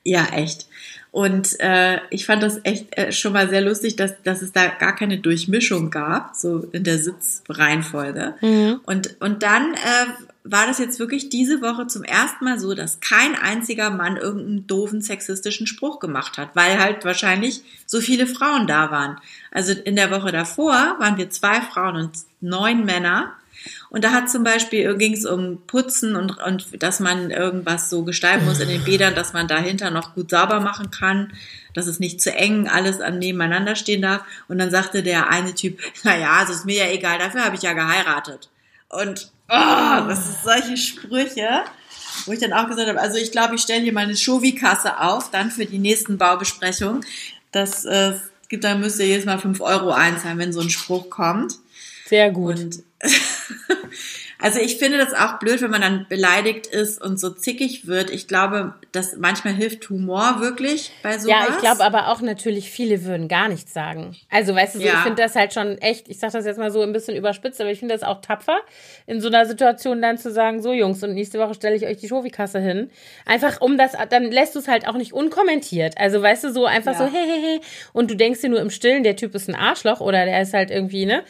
ja, 0.04 0.26
echt. 0.26 0.66
Und 1.12 1.58
äh, 1.60 2.00
ich 2.10 2.26
fand 2.26 2.42
das 2.42 2.60
echt 2.64 2.98
äh, 2.98 3.12
schon 3.12 3.32
mal 3.32 3.48
sehr 3.48 3.62
lustig, 3.62 3.96
dass, 3.96 4.12
dass 4.24 4.42
es 4.42 4.52
da 4.52 4.66
gar 4.66 4.94
keine 4.94 5.16
Durchmischung 5.16 5.90
gab, 5.90 6.36
so 6.36 6.68
in 6.72 6.84
der 6.84 6.98
Sitzreihenfolge. 6.98 8.34
Mhm. 8.42 8.80
Und, 8.84 9.16
und 9.20 9.42
dann 9.42 9.72
äh, 9.72 10.06
war 10.48 10.66
das 10.66 10.78
jetzt 10.78 10.98
wirklich 10.98 11.28
diese 11.28 11.60
Woche 11.60 11.86
zum 11.86 12.04
ersten 12.04 12.44
Mal 12.44 12.58
so, 12.58 12.74
dass 12.74 13.00
kein 13.00 13.34
einziger 13.34 13.90
Mann 13.90 14.16
irgendeinen 14.16 14.66
doofen 14.66 15.02
sexistischen 15.02 15.66
Spruch 15.66 15.98
gemacht 15.98 16.38
hat, 16.38 16.50
weil 16.54 16.78
halt 16.78 17.04
wahrscheinlich 17.04 17.62
so 17.84 18.00
viele 18.00 18.26
Frauen 18.26 18.66
da 18.66 18.90
waren. 18.90 19.18
Also 19.50 19.72
in 19.72 19.96
der 19.96 20.10
Woche 20.10 20.32
davor 20.32 20.96
waren 20.98 21.16
wir 21.16 21.30
zwei 21.30 21.60
Frauen 21.60 21.96
und 21.96 22.10
neun 22.40 22.84
Männer. 22.84 23.32
Und 23.90 24.04
da 24.04 24.12
hat 24.12 24.30
zum 24.30 24.44
Beispiel 24.44 24.96
ging 24.96 25.14
es 25.14 25.26
um 25.26 25.62
Putzen 25.66 26.14
und, 26.14 26.38
und 26.38 26.82
dass 26.82 27.00
man 27.00 27.30
irgendwas 27.30 27.90
so 27.90 28.04
gestalten 28.04 28.44
muss 28.44 28.60
in 28.60 28.68
den 28.68 28.84
Bädern, 28.84 29.14
dass 29.14 29.32
man 29.32 29.48
dahinter 29.48 29.90
noch 29.90 30.14
gut 30.14 30.30
sauber 30.30 30.60
machen 30.60 30.90
kann, 30.90 31.32
dass 31.74 31.86
es 31.86 31.98
nicht 31.98 32.20
zu 32.20 32.32
eng 32.32 32.68
alles 32.68 33.00
an 33.00 33.18
nebeneinander 33.18 33.74
stehen 33.74 34.02
darf. 34.02 34.22
Und 34.46 34.58
dann 34.58 34.70
sagte 34.70 35.02
der 35.02 35.28
eine 35.30 35.54
Typ, 35.54 35.80
na 36.04 36.16
ja, 36.16 36.42
es 36.44 36.50
ist 36.50 36.66
mir 36.66 36.86
ja 36.86 36.92
egal, 36.92 37.18
dafür 37.18 37.44
habe 37.44 37.56
ich 37.56 37.62
ja 37.62 37.72
geheiratet. 37.72 38.48
Und 39.00 39.30
oh, 39.48 40.08
das 40.08 40.24
sind 40.24 40.36
solche 40.44 40.76
Sprüche, 40.76 41.64
wo 42.24 42.32
ich 42.32 42.40
dann 42.40 42.52
auch 42.52 42.68
gesagt 42.68 42.88
habe, 42.88 43.00
also 43.00 43.18
ich 43.18 43.30
glaube, 43.30 43.54
ich 43.54 43.62
stelle 43.62 43.82
hier 43.82 43.92
meine 43.92 44.16
Shovi-Kasse 44.16 45.00
auf, 45.00 45.30
dann 45.30 45.50
für 45.50 45.66
die 45.66 45.78
nächsten 45.78 46.18
Baubesprechungen. 46.18 47.04
Das 47.52 47.84
äh, 47.84 48.14
gibt, 48.48 48.64
dann 48.64 48.80
müsst 48.80 48.98
ihr 49.00 49.06
jedes 49.06 49.26
Mal 49.26 49.38
fünf 49.38 49.60
Euro 49.60 49.90
einzahlen, 49.90 50.38
wenn 50.38 50.52
so 50.52 50.60
ein 50.60 50.70
Spruch 50.70 51.10
kommt. 51.10 51.54
Sehr 52.06 52.30
gut. 52.30 52.58
Und 52.58 52.82
Also 54.38 54.60
ich 54.60 54.76
finde 54.76 54.98
das 54.98 55.14
auch 55.14 55.38
blöd, 55.38 55.62
wenn 55.62 55.70
man 55.70 55.80
dann 55.80 56.06
beleidigt 56.08 56.66
ist 56.66 57.00
und 57.00 57.18
so 57.18 57.30
zickig 57.30 57.86
wird. 57.86 58.10
Ich 58.10 58.28
glaube, 58.28 58.74
dass 58.92 59.16
manchmal 59.16 59.54
hilft 59.54 59.88
Humor 59.88 60.40
wirklich 60.40 60.92
bei 61.02 61.18
sowas. 61.18 61.26
Ja, 61.26 61.46
ich 61.48 61.58
glaube 61.58 61.82
aber 61.82 62.08
auch 62.08 62.20
natürlich, 62.20 62.70
viele 62.70 63.04
würden 63.04 63.28
gar 63.28 63.48
nichts 63.48 63.72
sagen. 63.72 64.14
Also 64.30 64.54
weißt 64.54 64.74
du, 64.74 64.80
so, 64.80 64.84
ja. 64.84 64.94
ich 64.94 64.98
finde 65.00 65.22
das 65.22 65.34
halt 65.36 65.54
schon 65.54 65.78
echt, 65.78 66.08
ich 66.08 66.18
sage 66.18 66.34
das 66.34 66.44
jetzt 66.44 66.58
mal 66.58 66.70
so 66.70 66.82
ein 66.82 66.92
bisschen 66.92 67.16
überspitzt, 67.16 67.60
aber 67.60 67.70
ich 67.70 67.78
finde 67.78 67.94
das 67.94 68.02
auch 68.02 68.20
tapfer, 68.20 68.58
in 69.06 69.20
so 69.20 69.28
einer 69.28 69.46
Situation 69.46 70.02
dann 70.02 70.18
zu 70.18 70.30
sagen, 70.30 70.60
so 70.60 70.72
Jungs, 70.72 71.02
und 71.02 71.14
nächste 71.14 71.38
Woche 71.38 71.54
stelle 71.54 71.76
ich 71.76 71.86
euch 71.86 71.96
die 71.96 72.08
Schofi-Kasse 72.08 72.60
hin. 72.60 72.90
Einfach 73.24 73.60
um 73.60 73.78
das, 73.78 73.92
dann 74.10 74.30
lässt 74.30 74.54
du 74.54 74.58
es 74.58 74.68
halt 74.68 74.86
auch 74.86 74.96
nicht 74.96 75.14
unkommentiert. 75.14 75.94
Also 75.98 76.20
weißt 76.20 76.44
du, 76.44 76.52
so 76.52 76.66
einfach 76.66 76.92
ja. 76.92 76.98
so, 76.98 77.04
hey, 77.04 77.26
hey, 77.26 77.40
hey. 77.42 77.60
Und 77.92 78.10
du 78.10 78.16
denkst 78.16 78.42
dir 78.42 78.50
nur 78.50 78.60
im 78.60 78.70
Stillen, 78.70 79.02
der 79.02 79.16
Typ 79.16 79.34
ist 79.34 79.48
ein 79.48 79.54
Arschloch 79.54 80.00
oder 80.00 80.24
der 80.26 80.42
ist 80.42 80.52
halt 80.52 80.70
irgendwie, 80.70 81.06
ne? 81.06 81.22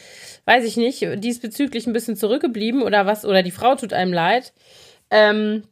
weiß 0.46 0.64
ich 0.64 0.76
nicht, 0.76 1.04
diesbezüglich 1.16 1.88
ein 1.88 1.92
bisschen 1.92 2.14
zurückgeblieben 2.14 2.82
oder 2.82 2.95
was, 3.04 3.26
oder 3.26 3.42
die 3.42 3.50
Frau 3.50 3.74
tut 3.74 3.92
einem 3.92 4.12
leid. 4.12 4.54
Ähm, 5.10 5.64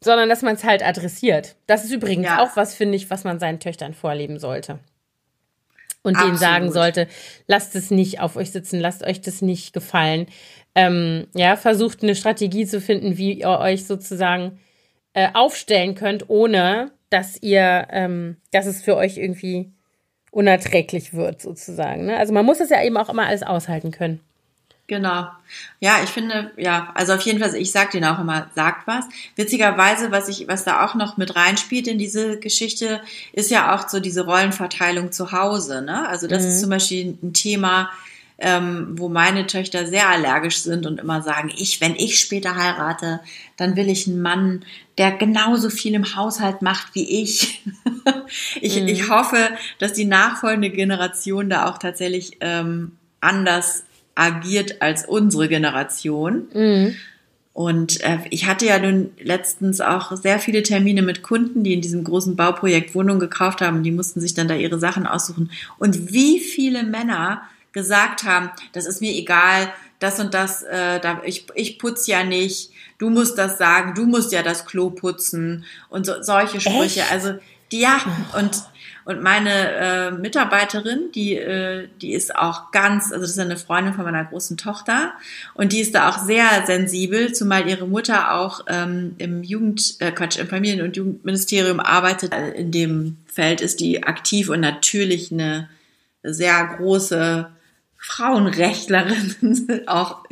sondern 0.00 0.28
dass 0.28 0.42
man 0.42 0.54
es 0.54 0.64
halt 0.64 0.86
adressiert. 0.86 1.56
Das 1.66 1.84
ist 1.84 1.92
übrigens 1.92 2.26
ja. 2.26 2.42
auch 2.42 2.56
was, 2.56 2.74
finde 2.74 2.96
ich, 2.96 3.10
was 3.10 3.24
man 3.24 3.38
seinen 3.38 3.60
Töchtern 3.60 3.94
vorleben 3.94 4.38
sollte. 4.38 4.78
Und 6.02 6.14
Absolut. 6.14 6.30
denen 6.30 6.38
sagen 6.38 6.72
sollte, 6.72 7.08
lasst 7.48 7.74
es 7.74 7.90
nicht 7.90 8.20
auf 8.20 8.36
euch 8.36 8.52
sitzen, 8.52 8.78
lasst 8.78 9.02
euch 9.02 9.20
das 9.20 9.42
nicht 9.42 9.72
gefallen. 9.72 10.26
Ähm, 10.74 11.26
ja, 11.34 11.56
versucht 11.56 12.02
eine 12.02 12.14
Strategie 12.14 12.66
zu 12.66 12.80
finden, 12.80 13.16
wie 13.16 13.32
ihr 13.32 13.48
euch 13.48 13.86
sozusagen 13.86 14.60
äh, 15.14 15.28
aufstellen 15.34 15.94
könnt, 15.96 16.28
ohne 16.30 16.92
dass 17.10 17.42
ihr, 17.42 17.88
ähm, 17.90 18.36
dass 18.52 18.66
es 18.66 18.82
für 18.82 18.96
euch 18.96 19.16
irgendwie 19.16 19.72
unerträglich 20.30 21.14
wird, 21.14 21.40
sozusagen. 21.40 22.06
Ne? 22.06 22.16
Also 22.16 22.32
man 22.32 22.44
muss 22.44 22.60
es 22.60 22.70
ja 22.70 22.84
eben 22.84 22.96
auch 22.98 23.08
immer 23.08 23.26
alles 23.26 23.42
aushalten 23.42 23.90
können. 23.90 24.20
Genau. 24.88 25.26
Ja, 25.80 25.96
ich 26.04 26.10
finde, 26.10 26.52
ja, 26.56 26.92
also 26.94 27.14
auf 27.14 27.20
jeden 27.22 27.40
Fall, 27.40 27.54
ich 27.56 27.72
sag 27.72 27.90
denen 27.90 28.04
auch 28.04 28.20
immer, 28.20 28.48
sagt 28.54 28.86
was. 28.86 29.04
Witzigerweise, 29.34 30.12
was 30.12 30.28
ich, 30.28 30.46
was 30.46 30.64
da 30.64 30.84
auch 30.84 30.94
noch 30.94 31.16
mit 31.16 31.34
reinspielt 31.34 31.88
in 31.88 31.98
diese 31.98 32.38
Geschichte, 32.38 33.00
ist 33.32 33.50
ja 33.50 33.74
auch 33.74 33.88
so 33.88 33.98
diese 33.98 34.24
Rollenverteilung 34.24 35.10
zu 35.10 35.32
Hause, 35.32 35.82
ne? 35.82 36.08
Also 36.08 36.28
das 36.28 36.44
mhm. 36.44 36.48
ist 36.48 36.60
zum 36.60 36.70
Beispiel 36.70 37.18
ein 37.20 37.32
Thema, 37.32 37.90
ähm, 38.38 38.94
wo 38.96 39.08
meine 39.08 39.46
Töchter 39.46 39.86
sehr 39.86 40.08
allergisch 40.08 40.58
sind 40.58 40.86
und 40.86 41.00
immer 41.00 41.22
sagen, 41.22 41.50
ich, 41.56 41.80
wenn 41.80 41.96
ich 41.96 42.20
später 42.20 42.54
heirate, 42.54 43.20
dann 43.56 43.76
will 43.76 43.88
ich 43.88 44.06
einen 44.06 44.20
Mann, 44.20 44.64
der 44.98 45.12
genauso 45.12 45.70
viel 45.70 45.94
im 45.94 46.14
Haushalt 46.14 46.62
macht 46.62 46.94
wie 46.94 47.22
ich. 47.22 47.64
ich, 48.60 48.80
mhm. 48.80 48.88
ich 48.88 49.08
hoffe, 49.08 49.50
dass 49.78 49.94
die 49.94 50.04
nachfolgende 50.04 50.70
Generation 50.70 51.50
da 51.50 51.66
auch 51.66 51.78
tatsächlich 51.78 52.36
ähm, 52.40 52.92
anders 53.20 53.84
agiert 54.16 54.82
als 54.82 55.06
unsere 55.06 55.46
Generation. 55.46 56.48
Mhm. 56.52 56.96
Und 57.52 58.02
äh, 58.02 58.18
ich 58.30 58.46
hatte 58.46 58.66
ja 58.66 58.78
nun 58.78 59.12
letztens 59.18 59.80
auch 59.80 60.14
sehr 60.16 60.40
viele 60.40 60.62
Termine 60.62 61.00
mit 61.00 61.22
Kunden, 61.22 61.62
die 61.62 61.72
in 61.72 61.80
diesem 61.80 62.04
großen 62.04 62.36
Bauprojekt 62.36 62.94
Wohnungen 62.94 63.20
gekauft 63.20 63.60
haben. 63.62 63.82
Die 63.82 63.92
mussten 63.92 64.20
sich 64.20 64.34
dann 64.34 64.48
da 64.48 64.54
ihre 64.54 64.78
Sachen 64.78 65.06
aussuchen. 65.06 65.50
Und 65.78 66.12
wie 66.12 66.40
viele 66.40 66.82
Männer 66.82 67.42
gesagt 67.72 68.24
haben, 68.24 68.50
das 68.72 68.86
ist 68.86 69.00
mir 69.00 69.12
egal, 69.12 69.72
das 70.00 70.20
und 70.20 70.34
das, 70.34 70.62
äh, 70.64 71.00
da, 71.00 71.22
ich, 71.24 71.46
ich 71.54 71.78
putz 71.78 72.06
ja 72.06 72.24
nicht, 72.24 72.70
du 72.98 73.08
musst 73.08 73.38
das 73.38 73.56
sagen, 73.56 73.94
du 73.94 74.04
musst 74.04 74.32
ja 74.32 74.42
das 74.42 74.66
Klo 74.66 74.90
putzen 74.90 75.64
und 75.88 76.04
so, 76.04 76.22
solche 76.22 76.60
Sprüche. 76.60 77.00
Echt? 77.00 77.12
Also 77.12 77.34
die, 77.72 77.80
ja, 77.80 78.00
und 78.38 78.62
und 79.06 79.22
meine 79.22 79.50
äh, 79.50 80.10
Mitarbeiterin, 80.10 81.12
die, 81.14 81.36
äh, 81.36 81.86
die 82.02 82.12
ist 82.12 82.34
auch 82.34 82.72
ganz, 82.72 83.12
also 83.12 83.20
das 83.20 83.30
ist 83.30 83.38
eine 83.38 83.56
Freundin 83.56 83.94
von 83.94 84.04
meiner 84.04 84.24
großen 84.24 84.56
Tochter 84.56 85.12
und 85.54 85.72
die 85.72 85.78
ist 85.78 85.94
da 85.94 86.08
auch 86.08 86.18
sehr 86.18 86.66
sensibel, 86.66 87.32
zumal 87.32 87.68
ihre 87.68 87.86
Mutter 87.86 88.34
auch 88.34 88.64
ähm, 88.66 89.14
im 89.18 89.44
Jugend, 89.44 89.94
äh, 90.00 90.10
Quatsch, 90.10 90.38
im 90.38 90.48
Familien- 90.48 90.84
und 90.84 90.96
Jugendministerium 90.96 91.78
arbeitet. 91.78 92.34
In 92.34 92.72
dem 92.72 93.18
Feld 93.26 93.60
ist 93.60 93.78
die 93.78 94.02
aktiv 94.02 94.48
und 94.48 94.58
natürlich 94.58 95.30
eine 95.30 95.68
sehr 96.24 96.66
große 96.76 97.46
Frauenrechtlerin 97.96 99.82
auch 99.86 100.24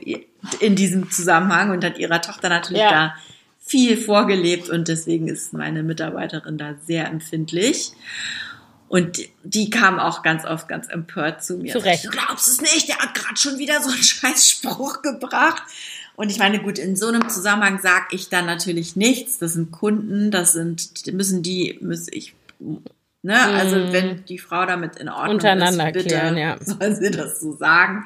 in 0.58 0.74
diesem 0.74 1.12
Zusammenhang 1.12 1.70
und 1.70 1.84
hat 1.84 1.98
ihrer 1.98 2.20
Tochter 2.20 2.48
natürlich 2.48 2.82
ja. 2.82 2.90
da 2.90 3.14
viel 3.60 3.96
vorgelebt 3.96 4.68
und 4.68 4.88
deswegen 4.88 5.28
ist 5.28 5.52
meine 5.52 5.84
Mitarbeiterin 5.84 6.58
da 6.58 6.74
sehr 6.84 7.06
empfindlich. 7.06 7.92
Und 8.94 9.18
die 9.42 9.70
kam 9.70 9.98
auch 9.98 10.22
ganz 10.22 10.44
oft 10.44 10.68
ganz 10.68 10.88
empört 10.88 11.42
zu 11.42 11.56
mir. 11.56 11.72
Zu 11.72 11.80
Recht. 11.80 12.04
Du 12.04 12.10
glaubst 12.10 12.46
es 12.46 12.60
nicht, 12.60 12.86
der 12.86 12.98
hat 12.98 13.12
gerade 13.12 13.36
schon 13.36 13.58
wieder 13.58 13.82
so 13.82 13.90
einen 13.90 14.02
scheiß 14.04 14.48
Spruch 14.48 15.02
gebracht. 15.02 15.64
Und 16.14 16.30
ich 16.30 16.38
meine, 16.38 16.60
gut, 16.60 16.78
in 16.78 16.94
so 16.94 17.08
einem 17.08 17.28
Zusammenhang 17.28 17.80
sage 17.80 18.04
ich 18.12 18.28
dann 18.28 18.46
natürlich 18.46 18.94
nichts. 18.94 19.38
Das 19.38 19.54
sind 19.54 19.72
Kunden, 19.72 20.30
das 20.30 20.52
sind, 20.52 21.12
müssen 21.12 21.42
die, 21.42 21.76
muss 21.82 22.06
ich, 22.08 22.36
ne, 23.22 23.36
also 23.36 23.74
mm. 23.74 23.92
wenn 23.92 24.24
die 24.26 24.38
Frau 24.38 24.64
damit 24.64 24.94
in 24.94 25.08
Ordnung 25.08 25.34
Untereinander 25.38 25.88
ist, 25.88 25.92
bitte 25.94 26.08
klären, 26.10 26.36
ja. 26.36 26.56
soll 26.64 26.94
sie 26.94 27.10
das 27.10 27.40
so 27.40 27.56
sagen. 27.56 28.04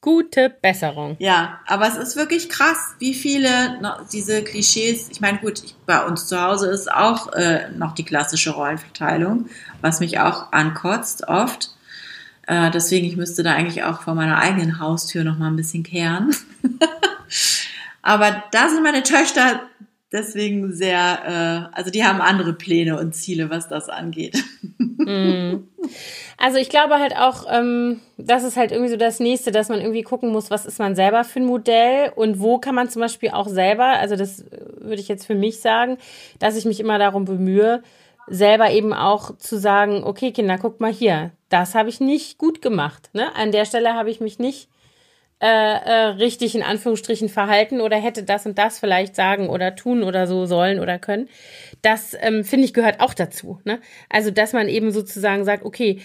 Gute 0.00 0.48
Besserung. 0.62 1.16
Ja, 1.18 1.58
aber 1.66 1.88
es 1.88 1.96
ist 1.96 2.14
wirklich 2.14 2.48
krass, 2.48 2.94
wie 3.00 3.14
viele 3.14 3.80
noch 3.80 4.08
diese 4.08 4.44
Klischees, 4.44 5.08
ich 5.10 5.20
meine, 5.20 5.38
gut, 5.38 5.64
ich, 5.64 5.74
bei 5.86 6.04
uns 6.06 6.28
zu 6.28 6.40
Hause 6.40 6.68
ist 6.68 6.90
auch 6.90 7.32
äh, 7.32 7.68
noch 7.76 7.94
die 7.94 8.04
klassische 8.04 8.50
Rollenverteilung, 8.50 9.48
was 9.80 9.98
mich 9.98 10.20
auch 10.20 10.52
ankotzt 10.52 11.26
oft. 11.26 11.74
Äh, 12.46 12.70
deswegen, 12.70 13.06
ich 13.06 13.16
müsste 13.16 13.42
da 13.42 13.54
eigentlich 13.54 13.82
auch 13.82 14.02
vor 14.02 14.14
meiner 14.14 14.38
eigenen 14.38 14.78
Haustür 14.78 15.24
noch 15.24 15.36
mal 15.36 15.48
ein 15.48 15.56
bisschen 15.56 15.82
kehren. 15.82 16.32
aber 18.02 18.44
da 18.52 18.68
sind 18.68 18.84
meine 18.84 19.02
Töchter 19.02 19.62
deswegen 20.12 20.72
sehr, 20.72 21.70
äh, 21.72 21.76
also 21.76 21.90
die 21.90 22.04
haben 22.04 22.20
andere 22.20 22.52
Pläne 22.52 22.98
und 22.98 23.14
Ziele, 23.14 23.50
was 23.50 23.68
das 23.68 23.88
angeht. 23.88 24.36
mm. 24.98 25.56
Also 26.36 26.58
ich 26.58 26.68
glaube 26.68 26.98
halt 26.98 27.16
auch, 27.16 27.46
ähm, 27.50 28.00
das 28.16 28.44
ist 28.44 28.56
halt 28.56 28.70
irgendwie 28.70 28.90
so 28.90 28.96
das 28.96 29.20
Nächste, 29.20 29.50
dass 29.50 29.68
man 29.68 29.80
irgendwie 29.80 30.02
gucken 30.02 30.30
muss, 30.30 30.50
was 30.50 30.66
ist 30.66 30.78
man 30.78 30.94
selber 30.94 31.24
für 31.24 31.40
ein 31.40 31.46
Modell 31.46 32.12
und 32.14 32.40
wo 32.40 32.58
kann 32.58 32.74
man 32.74 32.88
zum 32.88 33.00
Beispiel 33.00 33.30
auch 33.30 33.48
selber, 33.48 33.86
also 33.86 34.14
das 34.16 34.44
würde 34.50 35.00
ich 35.00 35.08
jetzt 35.08 35.26
für 35.26 35.34
mich 35.34 35.60
sagen, 35.60 35.98
dass 36.38 36.56
ich 36.56 36.64
mich 36.64 36.78
immer 36.78 36.98
darum 36.98 37.24
bemühe, 37.24 37.82
selber 38.28 38.70
eben 38.70 38.92
auch 38.92 39.36
zu 39.38 39.58
sagen, 39.58 40.04
okay 40.04 40.32
Kinder, 40.32 40.58
guckt 40.58 40.80
mal 40.80 40.92
hier, 40.92 41.32
das 41.48 41.74
habe 41.74 41.88
ich 41.88 42.00
nicht 42.00 42.38
gut 42.38 42.62
gemacht. 42.62 43.10
Ne? 43.14 43.34
An 43.34 43.52
der 43.52 43.64
Stelle 43.64 43.94
habe 43.94 44.10
ich 44.10 44.20
mich 44.20 44.38
nicht 44.38 44.68
äh, 45.40 45.46
äh, 45.46 45.92
richtig 46.16 46.56
in 46.56 46.62
Anführungsstrichen 46.62 47.28
verhalten 47.28 47.80
oder 47.80 47.96
hätte 47.96 48.24
das 48.24 48.44
und 48.44 48.58
das 48.58 48.80
vielleicht 48.80 49.14
sagen 49.14 49.48
oder 49.48 49.76
tun 49.76 50.02
oder 50.02 50.26
so 50.26 50.46
sollen 50.46 50.80
oder 50.80 50.98
können. 50.98 51.28
Das 51.80 52.16
ähm, 52.20 52.42
finde 52.42 52.64
ich 52.64 52.74
gehört 52.74 53.00
auch 53.00 53.14
dazu. 53.14 53.60
Ne? 53.64 53.80
Also 54.08 54.32
dass 54.32 54.52
man 54.52 54.68
eben 54.68 54.90
sozusagen 54.90 55.44
sagt, 55.44 55.64
okay, 55.64 56.00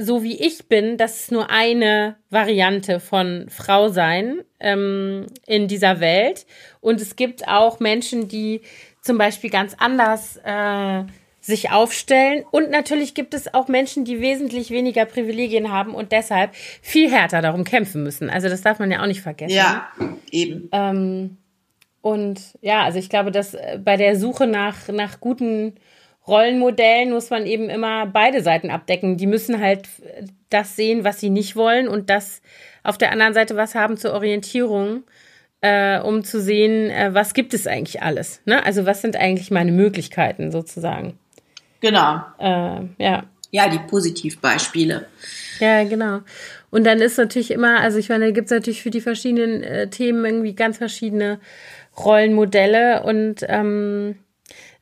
so 0.00 0.22
wie 0.22 0.40
ich 0.40 0.68
bin, 0.68 0.96
das 0.96 1.20
ist 1.20 1.32
nur 1.32 1.50
eine 1.50 2.16
Variante 2.30 3.00
von 3.00 3.46
Frau 3.48 3.88
sein 3.88 4.42
ähm, 4.60 5.26
in 5.46 5.66
dieser 5.66 6.00
Welt. 6.00 6.46
Und 6.80 7.00
es 7.00 7.16
gibt 7.16 7.48
auch 7.48 7.80
Menschen, 7.80 8.28
die 8.28 8.62
zum 9.00 9.18
Beispiel 9.18 9.50
ganz 9.50 9.74
anders 9.78 10.36
äh, 10.44 11.04
sich 11.46 11.70
aufstellen. 11.70 12.44
Und 12.50 12.70
natürlich 12.70 13.14
gibt 13.14 13.32
es 13.32 13.54
auch 13.54 13.68
Menschen, 13.68 14.04
die 14.04 14.20
wesentlich 14.20 14.70
weniger 14.70 15.04
Privilegien 15.04 15.70
haben 15.70 15.94
und 15.94 16.10
deshalb 16.10 16.54
viel 16.54 17.10
härter 17.10 17.40
darum 17.40 17.62
kämpfen 17.62 18.02
müssen. 18.02 18.28
Also 18.28 18.48
das 18.48 18.62
darf 18.62 18.80
man 18.80 18.90
ja 18.90 19.00
auch 19.00 19.06
nicht 19.06 19.20
vergessen. 19.20 19.54
Ja, 19.54 19.88
eben. 20.30 20.68
Ähm, 20.72 21.36
und 22.02 22.40
ja, 22.60 22.82
also 22.82 22.98
ich 22.98 23.08
glaube, 23.08 23.30
dass 23.30 23.54
äh, 23.54 23.78
bei 23.82 23.96
der 23.96 24.16
Suche 24.16 24.48
nach, 24.48 24.88
nach 24.88 25.20
guten 25.20 25.74
Rollenmodellen 26.26 27.10
muss 27.10 27.30
man 27.30 27.46
eben 27.46 27.70
immer 27.70 28.06
beide 28.06 28.42
Seiten 28.42 28.70
abdecken. 28.70 29.16
Die 29.16 29.28
müssen 29.28 29.60
halt 29.60 29.88
das 30.50 30.74
sehen, 30.74 31.04
was 31.04 31.20
sie 31.20 31.30
nicht 31.30 31.54
wollen 31.54 31.86
und 31.86 32.10
das 32.10 32.42
auf 32.82 32.98
der 32.98 33.12
anderen 33.12 33.34
Seite 33.34 33.56
was 33.56 33.76
haben 33.76 33.96
zur 33.96 34.12
Orientierung, 34.14 35.04
äh, 35.60 36.00
um 36.00 36.24
zu 36.24 36.40
sehen, 36.40 36.90
äh, 36.90 37.14
was 37.14 37.34
gibt 37.34 37.54
es 37.54 37.68
eigentlich 37.68 38.02
alles. 38.02 38.42
Ne? 38.46 38.64
Also 38.64 38.84
was 38.84 39.00
sind 39.00 39.16
eigentlich 39.16 39.52
meine 39.52 39.70
Möglichkeiten 39.70 40.50
sozusagen. 40.50 41.16
Genau. 41.80 42.20
Äh, 42.38 42.82
ja. 42.98 43.24
Ja, 43.50 43.68
die 43.68 43.78
Positivbeispiele. 43.78 45.06
Ja, 45.60 45.84
genau. 45.84 46.20
Und 46.70 46.84
dann 46.84 47.00
ist 47.00 47.16
natürlich 47.16 47.50
immer, 47.50 47.80
also 47.80 47.98
ich 47.98 48.08
meine, 48.08 48.26
da 48.26 48.30
gibt 48.32 48.46
es 48.46 48.50
natürlich 48.50 48.82
für 48.82 48.90
die 48.90 49.00
verschiedenen 49.00 49.62
äh, 49.62 49.88
Themen 49.88 50.24
irgendwie 50.24 50.54
ganz 50.54 50.78
verschiedene 50.78 51.38
Rollenmodelle 51.96 53.04
und 53.04 53.46
ähm, 53.48 54.16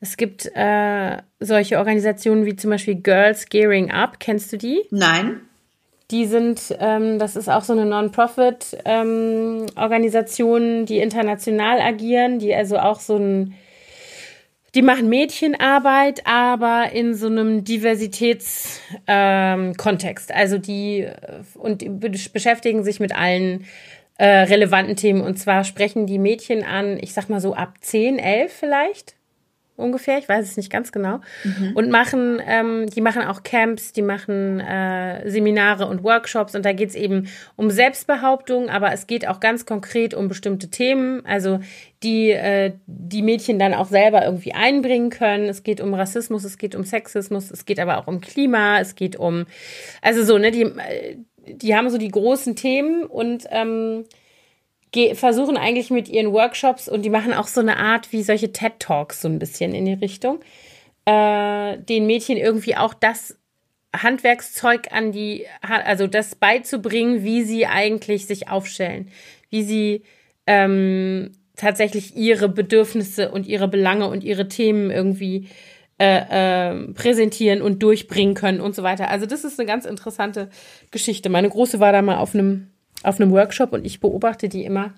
es 0.00 0.16
gibt 0.16 0.50
äh, 0.54 1.18
solche 1.40 1.78
Organisationen 1.78 2.46
wie 2.46 2.56
zum 2.56 2.70
Beispiel 2.70 2.96
Girls 2.96 3.48
Gearing 3.48 3.90
Up. 3.90 4.18
Kennst 4.18 4.52
du 4.52 4.58
die? 4.58 4.82
Nein. 4.90 5.40
Die 6.10 6.26
sind, 6.26 6.76
ähm, 6.80 7.18
das 7.18 7.36
ist 7.36 7.48
auch 7.48 7.64
so 7.64 7.72
eine 7.72 7.86
Non-Profit-Organisation, 7.86 10.62
ähm, 10.62 10.84
die 10.86 10.98
international 10.98 11.80
agieren, 11.80 12.38
die 12.38 12.54
also 12.54 12.78
auch 12.78 13.00
so 13.00 13.16
ein 13.16 13.54
die 14.74 14.82
machen 14.82 15.08
Mädchenarbeit, 15.08 16.26
aber 16.26 16.92
in 16.92 17.14
so 17.14 17.26
einem 17.26 17.64
Diversitätskontext. 17.64 20.30
Ähm, 20.30 20.36
also 20.36 20.58
die 20.58 21.00
äh, 21.00 21.16
und 21.54 21.82
die 21.82 21.88
beschäftigen 21.88 22.84
sich 22.84 23.00
mit 23.00 23.14
allen 23.14 23.66
äh, 24.18 24.26
relevanten 24.26 24.96
Themen. 24.96 25.20
Und 25.20 25.38
zwar 25.38 25.64
sprechen 25.64 26.06
die 26.06 26.18
Mädchen 26.18 26.64
an, 26.64 26.98
ich 27.00 27.12
sag 27.12 27.28
mal 27.28 27.40
so 27.40 27.54
ab 27.54 27.74
10, 27.80 28.18
11 28.18 28.52
vielleicht 28.52 29.13
ungefähr, 29.76 30.18
ich 30.18 30.28
weiß 30.28 30.46
es 30.46 30.56
nicht 30.56 30.70
ganz 30.70 30.92
genau, 30.92 31.20
mhm. 31.42 31.72
und 31.74 31.90
machen, 31.90 32.40
ähm, 32.46 32.86
die 32.88 33.00
machen 33.00 33.22
auch 33.22 33.42
Camps, 33.42 33.92
die 33.92 34.02
machen 34.02 34.60
äh, 34.60 35.28
Seminare 35.28 35.86
und 35.86 36.04
Workshops 36.04 36.54
und 36.54 36.64
da 36.64 36.72
geht 36.72 36.90
es 36.90 36.94
eben 36.94 37.28
um 37.56 37.70
Selbstbehauptung, 37.70 38.68
aber 38.68 38.92
es 38.92 39.06
geht 39.06 39.26
auch 39.26 39.40
ganz 39.40 39.66
konkret 39.66 40.14
um 40.14 40.28
bestimmte 40.28 40.68
Themen, 40.70 41.24
also 41.26 41.60
die 42.02 42.30
äh, 42.30 42.72
die 42.86 43.22
Mädchen 43.22 43.58
dann 43.58 43.74
auch 43.74 43.88
selber 43.88 44.24
irgendwie 44.24 44.52
einbringen 44.52 45.10
können. 45.10 45.48
Es 45.48 45.62
geht 45.62 45.80
um 45.80 45.94
Rassismus, 45.94 46.44
es 46.44 46.58
geht 46.58 46.74
um 46.74 46.84
Sexismus, 46.84 47.50
es 47.50 47.64
geht 47.64 47.80
aber 47.80 47.98
auch 47.98 48.06
um 48.06 48.20
Klima, 48.20 48.78
es 48.78 48.94
geht 48.94 49.16
um, 49.16 49.46
also 50.02 50.22
so, 50.22 50.38
ne, 50.38 50.50
die, 50.50 50.62
äh, 50.62 51.16
die 51.46 51.74
haben 51.74 51.90
so 51.90 51.98
die 51.98 52.10
großen 52.10 52.56
Themen 52.56 53.04
und 53.04 53.46
ähm, 53.50 54.04
versuchen 55.14 55.56
eigentlich 55.56 55.90
mit 55.90 56.08
ihren 56.08 56.32
Workshops 56.32 56.88
und 56.88 57.02
die 57.02 57.10
machen 57.10 57.32
auch 57.32 57.46
so 57.46 57.60
eine 57.60 57.76
Art 57.78 58.12
wie 58.12 58.22
solche 58.22 58.52
TED 58.52 58.78
Talks 58.78 59.20
so 59.20 59.28
ein 59.28 59.38
bisschen 59.38 59.74
in 59.74 59.84
die 59.84 59.94
Richtung, 59.94 60.40
äh, 61.04 61.78
den 61.78 62.06
Mädchen 62.06 62.36
irgendwie 62.36 62.76
auch 62.76 62.94
das 62.94 63.36
Handwerkszeug 63.94 64.92
an 64.92 65.12
die, 65.12 65.46
also 65.60 66.06
das 66.06 66.34
beizubringen, 66.34 67.22
wie 67.22 67.42
sie 67.42 67.66
eigentlich 67.66 68.26
sich 68.26 68.48
aufstellen, 68.48 69.08
wie 69.50 69.62
sie 69.62 70.02
ähm, 70.46 71.32
tatsächlich 71.56 72.16
ihre 72.16 72.48
Bedürfnisse 72.48 73.30
und 73.30 73.46
ihre 73.46 73.68
Belange 73.68 74.08
und 74.08 74.24
ihre 74.24 74.48
Themen 74.48 74.90
irgendwie 74.90 75.48
äh, 75.98 76.72
äh, 76.72 76.92
präsentieren 76.92 77.62
und 77.62 77.82
durchbringen 77.82 78.34
können 78.34 78.60
und 78.60 78.74
so 78.74 78.82
weiter. 78.82 79.10
Also 79.10 79.26
das 79.26 79.44
ist 79.44 79.60
eine 79.60 79.66
ganz 79.66 79.84
interessante 79.84 80.50
Geschichte. 80.90 81.28
Meine 81.28 81.48
Große 81.48 81.78
war 81.78 81.92
da 81.92 82.02
mal 82.02 82.16
auf 82.16 82.34
einem 82.34 82.73
auf 83.04 83.20
einem 83.20 83.30
Workshop 83.30 83.72
und 83.72 83.84
ich 83.84 84.00
beobachte 84.00 84.48
die 84.48 84.64
immer 84.64 84.92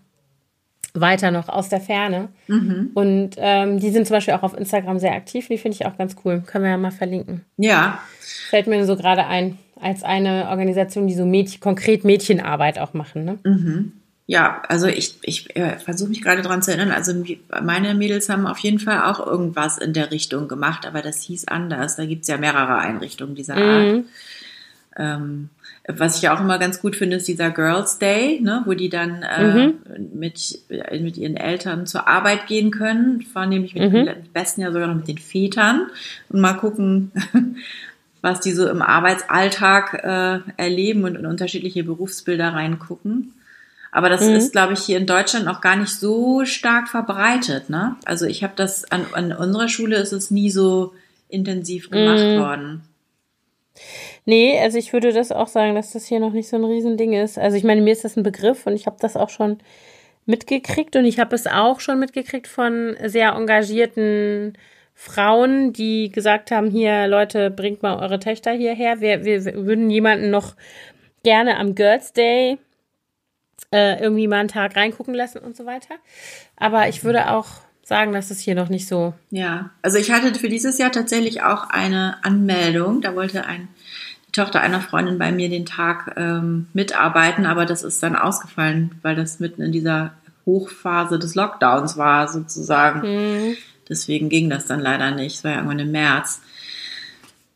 weiter 1.01 1.31
noch 1.31 1.49
aus 1.49 1.69
der 1.69 1.81
Ferne. 1.81 2.29
Mhm. 2.49 2.91
Und 2.95 3.31
ähm, 3.37 3.79
die 3.79 3.91
sind 3.91 4.07
zum 4.07 4.17
Beispiel 4.17 4.35
auch 4.35 4.43
auf 4.43 4.57
Instagram 4.57 4.99
sehr 4.99 5.13
aktiv. 5.13 5.49
Die 5.49 5.59
finde 5.59 5.77
ich 5.77 5.87
auch 5.87 5.97
ganz 5.99 6.17
cool. 6.25 6.43
Können 6.47 6.65
wir 6.65 6.71
ja 6.71 6.77
mal 6.77 6.91
verlinken. 6.91 7.43
Ja. 7.57 8.01
Fällt 8.49 8.67
mir 8.67 8.85
so 8.87 8.97
gerade 8.97 9.27
ein, 9.27 9.59
als 9.81 10.03
eine 10.03 10.49
Organisation, 10.49 11.07
die 11.07 11.15
so 11.15 11.27
Mädchen, 11.27 11.61
konkret 11.61 12.05
Mädchenarbeit 12.05 12.79
auch 12.79 12.95
machen. 12.95 13.25
Ne? 13.25 13.39
Mhm. 13.45 13.93
Ja, 14.29 14.63
also 14.69 14.87
ich, 14.89 15.19
ich 15.23 15.55
äh, 15.55 15.79
versuche 15.79 16.09
mich 16.09 16.21
gerade 16.21 16.43
daran 16.43 16.61
zu 16.61 16.73
erinnern. 16.73 16.91
Also 16.91 17.13
meine 17.63 17.95
Mädels 17.95 18.29
haben 18.29 18.47
auf 18.47 18.59
jeden 18.59 18.81
Fall 18.81 19.03
auch 19.05 19.25
irgendwas 19.25 19.79
in 19.79 19.93
der 19.93 20.11
Richtung 20.11 20.49
gemacht, 20.49 20.85
aber 20.85 21.01
das 21.01 21.23
hieß 21.23 21.47
anders. 21.47 21.95
Da 21.95 22.07
gibt 22.07 22.23
es 22.23 22.29
ja 22.29 22.37
mehrere 22.37 22.79
Einrichtungen 22.79 23.37
dieser 23.37 23.55
Art. 23.55 23.85
Mhm. 23.85 24.05
Ähm, 24.99 25.51
Was 25.89 26.17
ich 26.17 26.23
ja 26.23 26.35
auch 26.35 26.41
immer 26.41 26.59
ganz 26.59 26.81
gut 26.81 26.97
finde, 26.97 27.17
ist 27.17 27.29
dieser 27.29 27.51
Girls 27.51 27.99
Day, 27.99 28.41
ne, 28.41 28.63
wo 28.65 28.75
die 28.75 28.89
dann 28.89 29.23
äh, 29.23 29.69
mhm. 29.69 29.75
mit, 30.15 30.59
mit 30.69 31.17
ihren 31.17 31.37
Eltern 31.37 31.87
zur 31.87 32.09
Arbeit 32.09 32.49
gehen 32.49 32.73
können, 32.73 33.23
vornehmlich 33.23 33.75
mit 33.75 33.93
mhm. 33.93 34.09
am 34.09 34.15
besten 34.33 34.63
ja 34.63 34.73
sogar 34.73 34.89
noch 34.89 34.97
mit 34.97 35.07
den 35.07 35.19
Vätern 35.19 35.89
und 36.29 36.41
mal 36.41 36.55
gucken, 36.55 37.13
was 38.21 38.41
die 38.41 38.53
so 38.53 38.69
im 38.69 38.83
Arbeitsalltag 38.83 39.95
äh, 40.03 40.41
erleben 40.57 41.05
und 41.05 41.15
in 41.15 41.27
unterschiedliche 41.27 41.85
Berufsbilder 41.85 42.53
reingucken. 42.53 43.33
Aber 43.93 44.09
das 44.09 44.23
mhm. 44.23 44.35
ist, 44.35 44.53
glaube 44.53 44.73
ich, 44.73 44.81
hier 44.81 44.99
in 44.99 45.07
Deutschland 45.07 45.47
auch 45.49 45.61
gar 45.61 45.77
nicht 45.77 45.95
so 45.95 46.45
stark 46.45 46.89
verbreitet. 46.89 47.71
Ne? 47.71 47.97
Also 48.05 48.27
ich 48.27 48.43
habe 48.43 48.53
das 48.57 48.91
an, 48.91 49.07
an 49.13 49.33
unserer 49.33 49.69
Schule 49.69 49.97
ist 49.97 50.13
es 50.13 50.31
nie 50.31 50.51
so 50.51 50.93
intensiv 51.29 51.91
gemacht 51.91 52.19
mhm. 52.19 52.39
worden. 52.39 52.83
Nee, 54.27 54.59
also 54.61 54.77
ich 54.77 54.93
würde 54.93 55.13
das 55.13 55.31
auch 55.31 55.47
sagen, 55.47 55.77
dass 55.77 55.93
das 55.93 56.07
hier 56.07 56.19
noch 56.19 56.33
nicht 56.33 56.49
so 56.49 56.57
ein 56.57 56.65
Riesending 56.65 57.13
ist. 57.13 57.39
Also 57.39 57.57
ich 57.57 57.65
meine, 57.65 57.81
mir 57.81 57.93
ist 57.93 58.05
das 58.05 58.17
ein 58.17 58.25
Begriff 58.25 58.67
und 58.67 58.75
ich 58.75 58.87
habe 58.87 58.97
das 59.01 59.17
auch 59.17 59.31
schon 59.31 59.59
mitgekriegt 60.27 60.97
und 60.97 61.05
ich 61.05 61.21
habe 61.21 61.35
es 61.35 61.47
auch 61.47 61.79
schon 61.79 62.01
mitgekriegt 62.01 62.49
von 62.49 62.97
sehr 63.05 63.31
engagierten 63.33 64.59
Frauen, 64.95 65.73
die 65.73 66.11
gesagt 66.11 66.51
haben, 66.51 66.71
hier 66.71 67.07
Leute, 67.07 67.51
bringt 67.51 67.83
mal 67.83 68.03
eure 68.03 68.19
Töchter 68.19 68.51
hierher. 68.51 69.01
Wir, 69.01 69.25
wir 69.25 69.45
würden 69.65 69.89
jemanden 69.91 70.31
noch 70.31 70.57
gerne 71.23 71.59
am 71.59 71.77
Girls 71.77 72.13
Day 72.13 72.59
äh, 73.73 74.01
irgendwie 74.03 74.27
mal 74.27 74.41
einen 74.41 74.49
Tag 74.49 74.75
reingucken 74.75 75.15
lassen 75.15 75.39
und 75.39 75.57
so 75.57 75.67
weiter. 75.67 75.95
Aber 76.57 76.89
ich 76.89 77.05
würde 77.05 77.31
auch 77.31 77.47
sagen, 77.85 78.13
dass 78.13 78.31
es 78.31 78.41
hier 78.41 78.57
noch 78.57 78.69
nicht 78.69 78.89
so. 78.89 79.15
Ja, 79.31 79.71
also 79.83 79.99
ich 79.99 80.11
hatte 80.11 80.35
für 80.35 80.49
dieses 80.49 80.79
Jahr 80.79 80.91
tatsächlich 80.91 81.43
auch 81.43 81.71
eine 81.71 82.17
Anmeldung. 82.25 83.01
Da 83.01 83.15
wollte 83.15 83.45
ein 83.47 83.69
Tochter 84.37 84.61
einer 84.61 84.81
Freundin 84.81 85.19
bei 85.19 85.33
mir 85.33 85.49
den 85.49 85.67
Tag 85.67 86.15
ähm, 86.17 86.69
mitarbeiten, 86.73 87.47
aber 87.47 87.67
das 87.67 87.83
ist 87.83 88.03
dann 88.03 88.17
ausgefallen, 88.17 88.99
weil 89.03 89.17
das 89.17 89.41
mitten 89.41 89.63
in 89.63 89.73
dieser 89.73 90.13
Hochphase 90.45 91.19
des 91.19 91.35
Lockdowns 91.35 91.97
war, 91.97 92.29
sozusagen. 92.29 93.01
Mhm. 93.01 93.57
Deswegen 93.89 94.29
ging 94.29 94.49
das 94.51 94.67
dann 94.67 94.81
leider 94.81 95.11
nicht. 95.11 95.37
Es 95.37 95.45
war 95.45 95.53
ja 95.53 95.57
irgendwann 95.59 95.79
im 95.79 95.93
März. 95.93 96.41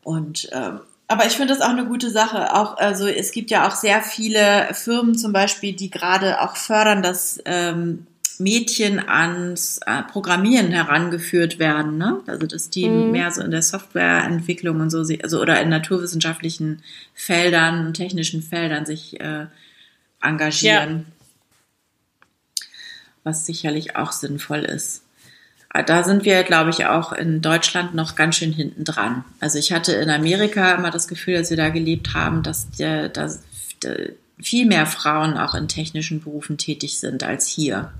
Und 0.03 0.49
ähm, 0.51 0.81
aber 1.07 1.25
ich 1.25 1.33
finde 1.33 1.53
das 1.53 1.61
auch 1.61 1.71
eine 1.71 1.85
gute 1.85 2.09
Sache. 2.09 2.53
Auch 2.55 2.77
also 2.77 3.05
es 3.05 3.31
gibt 3.31 3.51
ja 3.51 3.67
auch 3.67 3.75
sehr 3.75 4.01
viele 4.01 4.69
Firmen 4.73 5.17
zum 5.17 5.33
Beispiel, 5.33 5.73
die 5.73 5.89
gerade 5.89 6.41
auch 6.41 6.55
fördern, 6.55 7.03
dass 7.03 7.41
ähm, 7.43 8.07
Mädchen 8.41 8.99
ans 8.99 9.79
äh, 9.85 10.03
Programmieren 10.03 10.71
herangeführt 10.71 11.59
werden, 11.59 11.97
ne? 11.97 12.21
Also 12.27 12.47
dass 12.47 12.69
die 12.69 12.89
mhm. 12.89 13.11
mehr 13.11 13.31
so 13.31 13.41
in 13.41 13.51
der 13.51 13.61
Softwareentwicklung 13.61 14.81
und 14.81 14.89
so, 14.89 15.03
also 15.23 15.41
oder 15.41 15.61
in 15.61 15.69
naturwissenschaftlichen 15.69 16.83
Feldern 17.13 17.87
und 17.87 17.93
technischen 17.93 18.41
Feldern 18.41 18.85
sich 18.85 19.19
äh, 19.19 19.45
engagieren. 20.21 21.05
Ja. 21.07 22.65
Was 23.23 23.45
sicherlich 23.45 23.95
auch 23.95 24.11
sinnvoll 24.11 24.59
ist. 24.59 25.03
Ah, 25.69 25.83
da 25.83 26.03
sind 26.03 26.25
wir, 26.25 26.43
glaube 26.43 26.69
ich, 26.71 26.85
auch 26.85 27.13
in 27.13 27.41
Deutschland 27.41 27.93
noch 27.93 28.15
ganz 28.15 28.35
schön 28.35 28.51
hinten 28.51 28.83
dran. 28.83 29.23
Also 29.39 29.57
ich 29.57 29.71
hatte 29.71 29.93
in 29.93 30.09
Amerika 30.09 30.73
immer 30.75 30.91
das 30.91 31.07
Gefühl, 31.07 31.37
als 31.37 31.49
wir 31.49 31.57
da 31.57 31.69
gelebt 31.69 32.13
haben, 32.13 32.43
dass, 32.43 32.69
der, 32.71 33.07
dass 33.07 33.41
viel 34.41 34.65
mehr 34.65 34.85
Frauen 34.85 35.37
auch 35.37 35.55
in 35.55 35.67
technischen 35.67 36.21
Berufen 36.21 36.57
tätig 36.57 36.99
sind 36.99 37.23
als 37.23 37.47
hier. 37.47 37.93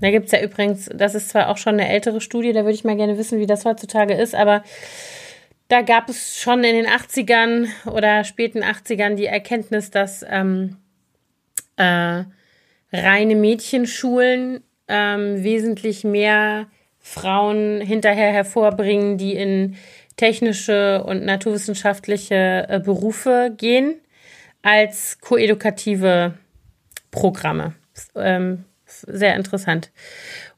Da 0.00 0.10
gibt 0.10 0.26
es 0.26 0.32
ja 0.32 0.42
übrigens, 0.42 0.88
das 0.94 1.14
ist 1.14 1.30
zwar 1.30 1.48
auch 1.48 1.56
schon 1.56 1.74
eine 1.74 1.88
ältere 1.88 2.20
Studie, 2.20 2.52
da 2.52 2.60
würde 2.60 2.74
ich 2.74 2.84
mal 2.84 2.96
gerne 2.96 3.18
wissen, 3.18 3.38
wie 3.38 3.46
das 3.46 3.64
heutzutage 3.64 4.14
ist, 4.14 4.34
aber 4.34 4.62
da 5.68 5.82
gab 5.82 6.08
es 6.08 6.38
schon 6.38 6.64
in 6.64 6.74
den 6.74 6.86
80ern 6.86 7.68
oder 7.90 8.24
späten 8.24 8.62
80ern 8.62 9.14
die 9.14 9.26
Erkenntnis, 9.26 9.90
dass 9.90 10.24
ähm, 10.28 10.76
äh, 11.76 12.24
reine 12.92 13.34
Mädchenschulen 13.36 14.62
ähm, 14.88 15.44
wesentlich 15.44 16.02
mehr 16.02 16.66
Frauen 16.98 17.80
hinterher 17.80 18.32
hervorbringen, 18.32 19.16
die 19.16 19.34
in 19.34 19.76
technische 20.16 21.02
und 21.04 21.24
naturwissenschaftliche 21.24 22.66
äh, 22.68 22.80
Berufe 22.80 23.54
gehen, 23.56 24.00
als 24.62 25.18
koedukative 25.20 26.34
Programme. 27.10 27.74
Ähm, 28.14 28.64
sehr 29.08 29.36
interessant. 29.36 29.90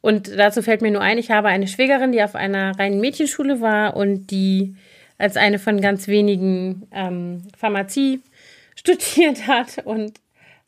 Und 0.00 0.28
dazu 0.36 0.62
fällt 0.62 0.82
mir 0.82 0.90
nur 0.90 1.02
ein, 1.02 1.18
ich 1.18 1.30
habe 1.30 1.48
eine 1.48 1.68
Schwägerin, 1.68 2.12
die 2.12 2.22
auf 2.22 2.34
einer 2.34 2.78
reinen 2.78 3.00
Mädchenschule 3.00 3.60
war 3.60 3.96
und 3.96 4.30
die 4.30 4.76
als 5.18 5.36
eine 5.36 5.58
von 5.58 5.80
ganz 5.80 6.08
wenigen 6.08 6.88
ähm, 6.90 7.42
Pharmazie 7.56 8.20
studiert 8.74 9.46
hat 9.46 9.84
und 9.84 10.20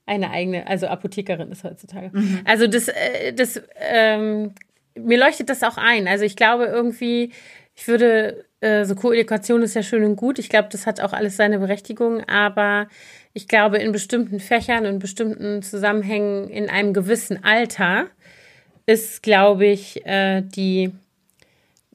eine 0.06 0.30
eigene, 0.30 0.66
also 0.66 0.86
Apothekerin 0.86 1.50
ist 1.50 1.64
heutzutage. 1.64 2.10
Mhm. 2.12 2.40
Also 2.44 2.66
das, 2.66 2.88
äh, 2.88 3.32
das, 3.32 3.60
ähm, 3.80 4.54
mir 4.94 5.18
leuchtet 5.18 5.48
das 5.48 5.62
auch 5.62 5.76
ein. 5.78 6.06
Also 6.06 6.24
ich 6.24 6.36
glaube 6.36 6.66
irgendwie, 6.66 7.32
ich 7.74 7.88
würde, 7.88 8.44
äh, 8.64 8.84
so 8.84 8.94
Koedukation 8.94 9.62
ist 9.62 9.74
ja 9.74 9.82
schön 9.82 10.04
und 10.04 10.16
gut. 10.16 10.38
Ich 10.38 10.48
glaube, 10.48 10.68
das 10.72 10.86
hat 10.86 11.00
auch 11.00 11.12
alles 11.12 11.36
seine 11.36 11.58
Berechtigung, 11.58 12.22
aber 12.24 12.88
ich 13.34 13.46
glaube, 13.46 13.78
in 13.78 13.92
bestimmten 13.92 14.40
Fächern, 14.40 14.84
in 14.84 14.98
bestimmten 14.98 15.62
Zusammenhängen, 15.62 16.48
in 16.48 16.70
einem 16.70 16.94
gewissen 16.94 17.44
Alter 17.44 18.06
ist, 18.86 19.22
glaube 19.22 19.66
ich, 19.66 20.04
äh, 20.06 20.40
die, 20.42 20.92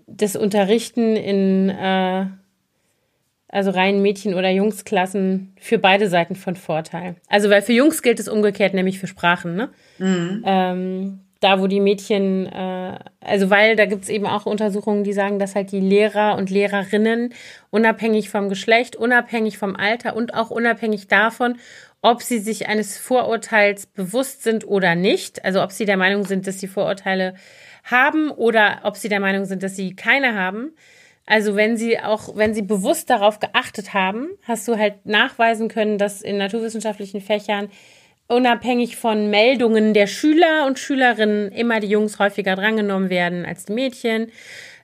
das 0.05 0.35
Unterrichten 0.35 1.15
in 1.15 1.69
äh, 1.69 2.25
also 3.47 3.71
rein 3.71 4.01
Mädchen- 4.03 4.35
oder 4.35 4.51
Jungsklassen 4.51 5.53
für 5.59 5.79
beide 5.79 6.07
Seiten 6.07 6.35
von 6.35 6.55
Vorteil. 6.55 7.15
Also 7.27 7.49
weil 7.49 7.63
für 7.63 7.73
Jungs 7.73 8.03
gilt 8.03 8.19
es 8.19 8.27
umgekehrt, 8.27 8.75
nämlich 8.75 8.99
für 8.99 9.07
Sprachen, 9.07 9.55
ne? 9.55 9.69
Mhm. 9.97 10.43
Ähm, 10.45 11.19
da, 11.39 11.61
wo 11.61 11.67
die 11.67 11.79
Mädchen, 11.79 12.47
äh, 12.47 12.99
also 13.21 13.49
weil 13.49 13.75
da 13.75 13.85
gibt's 13.85 14.09
eben 14.09 14.25
auch 14.25 14.45
Untersuchungen, 14.45 15.03
die 15.03 15.13
sagen, 15.13 15.39
dass 15.39 15.55
halt 15.55 15.71
die 15.71 15.79
Lehrer 15.79 16.37
und 16.37 16.49
Lehrerinnen 16.49 17.33
unabhängig 17.69 18.29
vom 18.29 18.49
Geschlecht, 18.49 18.95
unabhängig 18.95 19.57
vom 19.57 19.75
Alter 19.75 20.15
und 20.15 20.33
auch 20.33 20.49
unabhängig 20.49 21.07
davon, 21.07 21.57
ob 22.01 22.21
sie 22.21 22.39
sich 22.39 22.67
eines 22.67 22.97
Vorurteils 22.97 23.85
bewusst 23.85 24.43
sind 24.43 24.67
oder 24.67 24.95
nicht, 24.95 25.43
also 25.45 25.61
ob 25.61 25.71
sie 25.71 25.85
der 25.85 25.97
Meinung 25.97 26.25
sind, 26.25 26.47
dass 26.47 26.59
sie 26.59 26.67
Vorurteile 26.67 27.35
haben 27.83 28.31
oder 28.31 28.81
ob 28.83 28.97
sie 28.97 29.09
der 29.09 29.19
Meinung 29.19 29.45
sind, 29.45 29.63
dass 29.63 29.75
sie 29.75 29.95
keine 29.95 30.35
haben. 30.35 30.73
Also 31.25 31.55
wenn 31.55 31.77
sie 31.77 31.99
auch, 31.99 32.35
wenn 32.35 32.53
sie 32.53 32.63
bewusst 32.63 33.09
darauf 33.09 33.39
geachtet 33.39 33.93
haben, 33.93 34.29
hast 34.43 34.67
du 34.67 34.77
halt 34.77 35.05
nachweisen 35.05 35.67
können, 35.67 35.97
dass 35.97 36.21
in 36.21 36.37
naturwissenschaftlichen 36.37 37.21
Fächern 37.21 37.69
unabhängig 38.29 38.95
von 38.95 39.29
Meldungen 39.29 39.93
der 39.93 40.07
Schüler 40.07 40.65
und 40.67 40.79
Schülerinnen 40.79 41.51
immer 41.51 41.79
die 41.79 41.87
Jungs 41.87 42.19
häufiger 42.19 42.55
drangenommen 42.55 43.09
werden 43.09 43.45
als 43.45 43.65
die 43.65 43.73
Mädchen, 43.73 44.31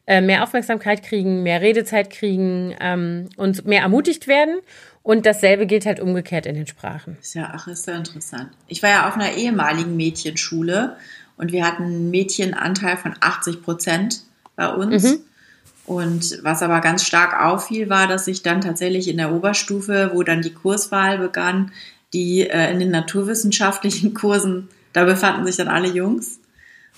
äh, 0.07 0.19
mehr 0.19 0.43
Aufmerksamkeit 0.43 1.03
kriegen, 1.03 1.43
mehr 1.43 1.61
Redezeit 1.61 2.09
kriegen 2.09 2.75
ähm, 2.79 3.29
und 3.37 3.65
mehr 3.65 3.81
ermutigt 3.81 4.27
werden. 4.27 4.55
Und 5.03 5.27
dasselbe 5.27 5.67
gilt 5.67 5.85
halt 5.85 5.99
umgekehrt 5.99 6.47
in 6.47 6.55
den 6.55 6.65
Sprachen. 6.65 7.17
Ist 7.21 7.35
ja, 7.35 7.51
ach, 7.53 7.67
ist 7.67 7.87
ja 7.87 7.95
interessant. 7.95 8.49
Ich 8.67 8.81
war 8.81 8.89
ja 8.89 9.07
auf 9.07 9.13
einer 9.13 9.33
ehemaligen 9.33 9.95
Mädchenschule 9.95 10.97
und 11.37 11.51
wir 11.51 11.65
hatten 11.65 11.83
einen 11.83 12.09
Mädchenanteil 12.09 12.97
von 12.97 13.15
80 13.19 13.61
Prozent 13.61 14.21
bei 14.55 14.67
uns. 14.67 15.03
Mhm. 15.03 15.19
Und 15.85 16.39
was 16.41 16.63
aber 16.63 16.81
ganz 16.81 17.03
stark 17.05 17.39
auffiel, 17.39 17.89
war, 17.89 18.07
dass 18.07 18.27
ich 18.27 18.41
dann 18.41 18.61
tatsächlich 18.61 19.07
in 19.07 19.17
der 19.17 19.31
Oberstufe, 19.31 20.09
wo 20.13 20.23
dann 20.23 20.41
die 20.41 20.53
Kurswahl 20.53 21.19
begann, 21.19 21.71
die 22.16 22.49
äh, 22.49 22.72
in 22.72 22.80
den 22.80 22.91
naturwissenschaftlichen 22.91 24.13
Kursen, 24.16 24.70
da 24.93 25.03
befanden 25.03 25.45
sich 25.45 25.57
dann 25.57 25.68
alle 25.68 25.89
Jungs. 25.89 26.39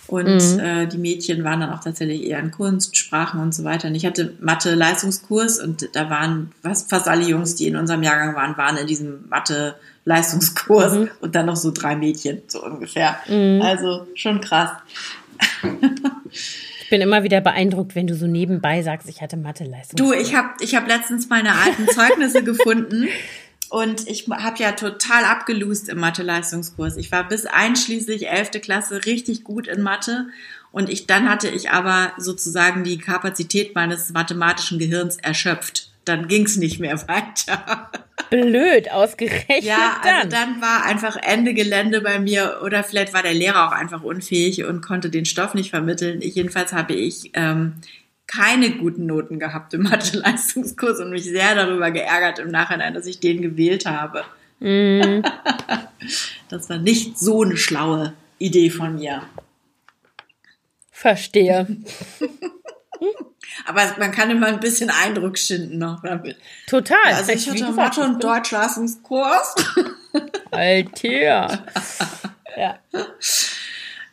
Und 0.06 0.26
mhm. 0.26 0.60
äh, 0.60 0.88
die 0.88 1.00
Mädchen 1.00 1.44
waren 1.44 1.60
dann 1.60 1.74
auch 1.74 1.84
tatsächlich 1.84 2.24
eher 2.24 2.40
in 2.40 2.52
Kunst, 2.52 2.96
Sprachen 2.96 3.42
und 3.42 3.54
so 3.54 3.66
weiter. 3.66 3.90
Und 3.90 3.96
ich 3.96 4.06
hatte 4.06 4.36
Mathe-Leistungskurs 4.40 5.60
und 5.60 5.90
da 5.94 6.10
waren 6.10 6.52
fast, 6.64 6.90
fast 6.90 7.10
alle 7.10 7.26
Jungs, 7.26 7.56
die 7.56 7.68
in 7.68 7.76
unserem 7.76 8.04
Jahrgang 8.04 8.34
waren, 8.34 8.56
waren 8.56 8.78
in 8.78 8.88
diesem 8.88 9.28
Mathe-Leistungskurs 9.28 10.94
mhm. 10.94 11.10
und 11.20 11.36
dann 11.36 11.48
noch 11.48 11.58
so 11.58 11.72
drei 11.72 11.98
Mädchen, 11.98 12.42
so 12.48 12.64
ungefähr. 12.64 13.18
Mhm. 13.28 13.62
Also 13.62 14.08
schon 14.14 14.40
krass. 14.40 14.70
Ich 16.84 16.90
bin 16.90 17.02
immer 17.02 17.24
wieder 17.24 17.42
beeindruckt, 17.42 17.94
wenn 17.96 18.08
du 18.08 18.16
so 18.16 18.28
nebenbei 18.28 18.84
sagst, 18.84 19.10
ich 19.10 19.22
hatte 19.22 19.36
Mathe-Leistungskurs. 19.36 20.10
Du, 20.10 20.14
ich 20.14 20.36
habe 20.36 20.52
ich 20.62 20.74
hab 20.74 20.88
letztens 20.88 21.28
meine 21.28 21.54
alten 21.54 21.86
Zeugnisse 21.90 22.46
gefunden 22.46 23.10
und 23.70 24.08
ich 24.08 24.28
habe 24.30 24.62
ja 24.62 24.72
total 24.74 25.26
abgelust 25.26 25.90
im 25.90 26.00
Mathe-Leistungskurs. 26.00 26.98
Ich 26.98 27.12
war 27.12 27.28
bis 27.28 27.46
einschließlich 27.46 28.30
11. 28.30 28.52
Klasse 28.62 29.06
richtig 29.06 29.44
gut 29.44 29.68
in 29.68 29.82
Mathe. 29.82 30.28
Und 30.72 30.90
ich, 30.90 31.08
dann 31.08 31.30
hatte 31.30 31.50
ich 31.50 31.72
aber 31.72 32.14
sozusagen 32.18 32.84
die 32.84 32.98
Kapazität 32.98 33.76
meines 33.76 34.12
mathematischen 34.12 34.80
Gehirns 34.80 35.18
erschöpft. 35.18 35.92
Dann 36.06 36.28
ging 36.28 36.46
es 36.46 36.58
nicht 36.58 36.80
mehr 36.80 36.96
weiter. 37.08 37.90
Blöd 38.30 38.92
ausgerechnet. 38.92 39.64
Ja, 39.64 40.02
also 40.02 40.30
dann 40.30 40.62
war 40.62 40.84
einfach 40.86 41.18
Ende 41.18 41.54
Gelände 41.54 42.02
bei 42.02 42.20
mir 42.20 42.60
oder 42.64 42.84
vielleicht 42.84 43.14
war 43.14 43.24
der 43.24 43.34
Lehrer 43.34 43.68
auch 43.68 43.72
einfach 43.72 44.04
unfähig 44.04 44.66
und 44.66 44.82
konnte 44.82 45.10
den 45.10 45.26
Stoff 45.26 45.54
nicht 45.54 45.70
vermitteln. 45.70 46.22
Ich, 46.22 46.36
jedenfalls 46.36 46.74
habe 46.74 46.94
ich 46.94 47.32
ähm, 47.34 47.74
keine 48.28 48.72
guten 48.72 49.06
Noten 49.06 49.40
gehabt 49.40 49.74
im 49.74 49.84
Mathe-Leistungskurs 49.90 51.00
und 51.00 51.10
mich 51.12 51.24
sehr 51.24 51.56
darüber 51.56 51.92
geärgert 51.92 52.40
im 52.40 52.50
Nachhinein, 52.50 52.94
dass 52.94 53.06
ich 53.06 53.20
den 53.20 53.42
gewählt 53.42 53.86
habe. 53.86 54.24
Mm. 54.60 55.24
Das 56.50 56.70
war 56.70 56.78
nicht 56.78 57.20
so 57.20 57.44
eine 57.44 57.58
schlaue 57.58 58.14
Idee 58.38 58.70
von 58.70 58.96
mir. 58.96 59.24
Verstehe. 60.92 61.68
Aber 63.66 63.82
man 64.00 64.12
kann 64.12 64.30
immer 64.30 64.48
ein 64.48 64.60
bisschen 64.60 64.90
Eindruck 64.90 65.38
schinden 65.38 65.78
noch 65.78 66.02
damit. 66.02 66.38
Total. 66.68 66.98
Also 67.06 67.34
ich 67.34 67.50
hatte 67.50 67.72
Mathe- 67.72 68.02
und 68.02 68.24
Deutschleistungskurs. 68.24 69.56
Alter. 70.52 71.64
ja. 72.56 72.80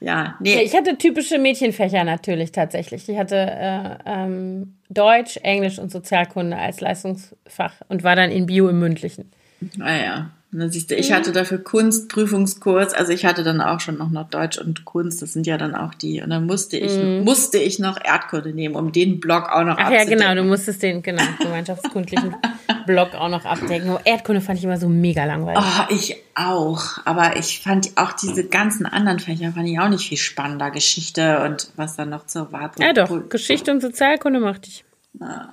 Ja, 0.04 0.36
nee. 0.38 0.56
Ja, 0.56 0.60
ich 0.60 0.76
hatte 0.76 0.98
typische 0.98 1.38
Mädchenfächer 1.38 2.04
natürlich 2.04 2.52
tatsächlich. 2.52 3.08
Ich 3.08 3.16
hatte 3.16 3.36
äh, 3.36 3.96
ähm, 4.04 4.76
Deutsch, 4.90 5.38
Englisch 5.38 5.78
und 5.78 5.90
Sozialkunde 5.90 6.58
als 6.58 6.82
Leistungsfach 6.82 7.72
und 7.88 8.04
war 8.04 8.14
dann 8.14 8.30
in 8.30 8.44
Bio 8.44 8.68
im 8.68 8.80
Mündlichen. 8.80 9.32
Naja. 9.78 10.14
Ah, 10.14 10.30
dann 10.60 10.70
siehst 10.70 10.90
du, 10.90 10.94
ich 10.94 11.12
hatte 11.12 11.32
dafür 11.32 11.58
Kunstprüfungskurs, 11.58 12.94
also 12.94 13.12
ich 13.12 13.24
hatte 13.24 13.42
dann 13.42 13.60
auch 13.60 13.80
schon 13.80 13.98
noch, 13.98 14.10
Deutsch 14.28 14.58
und 14.58 14.84
Kunst, 14.84 15.20
das 15.20 15.32
sind 15.32 15.46
ja 15.46 15.58
dann 15.58 15.74
auch 15.74 15.94
die. 15.94 16.22
Und 16.22 16.30
dann 16.30 16.46
musste 16.46 16.76
ich, 16.76 16.92
mhm. 16.96 17.24
musste 17.24 17.58
ich 17.58 17.78
noch 17.78 17.98
Erdkunde 18.02 18.52
nehmen, 18.52 18.76
um 18.76 18.92
den 18.92 19.20
Block 19.20 19.48
auch 19.50 19.64
noch 19.64 19.78
Ach 19.78 19.86
abzudecken. 19.86 20.20
ja, 20.20 20.30
genau, 20.30 20.42
du 20.42 20.48
musstest 20.48 20.82
den, 20.82 21.02
genau, 21.02 21.24
gemeinschaftskundlichen 21.40 22.36
Block 22.86 23.14
auch 23.14 23.28
noch 23.28 23.44
abdecken. 23.44 23.96
Erdkunde 24.04 24.40
fand 24.40 24.58
ich 24.58 24.64
immer 24.64 24.78
so 24.78 24.88
mega 24.88 25.24
langweilig. 25.24 25.62
Oh, 25.62 25.94
ich 25.94 26.16
auch. 26.34 26.98
Aber 27.04 27.36
ich 27.36 27.60
fand 27.60 27.90
auch 27.96 28.12
diese 28.12 28.44
ganzen 28.44 28.86
anderen 28.86 29.18
Fächer 29.18 29.52
fand 29.52 29.68
ich 29.68 29.78
auch 29.78 29.88
nicht 29.88 30.08
viel 30.08 30.18
spannender. 30.18 30.70
Geschichte 30.70 31.40
und 31.42 31.70
was 31.76 31.96
dann 31.96 32.10
noch 32.10 32.26
zur 32.26 32.52
Wahl. 32.52 32.70
Ja 32.78 32.92
doch, 32.92 33.28
Geschichte 33.28 33.70
und 33.70 33.80
Sozialkunde 33.80 34.40
mochte 34.40 34.68
ich. 34.68 34.84
Na, 35.14 35.50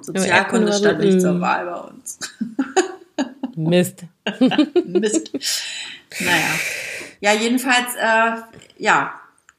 Sozialkunde 0.00 0.72
stand 0.72 1.00
nicht 1.00 1.20
zur 1.20 1.40
Wahl 1.40 1.66
bei 1.66 1.80
uns. 1.90 2.18
Mist. 3.58 4.04
Mist. 4.86 5.32
Naja. 6.20 6.50
Ja, 7.20 7.32
jedenfalls, 7.32 7.94
äh, 7.96 8.42
ja. 8.78 9.14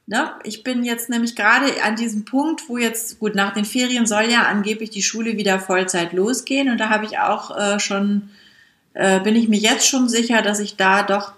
Ne? 0.06 0.32
Ich 0.42 0.64
bin 0.64 0.82
jetzt 0.82 1.08
nämlich 1.08 1.36
gerade 1.36 1.82
an 1.84 1.94
diesem 1.94 2.24
Punkt, 2.24 2.62
wo 2.68 2.78
jetzt, 2.78 3.20
gut, 3.20 3.36
nach 3.36 3.54
den 3.54 3.64
Ferien 3.64 4.06
soll 4.06 4.24
ja 4.24 4.42
angeblich 4.42 4.90
die 4.90 5.02
Schule 5.02 5.36
wieder 5.36 5.60
Vollzeit 5.60 6.12
losgehen. 6.12 6.68
Und 6.68 6.78
da 6.78 6.88
habe 6.88 7.04
ich 7.04 7.18
auch 7.18 7.56
äh, 7.56 7.78
schon, 7.78 8.30
äh, 8.94 9.20
bin 9.20 9.36
ich 9.36 9.48
mir 9.48 9.58
jetzt 9.58 9.86
schon 9.86 10.08
sicher, 10.08 10.42
dass 10.42 10.58
ich 10.58 10.76
da 10.76 11.04
doch 11.04 11.32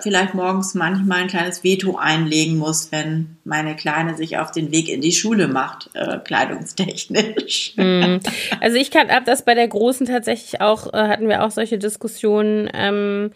vielleicht 0.00 0.34
morgens 0.34 0.74
manchmal 0.74 1.22
ein 1.22 1.28
kleines 1.28 1.64
Veto 1.64 1.96
einlegen 1.96 2.56
muss, 2.56 2.92
wenn 2.92 3.36
meine 3.44 3.76
Kleine 3.76 4.16
sich 4.16 4.38
auf 4.38 4.50
den 4.50 4.72
Weg 4.72 4.88
in 4.88 5.00
die 5.00 5.12
Schule 5.12 5.48
macht, 5.48 5.90
äh, 5.94 6.18
kleidungstechnisch. 6.18 7.74
Mm. 7.76 8.18
Also 8.60 8.76
ich 8.76 8.90
kann 8.90 9.10
ab, 9.10 9.24
dass 9.24 9.44
bei 9.44 9.54
der 9.54 9.68
Großen 9.68 10.06
tatsächlich 10.06 10.60
auch, 10.60 10.92
äh, 10.92 11.08
hatten 11.08 11.28
wir 11.28 11.44
auch 11.44 11.50
solche 11.50 11.78
Diskussionen, 11.78 12.68
ähm, 12.72 13.30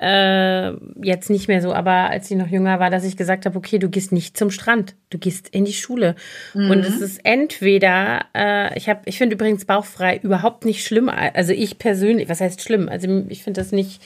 äh, 0.00 0.72
jetzt 1.02 1.30
nicht 1.30 1.48
mehr 1.48 1.62
so, 1.62 1.72
aber 1.72 2.10
als 2.10 2.28
sie 2.28 2.34
noch 2.34 2.48
jünger 2.48 2.78
war, 2.78 2.90
dass 2.90 3.04
ich 3.04 3.16
gesagt 3.16 3.46
habe, 3.46 3.56
okay, 3.56 3.78
du 3.78 3.88
gehst 3.88 4.12
nicht 4.12 4.36
zum 4.36 4.50
Strand, 4.50 4.94
du 5.10 5.18
gehst 5.18 5.48
in 5.48 5.64
die 5.64 5.72
Schule. 5.72 6.16
Mhm. 6.54 6.70
Und 6.70 6.78
es 6.80 7.00
ist 7.00 7.20
entweder, 7.24 8.26
äh, 8.34 8.76
ich 8.76 8.88
habe, 8.88 9.00
ich 9.06 9.16
finde 9.16 9.36
übrigens 9.36 9.64
bauchfrei 9.64 10.18
überhaupt 10.22 10.64
nicht 10.64 10.84
schlimm, 10.84 11.08
also 11.08 11.52
ich 11.52 11.78
persönlich, 11.78 12.28
was 12.28 12.40
heißt 12.40 12.60
schlimm? 12.60 12.88
Also 12.88 13.24
ich 13.28 13.42
finde 13.42 13.60
das 13.60 13.72
nicht 13.72 14.02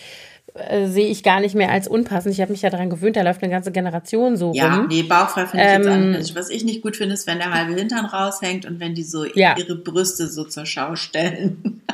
äh, 0.54 0.86
sehe 0.86 1.06
ich 1.06 1.22
gar 1.22 1.40
nicht 1.40 1.54
mehr 1.54 1.70
als 1.70 1.88
unpassend. 1.88 2.34
Ich 2.34 2.40
habe 2.40 2.52
mich 2.52 2.62
ja 2.62 2.70
daran 2.70 2.90
gewöhnt, 2.90 3.16
da 3.16 3.22
läuft 3.22 3.42
eine 3.42 3.52
ganze 3.52 3.72
Generation 3.72 4.36
so 4.36 4.52
ja, 4.54 4.74
rum. 4.74 4.88
nee, 4.88 5.02
bauchfrei 5.02 5.46
finde 5.46 5.64
ich 5.64 5.72
ähm, 5.72 5.82
jetzt 5.82 5.90
anders. 5.90 6.34
Was 6.34 6.50
ich 6.50 6.64
nicht 6.64 6.82
gut 6.82 6.96
finde, 6.96 7.14
ist, 7.14 7.26
wenn 7.26 7.38
der 7.38 7.52
halbe 7.52 7.74
Hintern 7.74 8.04
raushängt 8.04 8.66
und 8.66 8.80
wenn 8.80 8.94
die 8.94 9.02
so 9.02 9.24
ja. 9.24 9.56
ihre 9.56 9.76
Brüste 9.76 10.28
so 10.28 10.44
zur 10.44 10.66
Schau 10.66 10.96
stellen. 10.96 11.82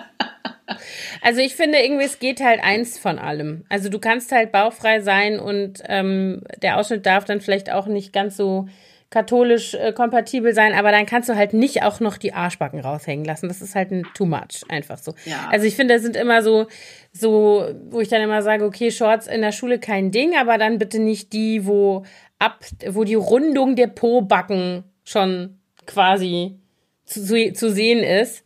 Also 1.23 1.41
ich 1.41 1.57
finde 1.57 1.79
irgendwie, 1.79 2.05
es 2.05 2.19
geht 2.19 2.41
halt 2.41 2.63
eins 2.63 2.99
von 2.99 3.19
allem. 3.19 3.65
Also 3.69 3.89
du 3.89 3.99
kannst 3.99 4.33
halt 4.33 4.53
bauchfrei 4.53 5.01
sein 5.01 5.41
und 5.41 5.83
ähm, 5.87 6.43
der 6.63 6.77
Ausschnitt 6.77 7.07
darf 7.07 7.25
dann 7.25 7.41
vielleicht 7.41 7.71
auch 7.71 7.87
nicht 7.87 8.13
ganz 8.13 8.37
so 8.37 8.69
katholisch 9.17 9.73
äh, 9.73 9.95
kompatibel 9.95 10.53
sein, 10.53 10.75
aber 10.75 10.93
dann 10.93 11.07
kannst 11.07 11.31
du 11.31 11.37
halt 11.37 11.55
nicht 11.55 11.83
auch 11.83 12.01
noch 12.01 12.19
die 12.19 12.35
Arschbacken 12.35 12.81
raushängen 12.81 13.25
lassen. 13.25 13.49
Das 13.49 13.63
ist 13.63 13.75
halt 13.75 13.91
ein 13.91 14.07
too 14.13 14.27
much, 14.27 14.63
einfach 14.69 14.99
so. 14.99 15.15
Ja. 15.25 15.49
Also 15.51 15.65
ich 15.65 15.75
finde, 15.75 15.95
das 15.95 16.03
sind 16.03 16.17
immer 16.17 16.43
so, 16.43 16.67
so, 17.13 17.67
wo 17.89 18.03
ich 18.03 18.09
dann 18.09 18.21
immer 18.21 18.43
sage, 18.43 18.67
okay, 18.67 18.91
Shorts 18.91 19.27
in 19.27 19.41
der 19.41 19.53
Schule 19.53 19.79
kein 19.79 20.11
Ding, 20.11 20.37
aber 20.37 20.59
dann 20.59 20.77
bitte 20.77 20.99
nicht 20.99 21.33
die, 21.33 21.65
wo 21.65 22.05
ab, 22.39 22.63
wo 22.91 23.05
die 23.05 23.15
Rundung 23.15 23.75
der 23.75 23.87
Po-Backen 23.87 24.85
schon 25.03 25.61
quasi 25.87 26.61
zu, 27.07 27.25
zu, 27.25 27.55
zu 27.55 27.73
sehen 27.73 28.05
ist. 28.05 28.45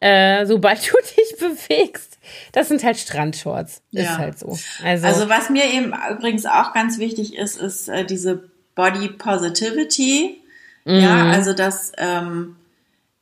Äh, 0.00 0.44
sobald 0.44 0.86
du 0.86 0.98
dich 1.16 1.38
bewegst. 1.38 2.18
Das 2.52 2.68
sind 2.68 2.84
halt 2.84 2.98
Strandshorts. 2.98 3.80
Ist 3.92 4.04
ja. 4.04 4.18
halt 4.18 4.38
so. 4.38 4.58
Also, 4.84 5.06
also 5.06 5.28
was 5.30 5.48
mir 5.48 5.64
eben 5.64 5.94
übrigens 6.10 6.44
auch 6.44 6.74
ganz 6.74 6.98
wichtig 6.98 7.38
ist, 7.38 7.56
ist 7.56 7.88
äh, 7.88 8.04
diese 8.04 8.50
Body 8.74 9.08
Positivity. 9.08 10.42
Mhm. 10.84 11.00
Ja, 11.00 11.30
also 11.30 11.52
dass, 11.52 11.92
ähm, 11.98 12.56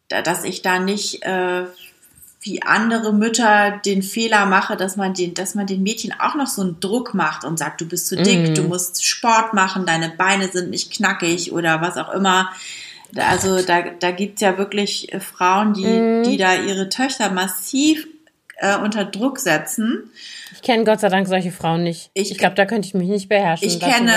dass 0.09 0.45
ich 0.45 0.63
da 0.63 0.79
nicht 0.79 1.23
äh, 1.23 1.65
wie 2.43 2.63
andere 2.63 3.13
Mütter 3.13 3.81
den 3.85 4.03
Fehler 4.03 4.47
mache, 4.47 4.77
dass 4.77 4.97
man 4.97 5.15
den, 5.15 5.35
dass 5.35 5.55
man 5.55 5.67
den 5.67 5.83
Mädchen 5.83 6.13
auch 6.19 6.35
noch 6.35 6.49
so 6.49 6.63
einen 6.63 6.81
Druck 6.81 7.15
macht 7.15 7.45
und 7.45 7.59
sagt, 7.59 7.81
du 7.81 7.87
bist 7.87 8.09
zu 8.09 8.17
dick, 8.17 8.51
mhm. 8.51 8.55
du 8.55 8.63
musst 8.65 9.05
Sport 9.05 9.55
machen, 9.55 9.87
deine 9.87 10.11
Beine 10.11 10.49
sind 10.49 10.71
nicht 10.71 10.93
knackig 10.93 11.53
oder 11.53 11.81
was 11.81 11.97
auch 11.97 12.13
immer. 12.13 12.51
Also 13.17 13.63
da, 13.63 13.83
da 13.83 14.11
gibt's 14.11 14.41
ja 14.41 14.59
wirklich 14.59 15.13
äh, 15.13 15.21
Frauen, 15.21 15.75
die, 15.75 15.87
mhm. 15.87 16.23
die 16.25 16.37
da 16.37 16.55
ihre 16.55 16.89
Töchter 16.89 17.31
massiv 17.31 18.09
äh, 18.57 18.77
unter 18.77 19.05
Druck 19.05 19.39
setzen. 19.39 20.11
Ich 20.63 20.67
kenne 20.67 20.85
Gott 20.85 21.01
sei 21.01 21.09
Dank 21.09 21.27
solche 21.27 21.51
Frauen 21.51 21.83
nicht. 21.83 22.13
Ich, 22.15 22.31
ich 22.31 22.39
glaube, 22.39 22.55
da 22.55 22.67
könnte 22.67 22.87
ich 22.87 22.95
mich 22.95 23.09
nicht 23.09 23.29
beherrschen. 23.29 23.67
Ich 23.67 23.81
kenne, 23.81 24.13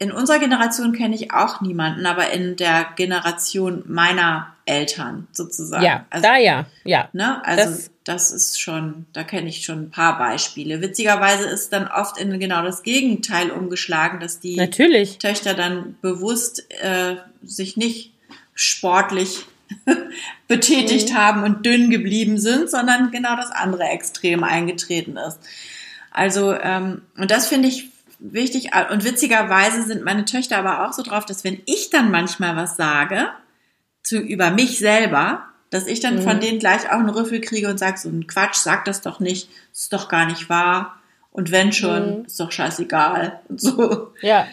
in 0.00 0.10
unserer 0.10 0.40
Generation 0.40 0.92
kenne 0.92 1.14
ich 1.14 1.30
auch 1.30 1.60
niemanden, 1.60 2.04
aber 2.04 2.32
in 2.32 2.56
der 2.56 2.88
Generation 2.96 3.84
meiner 3.86 4.48
Eltern 4.64 5.28
sozusagen. 5.30 5.84
Ja, 5.84 6.04
also, 6.10 6.26
da 6.26 6.36
ja, 6.36 6.66
ja. 6.82 7.08
Ne? 7.12 7.40
Also 7.46 7.70
das, 7.70 7.90
das 8.02 8.32
ist 8.32 8.60
schon, 8.60 9.06
da 9.12 9.22
kenne 9.22 9.48
ich 9.48 9.64
schon 9.64 9.82
ein 9.82 9.90
paar 9.92 10.18
Beispiele. 10.18 10.80
Witzigerweise 10.80 11.44
ist 11.44 11.72
dann 11.72 11.86
oft 11.86 12.18
in 12.18 12.40
genau 12.40 12.64
das 12.64 12.82
Gegenteil 12.82 13.52
umgeschlagen, 13.52 14.18
dass 14.18 14.40
die 14.40 14.56
natürlich. 14.56 15.18
Töchter 15.18 15.54
dann 15.54 15.96
bewusst 16.02 16.66
äh, 16.82 17.18
sich 17.44 17.76
nicht 17.76 18.14
sportlich 18.52 19.46
betätigt 20.48 21.10
mhm. 21.10 21.14
haben 21.14 21.44
und 21.44 21.64
dünn 21.64 21.88
geblieben 21.90 22.36
sind, 22.36 22.68
sondern 22.68 23.12
genau 23.12 23.36
das 23.36 23.52
andere 23.52 23.84
Extrem 23.84 24.42
eingetreten 24.42 25.16
ist. 25.16 25.38
Also, 26.14 26.54
ähm, 26.54 27.02
und 27.18 27.30
das 27.30 27.48
finde 27.48 27.68
ich 27.68 27.90
wichtig. 28.20 28.70
Und 28.90 29.04
witzigerweise 29.04 29.82
sind 29.82 30.04
meine 30.04 30.24
Töchter 30.24 30.56
aber 30.56 30.86
auch 30.86 30.92
so 30.92 31.02
drauf, 31.02 31.26
dass 31.26 31.44
wenn 31.44 31.60
ich 31.66 31.90
dann 31.90 32.10
manchmal 32.10 32.56
was 32.56 32.76
sage, 32.76 33.28
zu, 34.02 34.18
über 34.18 34.50
mich 34.50 34.78
selber, 34.78 35.44
dass 35.70 35.86
ich 35.86 35.98
dann 36.00 36.16
mhm. 36.16 36.22
von 36.22 36.40
denen 36.40 36.60
gleich 36.60 36.86
auch 36.86 36.98
einen 36.98 37.08
Rüffel 37.08 37.40
kriege 37.40 37.68
und 37.68 37.78
sage, 37.78 37.98
so 37.98 38.08
ein 38.08 38.28
Quatsch, 38.28 38.54
sag 38.54 38.84
das 38.84 39.00
doch 39.02 39.18
nicht, 39.18 39.50
ist 39.72 39.92
doch 39.92 40.08
gar 40.08 40.26
nicht 40.26 40.48
wahr. 40.48 40.96
Und 41.32 41.50
wenn 41.50 41.72
schon, 41.72 42.20
mhm. 42.20 42.24
ist 42.26 42.38
doch 42.38 42.52
scheißegal. 42.52 43.40
Und 43.48 43.60
so. 43.60 44.12
Ja. 44.22 44.46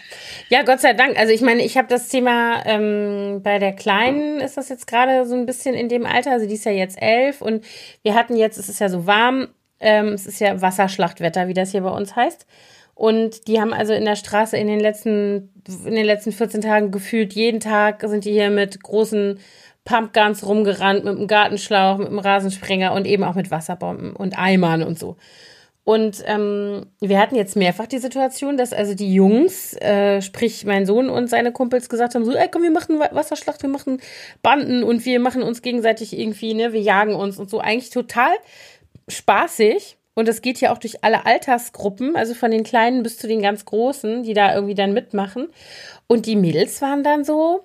Ja, 0.50 0.64
Gott 0.64 0.82
sei 0.82 0.94
Dank. 0.94 1.16
Also 1.16 1.32
ich 1.32 1.42
meine, 1.42 1.64
ich 1.64 1.78
habe 1.78 1.88
das 1.88 2.08
Thema 2.10 2.66
ähm, 2.66 3.42
bei 3.44 3.60
der 3.60 3.74
Kleinen 3.74 4.40
ist 4.40 4.58
das 4.58 4.70
jetzt 4.70 4.88
gerade 4.88 5.28
so 5.28 5.36
ein 5.36 5.46
bisschen 5.46 5.76
in 5.76 5.90
dem 5.90 6.08
Alter. 6.08 6.32
Also 6.32 6.48
die 6.48 6.56
ist 6.56 6.66
ja 6.66 6.72
jetzt 6.72 7.00
elf 7.00 7.44
und 7.44 7.64
wir 8.02 8.16
hatten 8.16 8.36
jetzt, 8.36 8.58
es 8.58 8.68
ist 8.68 8.80
ja 8.80 8.90
so 8.90 9.06
warm, 9.06 9.50
ähm, 9.82 10.10
es 10.10 10.26
ist 10.26 10.40
ja 10.40 10.62
Wasserschlachtwetter, 10.62 11.48
wie 11.48 11.54
das 11.54 11.72
hier 11.72 11.82
bei 11.82 11.90
uns 11.90 12.16
heißt. 12.16 12.46
Und 12.94 13.48
die 13.48 13.60
haben 13.60 13.74
also 13.74 13.94
in 13.94 14.06
der 14.06 14.16
Straße 14.16 14.58
in 14.58 14.68
den 14.68 14.80
letzten, 14.80 15.50
in 15.86 15.96
den 15.96 16.06
letzten 16.06 16.32
14 16.32 16.62
Tagen 16.62 16.92
gefühlt 16.92 17.34
jeden 17.34 17.60
Tag 17.60 18.04
sind 18.06 18.26
die 18.26 18.32
hier 18.32 18.50
mit 18.50 18.84
großen 18.84 19.40
Pumpguns 19.86 20.46
rumgerannt, 20.46 21.04
mit 21.04 21.18
einem 21.18 21.28
Gartenschlauch, 21.28 21.98
mit 21.98 22.08
einem 22.08 22.20
Rasensprenger 22.20 22.94
und 22.94 23.08
eben 23.08 23.24
auch 23.24 23.36
mit 23.36 23.50
Wasserbomben 23.50 24.16
und 24.16 24.38
Eimern 24.38 24.84
und 24.84 25.00
so. 25.00 25.18
Und 25.84 26.24
ähm, 26.28 26.86
wir 27.00 27.20
hatten 27.20 27.36
jetzt 27.36 27.56
mehrfach 27.56 27.88
die 27.88 27.98
Situation, 27.98 28.56
dass 28.56 28.72
also 28.72 28.94
die 28.94 29.16
Jungs, 29.16 29.74
äh, 29.82 30.22
sprich 30.22 30.64
mein 30.64 30.86
Sohn 30.86 31.10
und 31.10 31.28
seine 31.28 31.52
Kumpels 31.52 31.90
gesagt 31.90 32.14
haben, 32.14 32.24
so, 32.24 32.34
ey, 32.34 32.50
komm, 32.52 32.62
wir 32.62 32.72
machen 32.72 33.00
Wasserschlacht, 33.00 33.64
wir 33.64 33.70
machen 33.70 34.00
Banden 34.44 34.84
und 34.84 35.04
wir 35.06 35.20
machen 35.20 35.42
uns 35.42 35.64
gegenseitig 35.64 36.18
irgendwie, 36.18 36.54
ne, 36.54 36.72
wir 36.72 36.82
jagen 36.82 37.16
uns 37.16 37.40
und 37.40 37.50
so. 37.50 37.60
Eigentlich 37.60 37.90
total 37.90 38.32
spaßig. 39.12 39.98
Und 40.14 40.28
das 40.28 40.42
geht 40.42 40.60
ja 40.60 40.74
auch 40.74 40.78
durch 40.78 41.04
alle 41.04 41.26
Altersgruppen, 41.26 42.16
also 42.16 42.34
von 42.34 42.52
den 42.52 42.64
Kleinen 42.64 43.02
bis 43.02 43.18
zu 43.18 43.28
den 43.28 43.42
ganz 43.42 43.64
Großen, 43.64 44.24
die 44.24 44.34
da 44.34 44.54
irgendwie 44.54 44.76
dann 44.76 44.94
mitmachen. 44.94 45.48
Und 46.08 46.26
die 46.26 46.36
Mädels 46.36 46.82
waren 46.82 47.04
dann 47.04 47.24
so, 47.24 47.64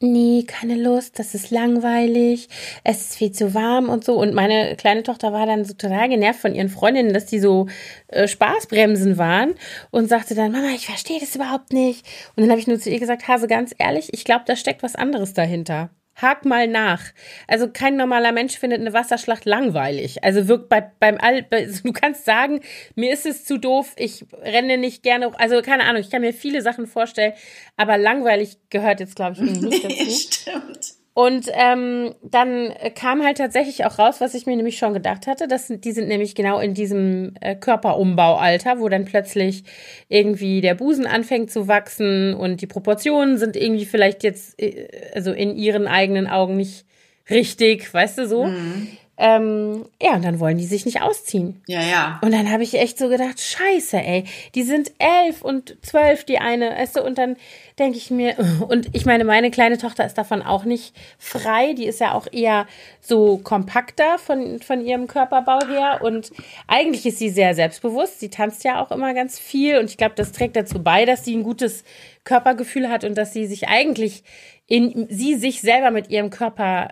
nee, 0.00 0.44
keine 0.46 0.76
Lust, 0.76 1.18
das 1.18 1.34
ist 1.34 1.50
langweilig, 1.50 2.48
es 2.84 3.00
ist 3.00 3.16
viel 3.16 3.32
zu 3.32 3.54
warm 3.54 3.88
und 3.88 4.04
so. 4.04 4.14
Und 4.20 4.34
meine 4.34 4.76
kleine 4.76 5.02
Tochter 5.02 5.32
war 5.32 5.46
dann 5.46 5.64
so 5.64 5.74
total 5.74 6.08
genervt 6.08 6.40
von 6.40 6.54
ihren 6.54 6.68
Freundinnen, 6.68 7.12
dass 7.12 7.26
die 7.26 7.40
so 7.40 7.66
äh, 8.08 8.28
Spaßbremsen 8.28 9.18
waren 9.18 9.54
und 9.90 10.08
sagte 10.08 10.34
dann, 10.34 10.52
Mama, 10.52 10.68
ich 10.74 10.86
verstehe 10.86 11.20
das 11.20 11.34
überhaupt 11.34 11.72
nicht. 11.72 12.06
Und 12.36 12.42
dann 12.42 12.50
habe 12.50 12.60
ich 12.60 12.66
nur 12.66 12.78
zu 12.78 12.90
ihr 12.90 13.00
gesagt, 13.00 13.26
Hase, 13.26 13.48
ganz 13.48 13.74
ehrlich, 13.78 14.12
ich 14.12 14.24
glaube, 14.24 14.44
da 14.46 14.56
steckt 14.56 14.82
was 14.82 14.94
anderes 14.94 15.34
dahinter. 15.34 15.90
Hak 16.20 16.44
mal 16.44 16.66
nach. 16.66 17.02
Also 17.46 17.68
kein 17.68 17.96
normaler 17.96 18.32
Mensch 18.32 18.58
findet 18.58 18.80
eine 18.80 18.92
Wasserschlacht 18.92 19.44
langweilig. 19.44 20.22
Also 20.24 20.48
wirkt 20.48 20.68
bei, 20.68 20.90
beim 21.00 21.18
All, 21.20 21.42
du 21.84 21.92
kannst 21.92 22.24
sagen, 22.24 22.60
mir 22.94 23.12
ist 23.12 23.26
es 23.26 23.44
zu 23.44 23.58
doof, 23.58 23.94
ich 23.96 24.26
renne 24.42 24.78
nicht 24.78 25.02
gerne, 25.02 25.32
also 25.38 25.62
keine 25.62 25.84
Ahnung, 25.84 26.00
ich 26.00 26.10
kann 26.10 26.20
mir 26.20 26.32
viele 26.32 26.62
Sachen 26.62 26.86
vorstellen, 26.86 27.32
aber 27.76 27.96
langweilig 27.98 28.58
gehört 28.70 29.00
jetzt, 29.00 29.16
glaube 29.16 29.34
ich, 29.34 29.40
nicht 29.40 29.84
dazu. 29.84 29.88
Nee, 29.88 30.10
stimmt. 30.10 30.97
Und 31.18 31.50
ähm, 31.52 32.14
dann 32.22 32.72
kam 32.94 33.24
halt 33.24 33.38
tatsächlich 33.38 33.84
auch 33.84 33.98
raus, 33.98 34.20
was 34.20 34.34
ich 34.34 34.46
mir 34.46 34.54
nämlich 34.54 34.78
schon 34.78 34.94
gedacht 34.94 35.26
hatte. 35.26 35.48
dass 35.48 35.66
die 35.66 35.90
sind 35.90 36.06
nämlich 36.06 36.36
genau 36.36 36.60
in 36.60 36.74
diesem 36.74 37.34
äh, 37.40 37.56
Körperumbaualter, 37.56 38.78
wo 38.78 38.88
dann 38.88 39.04
plötzlich 39.04 39.64
irgendwie 40.08 40.60
der 40.60 40.76
Busen 40.76 41.08
anfängt 41.08 41.50
zu 41.50 41.66
wachsen 41.66 42.34
und 42.34 42.60
die 42.60 42.68
Proportionen 42.68 43.36
sind 43.36 43.56
irgendwie 43.56 43.84
vielleicht 43.84 44.22
jetzt 44.22 44.62
äh, 44.62 44.86
also 45.12 45.32
in 45.32 45.56
ihren 45.56 45.88
eigenen 45.88 46.28
Augen 46.28 46.56
nicht 46.56 46.86
richtig, 47.28 47.92
weißt 47.92 48.18
du 48.18 48.28
so. 48.28 48.44
Mhm. 48.44 48.86
Ähm, 49.20 49.84
ja, 50.00 50.14
und 50.14 50.24
dann 50.24 50.38
wollen 50.38 50.58
die 50.58 50.64
sich 50.64 50.86
nicht 50.86 51.02
ausziehen. 51.02 51.60
Ja, 51.66 51.82
ja. 51.82 52.20
Und 52.22 52.32
dann 52.32 52.52
habe 52.52 52.62
ich 52.62 52.74
echt 52.74 52.98
so 52.98 53.08
gedacht, 53.08 53.40
scheiße, 53.40 53.96
ey, 53.96 54.24
die 54.54 54.62
sind 54.62 54.92
elf 54.98 55.42
und 55.42 55.76
zwölf, 55.82 56.22
die 56.22 56.38
eine, 56.38 56.70
weißt 56.70 56.96
du, 56.96 57.02
und 57.02 57.18
dann 57.18 57.36
denke 57.80 57.98
ich 57.98 58.12
mir, 58.12 58.36
und 58.68 58.94
ich 58.94 59.06
meine, 59.06 59.24
meine 59.24 59.50
kleine 59.50 59.76
Tochter 59.76 60.06
ist 60.06 60.18
davon 60.18 60.40
auch 60.40 60.64
nicht 60.64 60.94
frei, 61.18 61.72
die 61.72 61.86
ist 61.86 61.98
ja 61.98 62.14
auch 62.14 62.28
eher 62.30 62.68
so 63.00 63.38
kompakter 63.38 64.18
von, 64.18 64.60
von 64.60 64.86
ihrem 64.86 65.08
Körperbau 65.08 65.66
her. 65.66 65.98
Und 66.00 66.30
eigentlich 66.68 67.04
ist 67.04 67.18
sie 67.18 67.30
sehr 67.30 67.54
selbstbewusst, 67.54 68.20
sie 68.20 68.30
tanzt 68.30 68.62
ja 68.62 68.80
auch 68.80 68.92
immer 68.92 69.14
ganz 69.14 69.36
viel. 69.40 69.78
Und 69.78 69.90
ich 69.90 69.96
glaube, 69.96 70.14
das 70.14 70.30
trägt 70.30 70.54
dazu 70.54 70.80
bei, 70.80 71.04
dass 71.04 71.24
sie 71.24 71.34
ein 71.34 71.42
gutes 71.42 71.82
Körpergefühl 72.22 72.88
hat 72.88 73.02
und 73.02 73.18
dass 73.18 73.32
sie 73.32 73.46
sich 73.46 73.66
eigentlich 73.66 74.22
in, 74.68 75.08
sie 75.10 75.34
sich 75.34 75.60
selber 75.60 75.90
mit 75.90 76.08
ihrem 76.08 76.30
Körper 76.30 76.90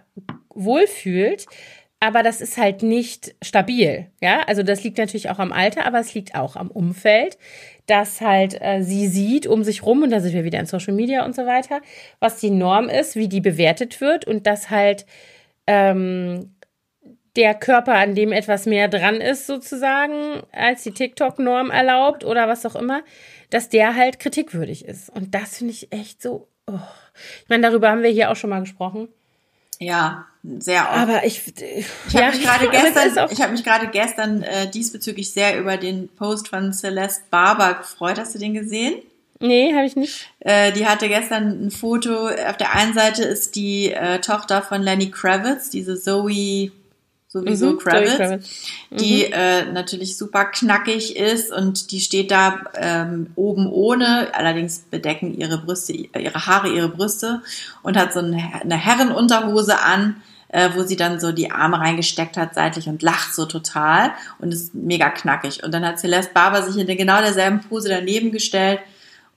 wohlfühlt 0.57 1.47
aber 2.01 2.23
das 2.23 2.41
ist 2.41 2.59
halt 2.59 2.83
nicht 2.83 3.35
stabil. 3.43 4.07
Ja, 4.21 4.43
also 4.47 4.63
das 4.63 4.85
liegt 4.85 4.99
natürlich 4.99 5.31
auch 5.31 5.39
am 5.39 5.53
Alter, 5.53 5.87
aber 5.87 5.99
es 5.99 6.15
liegt 6.15 6.35
auch 6.35 6.57
am 6.57 6.71
Umfeld, 6.71 7.39
dass 7.87 8.21
halt 8.21 8.61
äh, 8.61 8.83
sie 8.83 9.07
sieht 9.09 9.47
um 9.47 9.65
sich 9.65 9.85
rum 9.85 10.03
und 10.03 10.11
da 10.11 10.21
sind 10.21 10.35
wir 10.35 10.45
wieder 10.45 10.61
in 10.61 10.67
Social 10.67 10.95
Media 10.95 11.25
und 11.25 11.35
so 11.35 11.47
weiter, 11.47 11.81
was 12.21 12.39
die 12.39 12.51
Norm 12.51 12.89
ist, 12.89 13.17
wie 13.17 13.29
die 13.29 13.41
bewertet 13.41 14.01
wird 14.01 14.27
und 14.27 14.47
dass 14.47 14.71
halt 14.71 15.07
ähm, 15.67 16.57
der 17.37 17.55
Körper, 17.55 17.95
an 17.95 18.15
dem 18.15 18.33
etwas 18.33 18.67
mehr 18.67 18.89
dran 18.89 19.21
ist, 19.21 19.47
sozusagen, 19.47 20.43
als 20.53 20.83
die 20.83 20.93
TikTok-Norm 20.93 21.71
erlaubt 21.71 22.25
oder 22.25 22.49
was 22.49 22.65
auch 22.67 22.77
immer, 22.77 23.03
dass 23.51 23.69
der 23.69 23.95
halt 23.95 24.19
kritikwürdig 24.19 24.85
ist. 24.87 25.11
Und 25.11 25.35
das 25.35 25.59
finde 25.59 25.73
ich 25.73 25.93
echt 25.93 26.23
so. 26.23 26.49
Oh. 26.67 26.79
Ich 27.43 27.49
meine, 27.49 27.63
darüber 27.63 27.91
haben 27.91 28.03
wir 28.03 28.11
hier 28.11 28.31
auch 28.31 28.37
schon 28.37 28.51
mal 28.51 28.61
gesprochen. 28.61 29.09
Ja, 29.79 30.27
sehr 30.59 30.83
oft. 30.83 30.93
Aber 30.93 31.25
ich, 31.25 31.43
ich 31.57 32.17
habe 32.17 32.37
mich 32.37 32.43
gerade 32.43 32.69
gestern, 32.71 33.29
ich 33.31 33.41
habe 33.43 33.53
mich 33.53 33.65
gerade 33.65 33.89
gestern 33.89 34.43
äh, 34.43 34.71
diesbezüglich 34.71 35.33
sehr 35.33 35.59
über 35.59 35.77
den 35.77 36.09
Post 36.09 36.49
von 36.49 36.73
Celeste 36.73 37.23
Barber 37.31 37.75
gefreut. 37.75 38.19
Hast 38.19 38.35
du 38.35 38.39
den 38.39 38.55
gesehen? 38.55 39.03
Nee, 39.39 39.75
habe 39.75 39.87
ich 39.87 39.97
nicht. 39.97 40.31
Äh, 40.41 40.73
die 40.73 40.87
hatte 40.87 41.09
gestern 41.09 41.67
ein 41.67 41.71
Foto. 41.71 42.29
Auf 42.29 42.57
der 42.57 42.75
einen 42.75 42.95
Seite 42.95 43.23
ist 43.23 43.55
die 43.55 43.93
äh, 43.93 44.21
Tochter 44.21 44.63
von 44.63 44.83
Lenny 44.83 45.11
Kravitz, 45.11 45.69
diese 45.69 46.01
Zoe 46.01 46.73
sowieso 47.29 47.73
mhm, 47.73 47.79
Kravitz, 47.79 48.17
Kravitz. 48.17 48.63
Mhm. 48.91 48.97
die 48.97 49.25
äh, 49.25 49.71
natürlich 49.73 50.17
super 50.17 50.47
knackig 50.47 51.17
ist 51.17 51.53
und 51.53 51.91
die 51.91 52.01
steht 52.01 52.31
da 52.31 52.65
ähm, 52.75 53.29
oben 53.35 53.71
ohne, 53.71 54.29
allerdings 54.33 54.79
bedecken 54.91 55.35
ihre 55.35 55.59
Brüste, 55.59 55.93
ihre 55.93 56.47
Haare 56.47 56.69
ihre 56.69 56.89
Brüste 56.89 57.43
und 57.83 57.97
hat 57.97 58.13
so 58.13 58.21
eine 58.21 58.77
Herrenunterhose 58.77 59.81
an, 59.81 60.23
äh, 60.49 60.71
wo 60.75 60.85
sie 60.85 60.97
dann 60.97 61.21
so 61.21 61.33
die 61.33 61.51
Arme 61.51 61.79
reingesteckt 61.79 62.37
hat 62.37 62.55
seitlich 62.55 62.89
und 62.89 63.03
lacht 63.03 63.35
so 63.35 63.47
total 63.47 64.13
und 64.39 64.53
ist 64.53 64.75
mega 64.75 65.11
knackig. 65.11 65.65
Und 65.65 65.73
dann 65.73 65.85
hat 65.85 65.99
Celeste 65.99 66.33
Barber 66.33 66.63
sich 66.63 66.77
in 66.77 66.97
genau 66.97 67.21
derselben 67.21 67.61
Pose 67.61 67.89
daneben 67.89 68.31
gestellt 68.31 68.81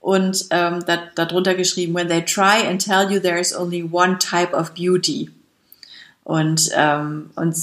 und 0.00 0.46
ähm, 0.50 0.84
darunter 1.14 1.54
geschrieben, 1.54 1.94
when 1.94 2.08
they 2.08 2.24
try 2.24 2.66
and 2.66 2.82
tell 2.82 3.10
you 3.10 3.20
there 3.20 3.38
is 3.38 3.54
only 3.54 3.82
one 3.82 4.18
type 4.18 4.54
of 4.54 4.72
beauty. 4.72 5.30
Und, 6.30 6.70
ähm, 6.76 7.30
und 7.34 7.56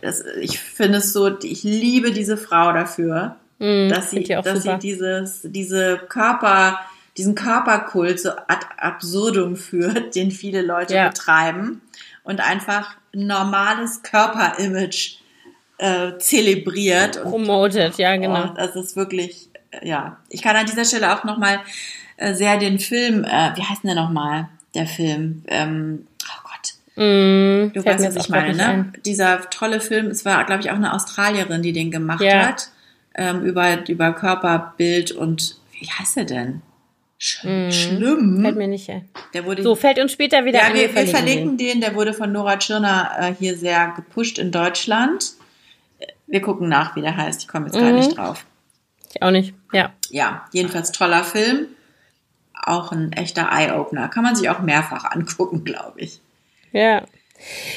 das, 0.00 0.24
ich 0.40 0.58
finde 0.58 0.98
es 0.98 1.12
so, 1.12 1.38
ich 1.40 1.64
liebe 1.64 2.12
diese 2.12 2.38
Frau 2.38 2.72
dafür, 2.72 3.36
mm, 3.58 3.90
dass 3.90 4.10
sie, 4.10 4.22
dass 4.24 4.62
sie 4.62 4.78
dieses, 4.78 5.40
diese 5.44 5.98
Körper, 6.08 6.80
diesen 7.18 7.34
Körperkult 7.34 8.18
so 8.18 8.30
ad 8.30 8.64
absurdum 8.78 9.54
führt, 9.56 10.14
den 10.14 10.30
viele 10.30 10.62
Leute 10.62 10.94
ja. 10.94 11.08
betreiben 11.08 11.82
und 12.24 12.40
einfach 12.40 12.96
ein 13.14 13.26
normales 13.26 14.02
Körperimage 14.02 15.18
äh, 15.76 16.16
zelebriert. 16.16 17.22
Promoted, 17.22 17.98
ja, 17.98 18.16
genau. 18.16 18.46
Oh, 18.46 18.54
das 18.56 18.76
ist 18.76 18.96
wirklich, 18.96 19.50
äh, 19.72 19.86
ja. 19.86 20.16
Ich 20.30 20.40
kann 20.40 20.56
an 20.56 20.64
dieser 20.64 20.86
Stelle 20.86 21.14
auch 21.14 21.24
nochmal 21.24 21.60
äh, 22.16 22.32
sehr 22.32 22.56
den 22.56 22.78
Film, 22.78 23.24
äh, 23.24 23.50
wie 23.56 23.62
heißt 23.62 23.84
denn 23.84 23.94
der 23.94 24.02
nochmal, 24.02 24.48
der 24.74 24.86
Film? 24.86 25.42
Ähm, 25.48 26.06
Mm, 26.96 27.72
du 27.72 27.84
weißt, 27.84 28.06
was 28.06 28.16
ich 28.16 28.28
meine, 28.30 28.54
ne? 28.54 28.66
Ein. 28.66 28.92
Dieser 29.04 29.48
tolle 29.50 29.80
Film, 29.80 30.06
es 30.06 30.24
war, 30.24 30.44
glaube 30.44 30.62
ich, 30.62 30.70
auch 30.70 30.76
eine 30.76 30.94
Australierin, 30.94 31.62
die 31.62 31.72
den 31.72 31.90
gemacht 31.90 32.22
ja. 32.22 32.46
hat, 32.48 32.70
ähm, 33.14 33.42
über, 33.42 33.86
über 33.88 34.12
Körperbild 34.12 35.12
und 35.12 35.56
wie 35.78 35.86
heißt 35.86 36.16
er 36.16 36.24
denn? 36.24 36.62
Sch 37.18 37.44
mm, 37.44 37.70
schlimm. 37.70 38.40
Fällt 38.42 38.56
mir 38.56 38.68
nicht 38.68 38.90
ein. 38.90 39.08
Der 39.34 39.44
wurde, 39.44 39.62
so, 39.62 39.74
fällt 39.74 39.98
uns 39.98 40.12
später 40.12 40.44
wieder 40.44 40.58
ja, 40.58 40.64
ein. 40.66 40.74
Wir, 40.74 40.94
wir 40.94 41.06
verlinken 41.06 41.56
den. 41.56 41.68
den, 41.68 41.80
der 41.80 41.94
wurde 41.94 42.12
von 42.12 42.32
Nora 42.32 42.58
Tschirner 42.58 43.10
äh, 43.18 43.34
hier 43.38 43.56
sehr 43.56 43.92
gepusht 43.96 44.38
in 44.38 44.50
Deutschland. 44.50 45.32
Wir 46.26 46.40
gucken 46.40 46.68
nach, 46.68 46.96
wie 46.96 47.02
der 47.02 47.16
heißt. 47.16 47.42
Ich 47.42 47.48
komme 47.48 47.66
jetzt 47.66 47.76
mhm. 47.76 47.80
gar 47.80 47.92
nicht 47.92 48.16
drauf. 48.16 48.44
Ich 49.14 49.22
auch 49.22 49.30
nicht, 49.30 49.54
ja. 49.72 49.92
Ja, 50.10 50.46
jedenfalls 50.52 50.92
toller 50.92 51.24
Film. 51.24 51.68
Auch 52.54 52.92
ein 52.92 53.12
echter 53.12 53.48
Eye-Opener. 53.50 54.08
Kann 54.08 54.24
man 54.24 54.34
sich 54.34 54.50
auch 54.50 54.60
mehrfach 54.60 55.04
angucken, 55.10 55.64
glaube 55.64 56.00
ich. 56.00 56.20
Ja. 56.76 57.04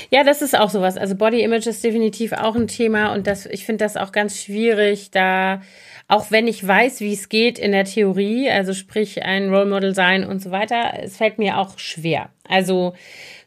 Ja, 0.10 0.24
das 0.24 0.42
ist 0.42 0.58
auch 0.58 0.70
sowas. 0.70 0.98
Also 0.98 1.16
Body 1.16 1.42
Image 1.42 1.68
ist 1.68 1.84
definitiv 1.84 2.32
auch 2.34 2.56
ein 2.56 2.68
Thema 2.68 3.14
und 3.14 3.28
das, 3.28 3.46
ich 3.46 3.66
finde 3.66 3.84
das 3.84 3.98
auch 3.98 4.12
ganz 4.12 4.42
schwierig, 4.42 5.12
da, 5.12 5.62
auch 6.08 6.32
wenn 6.32 6.48
ich 6.48 6.66
weiß, 6.66 7.02
wie 7.02 7.14
es 7.14 7.28
geht 7.30 7.60
in 7.60 7.74
der 7.74 7.84
Theorie, 7.84 8.50
also 8.50 8.74
sprich 8.74 9.22
ein 9.24 9.54
Role 9.54 9.66
Model 9.66 9.94
sein 9.94 10.26
und 10.26 10.42
so 10.42 10.52
weiter, 10.52 10.94
es 11.02 11.18
fällt 11.18 11.40
mir 11.40 11.58
auch 11.58 11.78
schwer. 11.78 12.30
Also, 12.48 12.94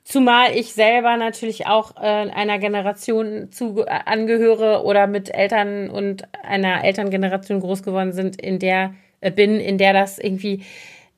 Zumal 0.04 0.56
ich 0.56 0.72
selber 0.72 1.16
natürlich 1.16 1.68
auch 1.68 1.94
äh, 1.96 2.00
einer 2.00 2.58
Generation 2.58 3.52
zu 3.52 3.84
äh, 3.86 4.00
angehöre 4.04 4.84
oder 4.84 5.06
mit 5.06 5.32
Eltern 5.32 5.90
und 5.90 6.24
einer 6.42 6.84
Elterngeneration 6.84 7.60
groß 7.60 7.84
geworden 7.84 8.12
sind, 8.12 8.34
in 8.42 8.58
der 8.58 8.94
äh, 9.20 9.30
bin, 9.30 9.60
in 9.60 9.78
der 9.78 9.92
das 9.92 10.18
irgendwie 10.18 10.64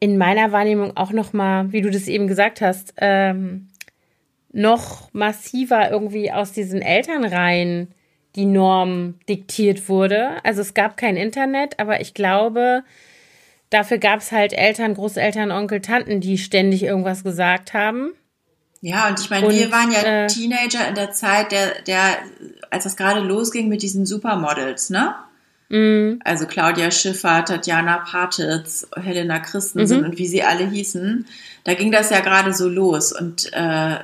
in 0.01 0.18
meiner 0.18 0.53
Wahrnehmung 0.53 0.99
auch 0.99 1.12
noch 1.12 1.32
mal, 1.32 1.72
wie 1.72 1.80
du 1.80 1.91
das 1.91 2.09
eben 2.09 2.26
gesagt 2.26 2.61
hast, 2.61 2.93
ähm, 2.99 3.70
noch 4.55 5.12
massiver 5.12 5.90
irgendwie 5.90 6.32
aus 6.32 6.52
diesen 6.52 6.80
Elternreihen 6.80 7.92
die 8.36 8.46
Norm 8.46 9.14
diktiert 9.28 9.88
wurde. 9.88 10.44
Also 10.44 10.61
es 10.61 10.74
gab 10.74 10.96
kein 10.96 11.16
Internet, 11.16 11.78
aber 11.78 12.00
ich 12.00 12.14
glaube, 12.14 12.82
dafür 13.70 13.98
gab 13.98 14.20
es 14.20 14.32
halt 14.32 14.52
Eltern, 14.52 14.94
Großeltern, 14.94 15.50
Onkel, 15.50 15.80
Tanten, 15.80 16.20
die 16.20 16.38
ständig 16.38 16.82
irgendwas 16.84 17.24
gesagt 17.24 17.74
haben. 17.74 18.12
Ja, 18.80 19.09
und 19.09 19.18
ich 19.18 19.30
meine, 19.30 19.48
wir 19.48 19.72
waren 19.72 19.90
ja 19.92 20.02
äh, 20.02 20.26
Teenager 20.26 20.86
in 20.88 20.94
der 20.94 21.11
Zeit, 21.12 21.52
der, 21.52 21.82
der, 21.82 22.18
als 22.70 22.84
das 22.84 22.96
gerade 22.96 23.20
losging 23.20 23.68
mit 23.68 23.82
diesen 23.82 24.05
Supermodels, 24.05 24.90
ne? 24.90 25.14
Mm. 25.70 26.20
Also 26.22 26.46
Claudia 26.46 26.90
Schiffer, 26.90 27.44
Tatjana 27.44 27.98
Patitz, 27.98 28.86
Helena 28.94 29.38
Christensen 29.38 30.00
mhm. 30.00 30.05
und 30.05 30.18
wie 30.18 30.26
sie 30.26 30.42
alle 30.42 30.68
hießen. 30.68 31.26
Da 31.64 31.74
ging 31.74 31.90
das 31.90 32.11
ja 32.11 32.20
gerade 32.20 32.52
so 32.52 32.68
los 32.68 33.12
und 33.18 33.50
äh, 33.55 33.96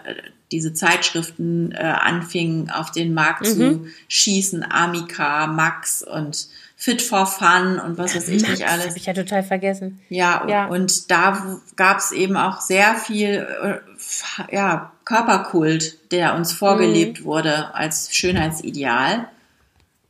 diese 0.52 0.74
Zeitschriften 0.74 1.72
äh, 1.72 1.78
anfingen 1.78 2.70
auf 2.70 2.90
den 2.90 3.14
Markt 3.14 3.46
mhm. 3.46 3.46
zu 3.46 3.86
schießen, 4.08 4.64
Amica, 4.68 5.46
Max 5.46 6.02
und 6.02 6.48
Fit 6.76 7.02
for 7.02 7.26
Fun 7.26 7.78
und 7.78 7.98
was 7.98 8.16
weiß 8.16 8.28
ich 8.28 8.40
Max, 8.40 8.52
nicht 8.52 8.68
alles. 8.68 8.86
Habe 8.88 8.96
ich 8.96 9.06
ja 9.06 9.12
total 9.12 9.42
vergessen. 9.42 10.00
Ja, 10.08 10.46
ja. 10.48 10.66
und 10.66 11.10
da 11.10 11.60
gab 11.76 11.98
es 11.98 12.10
eben 12.10 12.36
auch 12.36 12.62
sehr 12.62 12.94
viel 12.94 13.46
äh, 13.62 14.54
ja, 14.54 14.92
Körperkult, 15.04 16.10
der 16.10 16.34
uns 16.34 16.52
vorgelebt 16.52 17.20
mhm. 17.20 17.24
wurde 17.24 17.74
als 17.74 18.14
Schönheitsideal. 18.14 19.28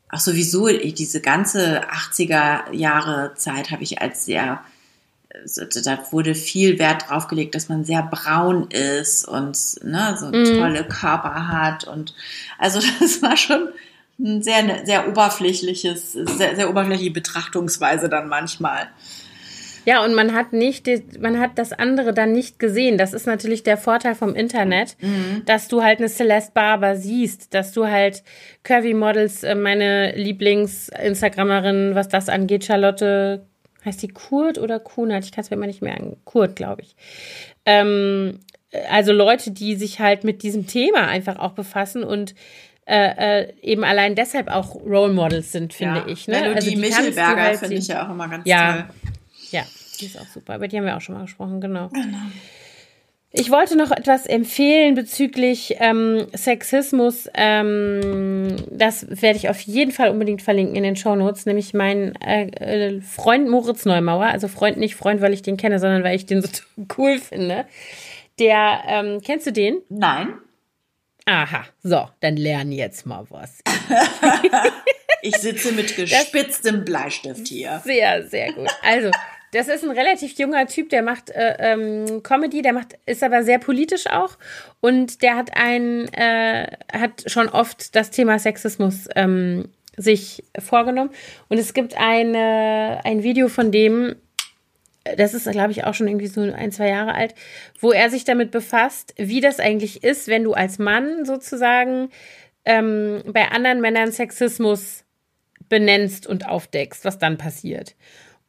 Ach 0.08 0.20
sowieso, 0.20 0.68
diese 0.68 1.20
ganze 1.20 1.82
80er 1.88 2.72
Jahre 2.72 3.34
Zeit 3.34 3.70
habe 3.70 3.82
ich 3.82 4.00
als 4.00 4.24
sehr 4.24 4.60
da 5.84 5.98
wurde 6.10 6.34
viel 6.34 6.78
Wert 6.78 7.08
drauf 7.08 7.28
gelegt, 7.28 7.54
dass 7.54 7.68
man 7.68 7.84
sehr 7.84 8.02
braun 8.02 8.68
ist 8.70 9.26
und 9.26 9.56
ne, 9.84 10.16
so 10.18 10.26
mm. 10.26 10.58
tolle 10.58 10.84
Körper 10.84 11.48
hat 11.48 11.84
und 11.84 12.14
also 12.58 12.80
das 13.00 13.22
war 13.22 13.36
schon 13.36 13.68
ein 14.18 14.42
sehr 14.42 14.84
sehr 14.84 15.08
oberflächliches, 15.08 16.12
sehr, 16.12 16.56
sehr 16.56 16.68
oberflächliche 16.68 17.12
Betrachtungsweise 17.12 18.08
dann 18.08 18.28
manchmal. 18.28 18.88
Ja, 19.86 20.04
und 20.04 20.14
man 20.14 20.34
hat 20.34 20.52
nicht, 20.52 20.86
man 21.18 21.40
hat 21.40 21.52
das 21.56 21.72
andere 21.72 22.12
dann 22.12 22.32
nicht 22.32 22.58
gesehen. 22.58 22.98
Das 22.98 23.12
ist 23.12 23.26
natürlich 23.26 23.62
der 23.62 23.76
Vorteil 23.76 24.14
vom 24.14 24.34
Internet, 24.34 24.96
mhm. 25.00 25.42
dass 25.46 25.68
du 25.68 25.82
halt 25.82 25.98
eine 25.98 26.08
Celeste 26.08 26.52
Barber 26.52 26.96
siehst, 26.96 27.54
dass 27.54 27.72
du 27.72 27.86
halt 27.86 28.22
Curvy 28.62 28.94
Models, 28.94 29.42
äh, 29.42 29.54
meine 29.54 30.14
Lieblings-Instagramerin, 30.16 31.94
was 31.94 32.08
das 32.08 32.28
angeht, 32.28 32.64
Charlotte, 32.64 33.46
heißt 33.84 34.02
die 34.02 34.08
Kurt 34.08 34.58
oder 34.58 34.78
Kunert? 34.78 35.24
Ich 35.24 35.32
kann 35.32 35.42
es 35.42 35.50
mir 35.50 35.56
immer 35.56 35.66
nicht 35.66 35.82
merken. 35.82 36.16
Kurt, 36.24 36.56
glaube 36.56 36.82
ich. 36.82 36.96
Ähm, 37.64 38.40
also 38.88 39.12
Leute, 39.12 39.50
die 39.50 39.74
sich 39.76 40.00
halt 40.00 40.24
mit 40.24 40.42
diesem 40.42 40.66
Thema 40.66 41.06
einfach 41.06 41.38
auch 41.38 41.52
befassen 41.52 42.04
und 42.04 42.34
äh, 42.86 43.42
äh, 43.42 43.52
eben 43.62 43.84
allein 43.84 44.14
deshalb 44.14 44.48
auch 44.48 44.74
Role 44.74 45.12
Models 45.12 45.52
sind, 45.52 45.72
finde 45.72 46.00
ja. 46.00 46.06
ich. 46.08 46.26
Ne? 46.26 46.40
Melodie 46.40 46.54
also 46.56 46.70
die 46.70 46.76
Michelberger 46.76 47.42
halt 47.42 47.58
finde 47.58 47.76
ich 47.76 47.88
ja 47.88 48.04
auch 48.06 48.10
immer 48.10 48.28
ganz 48.28 48.46
ja. 48.46 48.72
toll. 48.72 48.84
Ja, 49.50 49.62
die 50.00 50.06
ist 50.06 50.18
auch 50.18 50.26
super. 50.26 50.56
Über 50.56 50.68
die 50.68 50.76
haben 50.76 50.86
wir 50.86 50.96
auch 50.96 51.00
schon 51.00 51.14
mal 51.14 51.22
gesprochen, 51.22 51.60
genau. 51.60 51.88
Genau. 51.88 52.18
Ich 53.32 53.50
wollte 53.50 53.76
noch 53.76 53.92
etwas 53.92 54.26
empfehlen 54.26 54.96
bezüglich 54.96 55.76
ähm, 55.78 56.26
Sexismus. 56.34 57.28
Ähm, 57.34 58.56
das 58.70 59.06
werde 59.08 59.38
ich 59.38 59.48
auf 59.48 59.60
jeden 59.60 59.92
Fall 59.92 60.10
unbedingt 60.10 60.42
verlinken 60.42 60.74
in 60.74 60.82
den 60.82 60.96
Show 60.96 61.14
Notes, 61.14 61.46
nämlich 61.46 61.72
mein 61.72 62.16
äh, 62.16 62.46
äh, 62.46 63.00
Freund 63.00 63.48
Moritz 63.48 63.84
Neumauer. 63.84 64.26
Also 64.26 64.48
Freund 64.48 64.78
nicht 64.78 64.96
Freund, 64.96 65.20
weil 65.20 65.32
ich 65.32 65.42
den 65.42 65.56
kenne, 65.56 65.78
sondern 65.78 66.02
weil 66.02 66.16
ich 66.16 66.26
den 66.26 66.42
so 66.42 66.48
cool 66.98 67.18
finde. 67.18 67.66
Der, 68.40 68.82
ähm, 68.88 69.20
kennst 69.24 69.46
du 69.46 69.52
den? 69.52 69.78
Nein. 69.88 70.34
Aha, 71.26 71.64
so, 71.84 72.08
dann 72.18 72.36
lernen 72.36 72.72
jetzt 72.72 73.06
mal 73.06 73.26
was. 73.28 73.60
ich 75.22 75.36
sitze 75.36 75.70
mit 75.70 75.94
gespitztem 75.94 76.84
Bleistift 76.84 77.46
hier. 77.46 77.80
Sehr, 77.84 78.26
sehr 78.26 78.52
gut. 78.52 78.68
Also, 78.82 79.12
das 79.52 79.68
ist 79.68 79.84
ein 79.84 79.90
relativ 79.90 80.38
junger 80.38 80.66
Typ, 80.66 80.90
der 80.90 81.02
macht 81.02 81.30
äh, 81.30 81.56
ähm, 81.58 82.22
Comedy, 82.22 82.62
der 82.62 82.72
macht, 82.72 82.98
ist 83.06 83.22
aber 83.22 83.42
sehr 83.42 83.58
politisch 83.58 84.06
auch 84.06 84.38
und 84.80 85.22
der 85.22 85.36
hat 85.36 85.50
ein, 85.56 86.12
äh, 86.14 86.76
hat 86.92 87.24
schon 87.26 87.48
oft 87.48 87.94
das 87.96 88.10
Thema 88.10 88.38
Sexismus 88.38 89.08
ähm, 89.16 89.68
sich 89.96 90.44
vorgenommen. 90.58 91.10
Und 91.48 91.58
es 91.58 91.74
gibt 91.74 91.96
eine, 91.96 93.00
ein 93.04 93.22
Video 93.22 93.48
von 93.48 93.70
dem, 93.72 94.16
das 95.16 95.34
ist, 95.34 95.50
glaube 95.50 95.72
ich, 95.72 95.84
auch 95.84 95.94
schon 95.94 96.08
irgendwie 96.08 96.26
so 96.26 96.40
ein, 96.40 96.72
zwei 96.72 96.88
Jahre 96.88 97.14
alt, 97.14 97.34
wo 97.80 97.92
er 97.92 98.10
sich 98.10 98.24
damit 98.24 98.50
befasst, 98.50 99.14
wie 99.16 99.40
das 99.40 99.58
eigentlich 99.58 100.04
ist, 100.04 100.28
wenn 100.28 100.44
du 100.44 100.52
als 100.52 100.78
Mann 100.78 101.24
sozusagen 101.24 102.10
ähm, 102.64 103.22
bei 103.26 103.48
anderen 103.48 103.80
Männern 103.80 104.12
Sexismus 104.12 105.04
benennst 105.68 106.26
und 106.26 106.48
aufdeckst, 106.48 107.04
was 107.04 107.18
dann 107.18 107.38
passiert. 107.38 107.94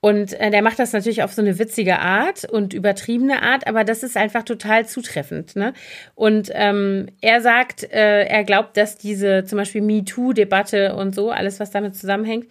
Und 0.04 0.34
äh, 0.40 0.50
der 0.50 0.64
macht 0.64 0.80
das 0.80 0.94
natürlich 0.94 1.22
auf 1.22 1.32
so 1.32 1.44
eine 1.44 1.60
witzige 1.60 2.00
Art 2.00 2.44
und 2.44 2.74
übertriebene 2.74 3.44
Art, 3.44 3.68
aber 3.68 3.84
das 3.84 4.02
ist 4.02 4.18
einfach 4.18 4.42
total 4.42 4.88
zutreffend. 4.88 5.56
Ne? 5.56 5.74
Und 6.16 6.50
ähm, 6.54 7.08
er 7.22 7.40
sagt, 7.42 7.84
äh, 7.84 8.24
er 8.26 8.44
glaubt, 8.44 8.78
dass 8.78 8.98
diese 8.98 9.46
zum 9.46 9.60
Beispiel 9.60 9.82
MeToo-Debatte 9.82 10.96
und 10.96 11.14
so, 11.14 11.30
alles, 11.30 11.60
was 11.60 11.70
damit 11.70 11.96
zusammenhängt, 11.96 12.48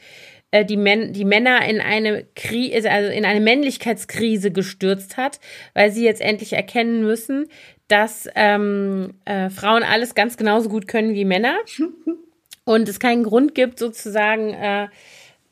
äh, 0.52 0.64
die, 0.64 0.76
Män 0.76 1.12
die 1.12 1.24
Männer 1.24 1.68
in 1.68 1.80
eine 1.80 2.24
Krise, 2.36 2.88
also 2.88 3.10
in 3.10 3.24
eine 3.24 3.40
Männlichkeitskrise 3.40 4.52
gestürzt 4.52 5.16
hat, 5.16 5.40
weil 5.74 5.90
sie 5.90 6.04
jetzt 6.04 6.20
endlich 6.20 6.52
erkennen 6.52 7.02
müssen, 7.02 7.48
dass 7.88 8.28
ähm, 8.36 9.14
äh, 9.24 9.50
Frauen 9.50 9.82
alles 9.82 10.14
ganz 10.14 10.36
genauso 10.36 10.68
gut 10.68 10.86
können 10.86 11.14
wie 11.14 11.24
Männer 11.24 11.56
und 12.64 12.88
es 12.88 13.00
keinen 13.00 13.24
Grund 13.24 13.56
gibt, 13.56 13.80
sozusagen 13.80 14.54
äh, 14.54 14.86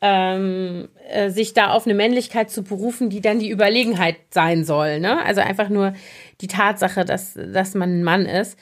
ähm, 0.01 0.89
äh, 1.09 1.29
sich 1.29 1.53
da 1.53 1.71
auf 1.71 1.85
eine 1.85 1.93
Männlichkeit 1.93 2.49
zu 2.49 2.63
berufen, 2.63 3.09
die 3.09 3.21
dann 3.21 3.39
die 3.39 3.49
Überlegenheit 3.49 4.17
sein 4.31 4.63
soll. 4.63 4.99
Ne? 4.99 5.23
Also 5.23 5.41
einfach 5.41 5.69
nur 5.69 5.93
die 6.41 6.47
Tatsache, 6.47 7.05
dass, 7.05 7.33
dass 7.33 7.73
man 7.73 7.99
ein 7.99 8.03
Mann 8.03 8.25
ist. 8.25 8.57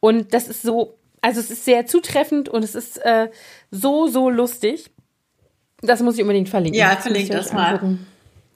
Und 0.00 0.34
das 0.34 0.48
ist 0.48 0.62
so, 0.62 0.98
also 1.20 1.40
es 1.40 1.50
ist 1.50 1.64
sehr 1.64 1.86
zutreffend 1.86 2.48
und 2.48 2.64
es 2.64 2.74
ist 2.74 2.98
äh, 2.98 3.30
so, 3.70 4.08
so 4.08 4.28
lustig. 4.28 4.90
Das 5.80 6.00
muss 6.02 6.16
ich 6.16 6.22
unbedingt 6.22 6.48
verlinken. 6.48 6.78
Ja, 6.78 6.96
verlinke 6.96 7.32
das 7.32 7.52
mal. 7.52 7.74
Angucken. 7.74 8.06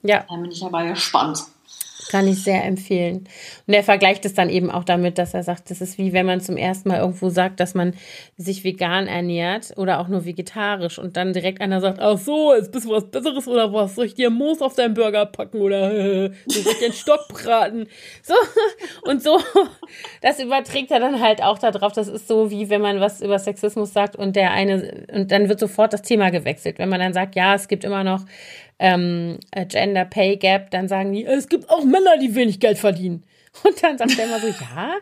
Ja. 0.03 0.25
Da 0.27 0.35
bin 0.35 0.51
ich 0.51 0.63
aber 0.63 0.85
gespannt. 0.85 1.43
Kann 2.07 2.27
ich 2.27 2.43
sehr 2.43 2.63
empfehlen. 2.63 3.27
Und 3.67 3.73
er 3.73 3.83
vergleicht 3.83 4.25
es 4.25 4.33
dann 4.33 4.49
eben 4.49 4.71
auch 4.71 4.83
damit, 4.83 5.17
dass 5.17 5.33
er 5.33 5.43
sagt, 5.43 5.69
das 5.69 5.81
ist 5.81 5.97
wie 5.97 6.13
wenn 6.13 6.25
man 6.25 6.39
zum 6.39 6.55
ersten 6.55 6.89
Mal 6.89 6.99
irgendwo 6.99 7.29
sagt, 7.29 7.59
dass 7.59 7.75
man 7.75 7.93
sich 8.37 8.63
vegan 8.63 9.07
ernährt 9.07 9.73
oder 9.75 9.99
auch 9.99 10.07
nur 10.07 10.25
vegetarisch 10.25 10.97
und 10.97 11.17
dann 11.17 11.33
direkt 11.33 11.61
einer 11.61 11.81
sagt, 11.81 11.99
ach 11.99 12.17
so, 12.17 12.55
jetzt 12.55 12.71
bist 12.71 12.85
du 12.85 12.91
was 12.91 13.11
Besseres 13.11 13.47
oder 13.47 13.73
was? 13.73 13.95
Soll 13.95 14.05
ich 14.05 14.15
dir 14.15 14.29
Moos 14.29 14.61
auf 14.61 14.75
deinen 14.75 14.93
Burger 14.93 15.25
packen 15.25 15.61
oder 15.61 15.89
soll 16.47 16.71
ich 16.71 16.79
dir 16.79 16.85
einen 16.85 16.93
Stock 16.93 17.27
braten? 17.27 17.87
So 18.23 18.33
und 19.09 19.21
so. 19.21 19.39
Das 20.21 20.39
überträgt 20.39 20.91
er 20.91 20.99
dann 20.99 21.19
halt 21.21 21.41
auch 21.41 21.57
darauf. 21.57 21.93
Das 21.93 22.07
ist 22.07 22.27
so 22.27 22.51
wie 22.51 22.69
wenn 22.69 22.81
man 22.81 22.99
was 22.99 23.21
über 23.21 23.39
Sexismus 23.39 23.93
sagt 23.93 24.15
und 24.15 24.35
der 24.35 24.51
eine 24.51 25.05
und 25.11 25.31
dann 25.31 25.49
wird 25.49 25.59
sofort 25.59 25.93
das 25.93 26.01
Thema 26.01 26.29
gewechselt. 26.29 26.77
Wenn 26.77 26.89
man 26.89 26.99
dann 26.99 27.13
sagt, 27.13 27.35
ja, 27.35 27.55
es 27.55 27.67
gibt 27.67 27.83
immer 27.83 28.03
noch 28.03 28.25
ähm, 28.79 29.39
äh, 29.51 29.65
Gender 29.65 30.05
Pay 30.05 30.37
Gap, 30.37 30.71
dann 30.71 30.87
sagen 30.87 31.11
die, 31.11 31.25
es 31.25 31.49
gibt 31.49 31.69
auch 31.69 31.83
Männer, 31.83 32.17
die 32.17 32.33
wenig 32.35 32.59
Geld 32.59 32.77
verdienen. 32.77 33.23
Und 33.63 33.81
dann 33.83 33.97
sagt 33.97 34.17
er 34.17 34.25
immer 34.25 34.39
so, 34.39 34.47
ja, 34.47 34.95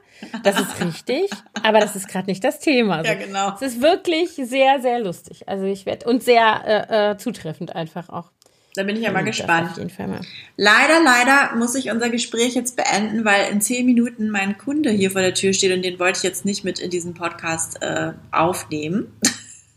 das 0.43 0.59
ist 0.59 0.83
richtig, 0.83 1.29
aber 1.63 1.79
das 1.79 1.95
ist 1.95 2.07
gerade 2.07 2.27
nicht 2.27 2.43
das 2.43 2.59
Thema. 2.59 3.03
So. 3.03 3.07
Ja, 3.07 3.13
genau. 3.13 3.53
Es 3.55 3.61
ist 3.61 3.81
wirklich 3.81 4.31
sehr, 4.31 4.81
sehr 4.81 4.99
lustig. 4.99 5.47
Also 5.47 5.65
ich 5.65 5.85
werde 5.85 6.07
und 6.07 6.23
sehr 6.23 6.87
äh, 6.89 7.11
äh, 7.11 7.17
zutreffend 7.17 7.75
einfach 7.75 8.09
auch. 8.09 8.31
Da 8.73 8.83
bin 8.83 8.95
ich 8.95 9.01
ja 9.01 9.11
mal 9.11 9.23
gespannt. 9.23 9.71
Auf 9.71 9.77
jeden 9.77 9.89
Fall 9.89 10.07
mal. 10.07 10.21
Leider, 10.55 11.03
leider 11.03 11.55
muss 11.55 11.73
ich 11.73 11.89
unser 11.89 12.09
Gespräch 12.09 12.53
jetzt 12.53 12.75
beenden, 12.75 13.25
weil 13.25 13.51
in 13.51 13.59
zehn 13.59 13.85
Minuten 13.85 14.29
mein 14.29 14.57
Kunde 14.57 14.91
hier 14.91 15.09
vor 15.09 15.21
der 15.21 15.33
Tür 15.33 15.51
steht 15.53 15.75
und 15.75 15.83
den 15.83 15.99
wollte 15.99 16.17
ich 16.17 16.23
jetzt 16.23 16.45
nicht 16.45 16.63
mit 16.63 16.79
in 16.79 16.91
diesen 16.91 17.15
Podcast 17.15 17.81
äh, 17.81 18.13
aufnehmen. 18.31 19.19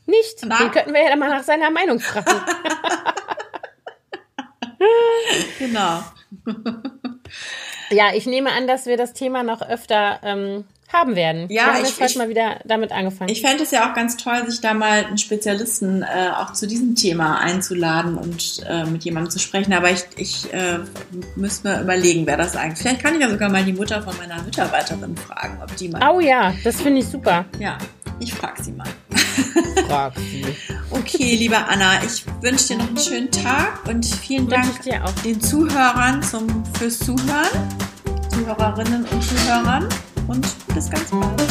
Nicht? 0.05 0.45
Na? 0.45 0.59
Den 0.59 0.71
könnten 0.71 0.93
wir 0.93 1.03
ja 1.03 1.17
mal 1.17 1.31
nach 1.31 1.45
seiner 1.45 1.71
Meinung 1.71 1.99
fragen. 1.99 2.31
genau. 5.59 6.03
ja, 7.91 8.15
ich 8.15 8.27
nehme 8.27 8.51
an, 8.53 8.67
dass 8.67 8.87
wir 8.87 8.97
das 8.97 9.13
Thema 9.13 9.43
noch 9.43 9.63
öfter 9.63 10.21
ähm, 10.23 10.65
haben 10.93 11.15
werden. 11.15 11.47
Ja, 11.49 11.67
wir 11.67 11.75
haben 11.75 11.85
ich, 11.85 11.99
jetzt 11.99 12.17
mal 12.17 12.29
wieder 12.29 12.61
damit 12.65 12.93
angefangen. 12.93 13.31
Ich 13.31 13.41
fände 13.41 13.63
es 13.63 13.71
ja 13.71 13.89
auch 13.89 13.95
ganz 13.95 14.17
toll, 14.17 14.49
sich 14.49 14.61
da 14.61 14.75
mal 14.75 15.05
einen 15.05 15.19
Spezialisten 15.19 16.03
äh, 16.03 16.31
auch 16.37 16.53
zu 16.53 16.67
diesem 16.67 16.95
Thema 16.95 17.39
einzuladen 17.39 18.17
und 18.17 18.65
äh, 18.69 18.85
mit 18.85 19.05
jemandem 19.05 19.31
zu 19.31 19.39
sprechen. 19.39 19.73
Aber 19.73 19.91
ich, 19.91 20.05
ich 20.17 20.53
äh, 20.53 20.81
müsste 21.37 21.69
mir 21.69 21.81
überlegen, 21.83 22.27
wer 22.27 22.37
das 22.37 22.57
eigentlich. 22.57 22.81
Vielleicht 22.81 23.03
kann 23.03 23.15
ich 23.15 23.21
ja 23.21 23.31
sogar 23.31 23.51
mal 23.51 23.65
die 23.65 23.73
Mutter 23.73 24.03
von 24.03 24.17
meiner 24.17 24.43
Mitarbeiterin 24.43 25.17
fragen, 25.17 25.59
ob 25.63 25.75
die 25.77 25.89
mal. 25.89 26.11
Oh 26.13 26.21
ja, 26.21 26.53
das 26.65 26.81
finde 26.81 27.01
ich 27.01 27.07
super. 27.07 27.45
Ja, 27.59 27.79
ich 28.21 28.35
frage 28.35 28.63
sie 28.63 28.73
mal. 28.73 28.89
Frag 29.89 30.13
sie. 30.19 30.45
Okay, 30.91 31.37
liebe 31.37 31.57
Anna, 31.57 32.05
ich 32.05 32.25
wünsche 32.41 32.69
dir 32.69 32.79
noch 32.79 32.89
einen 32.89 32.99
schönen 32.99 33.31
Tag 33.31 33.87
und 33.89 34.05
vielen 34.07 34.49
Dank 34.49 34.83
den 35.25 35.41
Zuhörern 35.41 36.23
zum, 36.23 36.65
fürs 36.75 36.99
Zuhören, 36.99 37.69
Zuhörerinnen 38.29 39.05
und 39.07 39.23
Zuhörern 39.23 39.89
und 40.29 40.47
bis 40.75 40.91
ganz 40.91 41.11
bald. 41.11 41.43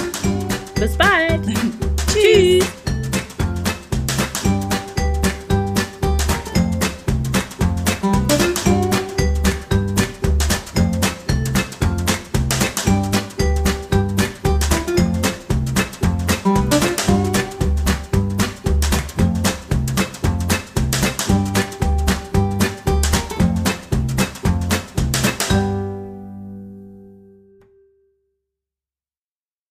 Bis 0.76 0.98
bald. 0.98 1.42
Tschüss. 2.14 2.66